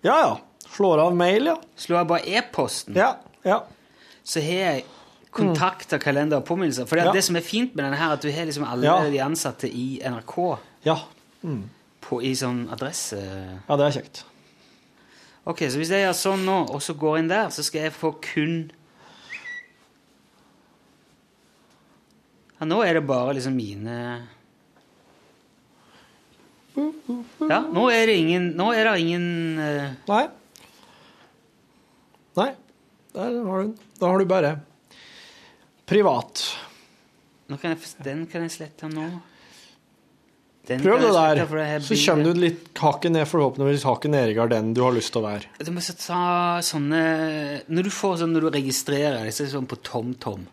Ja, 0.04 0.18
ja. 0.20 0.34
Slår 0.68 1.00
av 1.08 1.16
mail, 1.16 1.48
ja. 1.48 1.56
Slår 1.80 1.98
jeg 2.02 2.08
bare 2.12 2.28
e-posten, 2.38 2.94
Ja. 2.96 3.16
Ja. 3.44 3.62
så 4.24 4.40
har 4.40 4.52
jeg 4.74 4.84
kontakter, 5.32 5.98
kalender 5.98 6.38
og 6.40 6.46
påminnelser. 6.46 6.86
For 6.88 6.96
det, 6.96 7.04
Ja. 7.06 7.12
det 7.12 7.24
som 7.24 7.36
er 7.36 7.40
fint 7.44 7.74
med 7.76 7.84
denne 7.84 7.96
her, 7.96 8.12
at 8.12 8.20
du 8.22 8.30
har 8.32 8.46
liksom 8.46 8.64
alle 8.64 8.84
Ja. 8.86 9.10
de 9.10 9.18
ansatte 9.20 9.68
i 9.68 10.00
NRK 10.02 10.58
Ja. 10.84 10.96
på, 12.00 12.22
i 12.22 12.32
sånn 12.34 12.68
adresse. 12.72 13.16
Ja, 13.68 13.76
det 13.76 13.86
er 13.86 14.00
kjekt. 14.00 14.22
Ok, 15.46 15.58
så 15.70 15.78
hvis 15.78 15.88
jeg 15.90 16.04
gjør 16.04 16.14
sånn 16.14 16.44
nå, 16.44 16.70
og 16.70 16.80
så 16.82 16.94
går 16.98 17.18
inn 17.18 17.28
der, 17.28 17.48
så 17.48 17.62
skal 17.64 17.82
jeg 17.82 17.92
få 17.92 18.12
kun 18.20 18.70
Ja, 22.60 22.66
nå 22.66 22.82
er 22.84 22.94
det 22.94 23.06
bare 23.06 23.34
liksom 23.34 23.54
mine 23.54 24.26
Ja, 27.48 27.60
nå 27.72 27.88
er 27.90 28.06
det 28.06 28.16
ingen 28.18 28.52
Nå 28.56 28.72
er 28.74 28.84
det 28.84 29.00
ingen 29.00 29.58
uh... 29.58 29.94
Nei. 30.08 30.28
Nei. 32.36 32.48
Der 33.14 33.22
har 33.46 33.62
du 33.62 33.62
den. 33.68 33.78
Da 33.98 34.06
har 34.12 34.18
du 34.18 34.24
bare 34.30 34.60
privat. 35.88 36.44
kan 37.56 37.74
jeg, 37.74 37.90
Den 38.04 38.26
kan 38.30 38.46
jeg 38.46 38.54
slette 38.58 38.90
nå. 38.92 39.08
Den 40.68 40.82
Prøv 40.84 41.00
det 41.00 41.12
der, 41.16 41.38
det 41.48 41.76
så 41.86 41.96
kommer 41.96 42.28
du 42.28 42.40
litt 42.42 42.76
hakket 42.76 43.14
ned, 43.14 43.24
forhåpentligvis 43.30 43.86
hakket 43.88 44.12
ned 44.12 44.34
i 44.34 44.36
gardinen 44.36 44.74
du 44.76 44.82
har 44.84 44.92
lyst 44.92 45.14
til 45.14 45.22
å 45.22 45.30
være. 45.30 45.48
Du 45.64 45.70
må 45.72 45.80
ta 45.80 46.60
sånne 46.60 47.00
Når 47.72 47.88
du 47.88 47.92
får 47.94 48.18
sånn, 48.20 48.34
når 48.36 48.44
du 48.44 48.50
registrerer 48.58 49.22
det, 49.24 49.32
så 49.32 49.46
er 49.46 49.48
det 49.48 49.54
sånn 49.54 49.70
på 49.70 49.80
TomTom. 49.80 50.44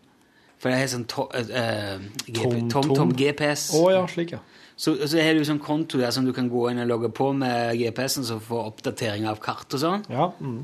For 0.56 0.72
det 0.72 0.78
er 0.80 0.88
sånn 0.88 1.04
uh, 1.04 2.06
GP, 2.24 2.40
Tom, 2.40 2.70
TomTom 2.72 2.96
Tom. 2.96 3.12
GPS. 3.18 3.68
Å 3.76 3.82
ja, 3.92 4.06
slik, 4.08 4.32
ja. 4.38 4.40
Så, 4.76 4.96
så 5.08 5.20
har 5.20 5.36
du 5.36 5.44
sånn 5.44 5.60
konto 5.60 6.00
der 6.00 6.12
som 6.12 6.24
du 6.24 6.32
kan 6.36 6.48
gå 6.52 6.66
inn 6.70 6.80
og 6.80 6.88
logge 6.88 7.12
på 7.16 7.30
med 7.36 7.76
GPS-en, 7.80 8.26
så 8.28 8.36
får 8.44 8.72
oppdatering 8.72 9.28
av 9.28 9.40
kart 9.40 9.72
og 9.72 9.80
sånn. 9.80 10.04
Ja, 10.12 10.30
mm. 10.40 10.58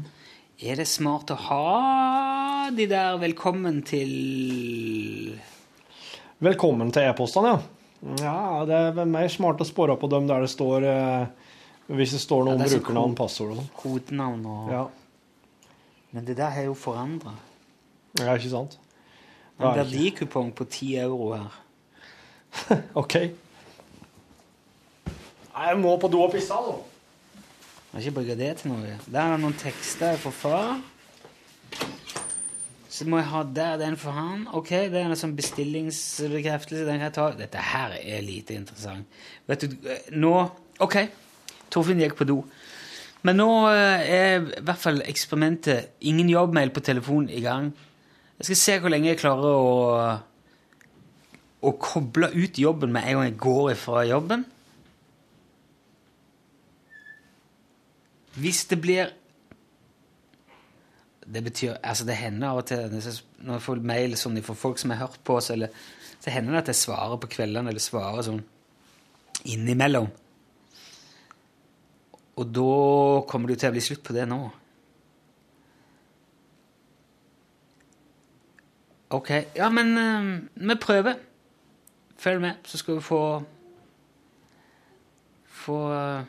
Er 0.62 0.78
det 0.78 0.84
smart 0.86 1.32
å 1.32 1.36
ha 1.48 1.62
de 2.70 2.86
der 2.86 3.18
'velkommen 3.18 3.82
til' 3.82 5.38
Velkommen 6.40 6.92
til 6.92 7.02
e-postene, 7.02 7.48
ja. 7.48 7.58
Ja, 8.18 8.64
det 8.66 8.98
er 8.98 9.04
mer 9.06 9.28
smart 9.28 9.60
å 9.60 9.64
spore 9.64 9.96
på 9.96 10.08
dem 10.10 10.26
der 10.26 10.40
det 10.40 10.50
står 10.50 10.82
eh, 10.84 11.26
Hvis 11.88 12.10
det 12.10 12.20
står 12.20 12.44
noe 12.44 12.54
om 12.54 12.60
Ja, 12.60 12.66
er 12.66 12.78
brukernavn, 12.80 13.14
passord 13.14 13.50
og 13.50 13.56
sånn. 13.56 13.68
kodenavn 13.76 14.46
og 14.46 14.70
Ja. 14.70 14.86
Men 16.12 16.24
det 16.24 16.36
der 16.36 16.50
har 16.50 16.62
jo 16.62 16.74
forandra. 16.74 17.32
ja, 18.18 18.34
ikke 18.36 18.50
sant? 18.50 18.78
En 19.60 19.66
Det 19.66 19.86
ikke- 19.86 19.90
verdikupong 19.90 20.52
på 20.52 20.64
10 20.64 20.96
euro 20.98 21.32
her. 21.34 21.50
OK. 22.94 23.14
Jeg 25.54 25.76
må 25.78 25.96
på 26.00 26.08
do 26.10 26.22
og 26.22 26.32
pisse, 26.32 26.50
altså. 26.52 26.78
Har 27.92 28.00
ikke 28.00 28.10
bruke 28.14 28.36
det 28.36 28.56
til 28.56 28.70
noe. 28.70 28.98
Der 29.12 29.20
er 29.20 29.30
det 29.36 29.40
noen 29.40 29.52
tekster 29.54 30.06
jeg 30.10 30.18
fra 30.18 30.30
far. 30.30 30.80
Så 32.92 33.06
må 33.08 33.22
jeg 33.22 33.30
ha 33.30 33.40
der 33.56 33.78
den 33.80 33.96
for 33.96 34.12
han. 34.12 34.44
Ok, 34.52 34.74
det 34.92 35.00
er 35.00 35.06
en 35.06 35.16
sånn 35.16 35.36
bestillingsbekreftelse. 35.38 36.84
Den 36.84 37.00
kan 37.00 37.08
jeg 37.08 37.16
ta. 37.16 37.28
Dette 37.38 37.62
her 37.72 37.94
er 37.96 38.24
lite 38.24 38.58
interessant. 38.58 39.08
Vet 39.48 39.64
du, 39.64 39.78
nå 40.12 40.34
Ok, 40.82 40.96
Torfinn 41.70 42.00
gikk 42.02 42.16
på 42.18 42.26
do. 42.26 42.40
Men 43.22 43.38
nå 43.38 43.48
eh, 43.70 44.02
er 44.02 44.32
i 44.40 44.62
hvert 44.66 44.80
fall 44.82 44.98
eksperimentet 45.06 45.92
ingen 46.10 46.30
jobbmail 46.32 46.72
på 46.74 46.82
telefon 46.82 47.28
i 47.30 47.42
gang. 47.44 47.70
Jeg 48.40 48.48
skal 48.48 48.58
se 48.58 48.76
hvor 48.82 48.90
lenge 48.90 49.12
jeg 49.12 49.20
klarer 49.20 49.52
å, 49.54 50.16
å 51.62 51.72
koble 51.78 52.32
ut 52.34 52.58
jobben 52.58 52.90
med 52.90 53.06
en 53.06 53.20
gang 53.20 53.28
jeg 53.28 53.38
går 53.44 53.70
ifra 53.76 54.02
jobben. 54.08 54.42
Hvis 58.42 58.64
det 58.72 58.80
blir 58.82 59.12
Det 61.32 61.42
betyr 61.44 61.76
Altså, 61.80 62.04
det 62.04 62.18
hender 62.20 62.48
av 62.50 62.62
og 62.62 62.66
til 62.68 62.88
når 62.92 63.54
jeg 63.56 63.64
får 63.64 63.84
mail 63.92 64.16
sånn 64.20 64.40
fra 64.44 64.56
folk 64.58 64.80
som 64.80 64.92
har 64.92 65.06
hørt 65.06 65.22
på 65.24 65.36
oss, 65.38 65.50
eller 65.54 65.72
så 66.22 66.30
hender 66.30 66.54
det 66.54 66.64
at 66.64 66.72
jeg 66.72 66.82
svarer 66.84 67.18
på 67.18 67.30
kveldene, 67.32 67.72
eller 67.72 67.82
svarer 67.82 68.26
sånn 68.26 68.42
innimellom. 69.48 70.10
Og 72.38 72.48
da 72.48 72.74
kommer 73.28 73.48
det 73.48 73.56
jo 73.56 73.62
til 73.62 73.72
å 73.72 73.76
bli 73.76 73.84
slutt 73.84 74.04
på 74.06 74.14
det 74.16 74.26
nå. 74.30 74.40
Ok. 79.12 79.30
Ja, 79.58 79.68
men 79.68 79.98
eh, 80.00 80.30
vi 80.68 80.76
prøver. 80.80 81.18
Følg 82.22 82.40
med, 82.40 82.62
så 82.64 82.78
skal 82.78 83.00
vi 83.00 83.04
få 83.04 83.24
Få 85.62 85.76
eh, 85.94 86.22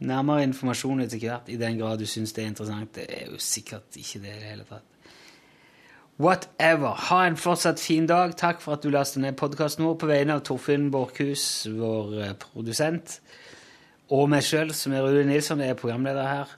nærmere 0.00 0.42
informasjon 0.48 1.04
etter 1.04 1.20
hvert, 1.22 1.48
i 1.48 1.56
den 1.60 1.78
grad 1.78 1.98
du 1.98 2.06
syns 2.06 2.32
det 2.32 2.44
er 2.44 2.50
interessant. 2.52 2.94
Det 2.94 3.06
er 3.08 3.30
jo 3.30 3.38
sikkert 3.38 3.96
ikke 3.96 4.20
det 4.24 4.34
i 4.34 4.40
det 4.40 4.50
hele 4.50 4.66
tatt. 4.68 4.90
Whatever. 6.20 6.94
Ha 7.10 7.26
en 7.26 7.36
fortsatt 7.36 7.80
fin 7.80 8.06
dag. 8.06 8.36
Takk 8.38 8.60
for 8.62 8.76
at 8.76 8.84
du 8.84 8.90
lastet 8.94 9.22
ned 9.22 9.34
podkasten 9.36 9.84
vår 9.84 9.96
på 9.98 10.10
vegne 10.10 10.36
av 10.38 10.44
Torfinn 10.46 10.90
Borchhus, 10.94 11.66
vår 11.74 12.12
eh, 12.22 12.36
produsent, 12.38 13.18
og 14.14 14.28
meg 14.30 14.44
sjøl, 14.46 14.70
som 14.76 14.94
er 14.94 15.02
Rune 15.02 15.26
Nilsson, 15.32 15.62
jeg 15.64 15.74
er 15.74 15.80
programleder 15.80 16.28
her. 16.28 16.54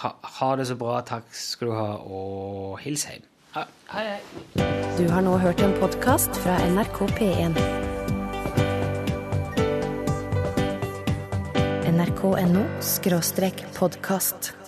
Ha, 0.00 0.12
ha 0.38 0.52
det 0.56 0.68
så 0.70 0.78
bra. 0.78 1.00
Takk 1.02 1.34
skal 1.34 1.72
du 1.72 1.74
ha, 1.74 1.88
og 1.98 2.78
hils 2.84 3.08
hjem. 3.10 3.26
Ha, 3.56 3.66
hei, 3.90 4.06
hei. 4.12 4.68
Du 5.00 5.08
har 5.10 5.24
nå 5.26 5.34
hørt 5.42 5.62
en 5.66 5.74
podkast 5.80 6.38
fra 6.44 6.60
NRK 6.70 7.08
P1. 7.18 7.99
nrk.no 12.00 12.64
podkast. 13.78 14.59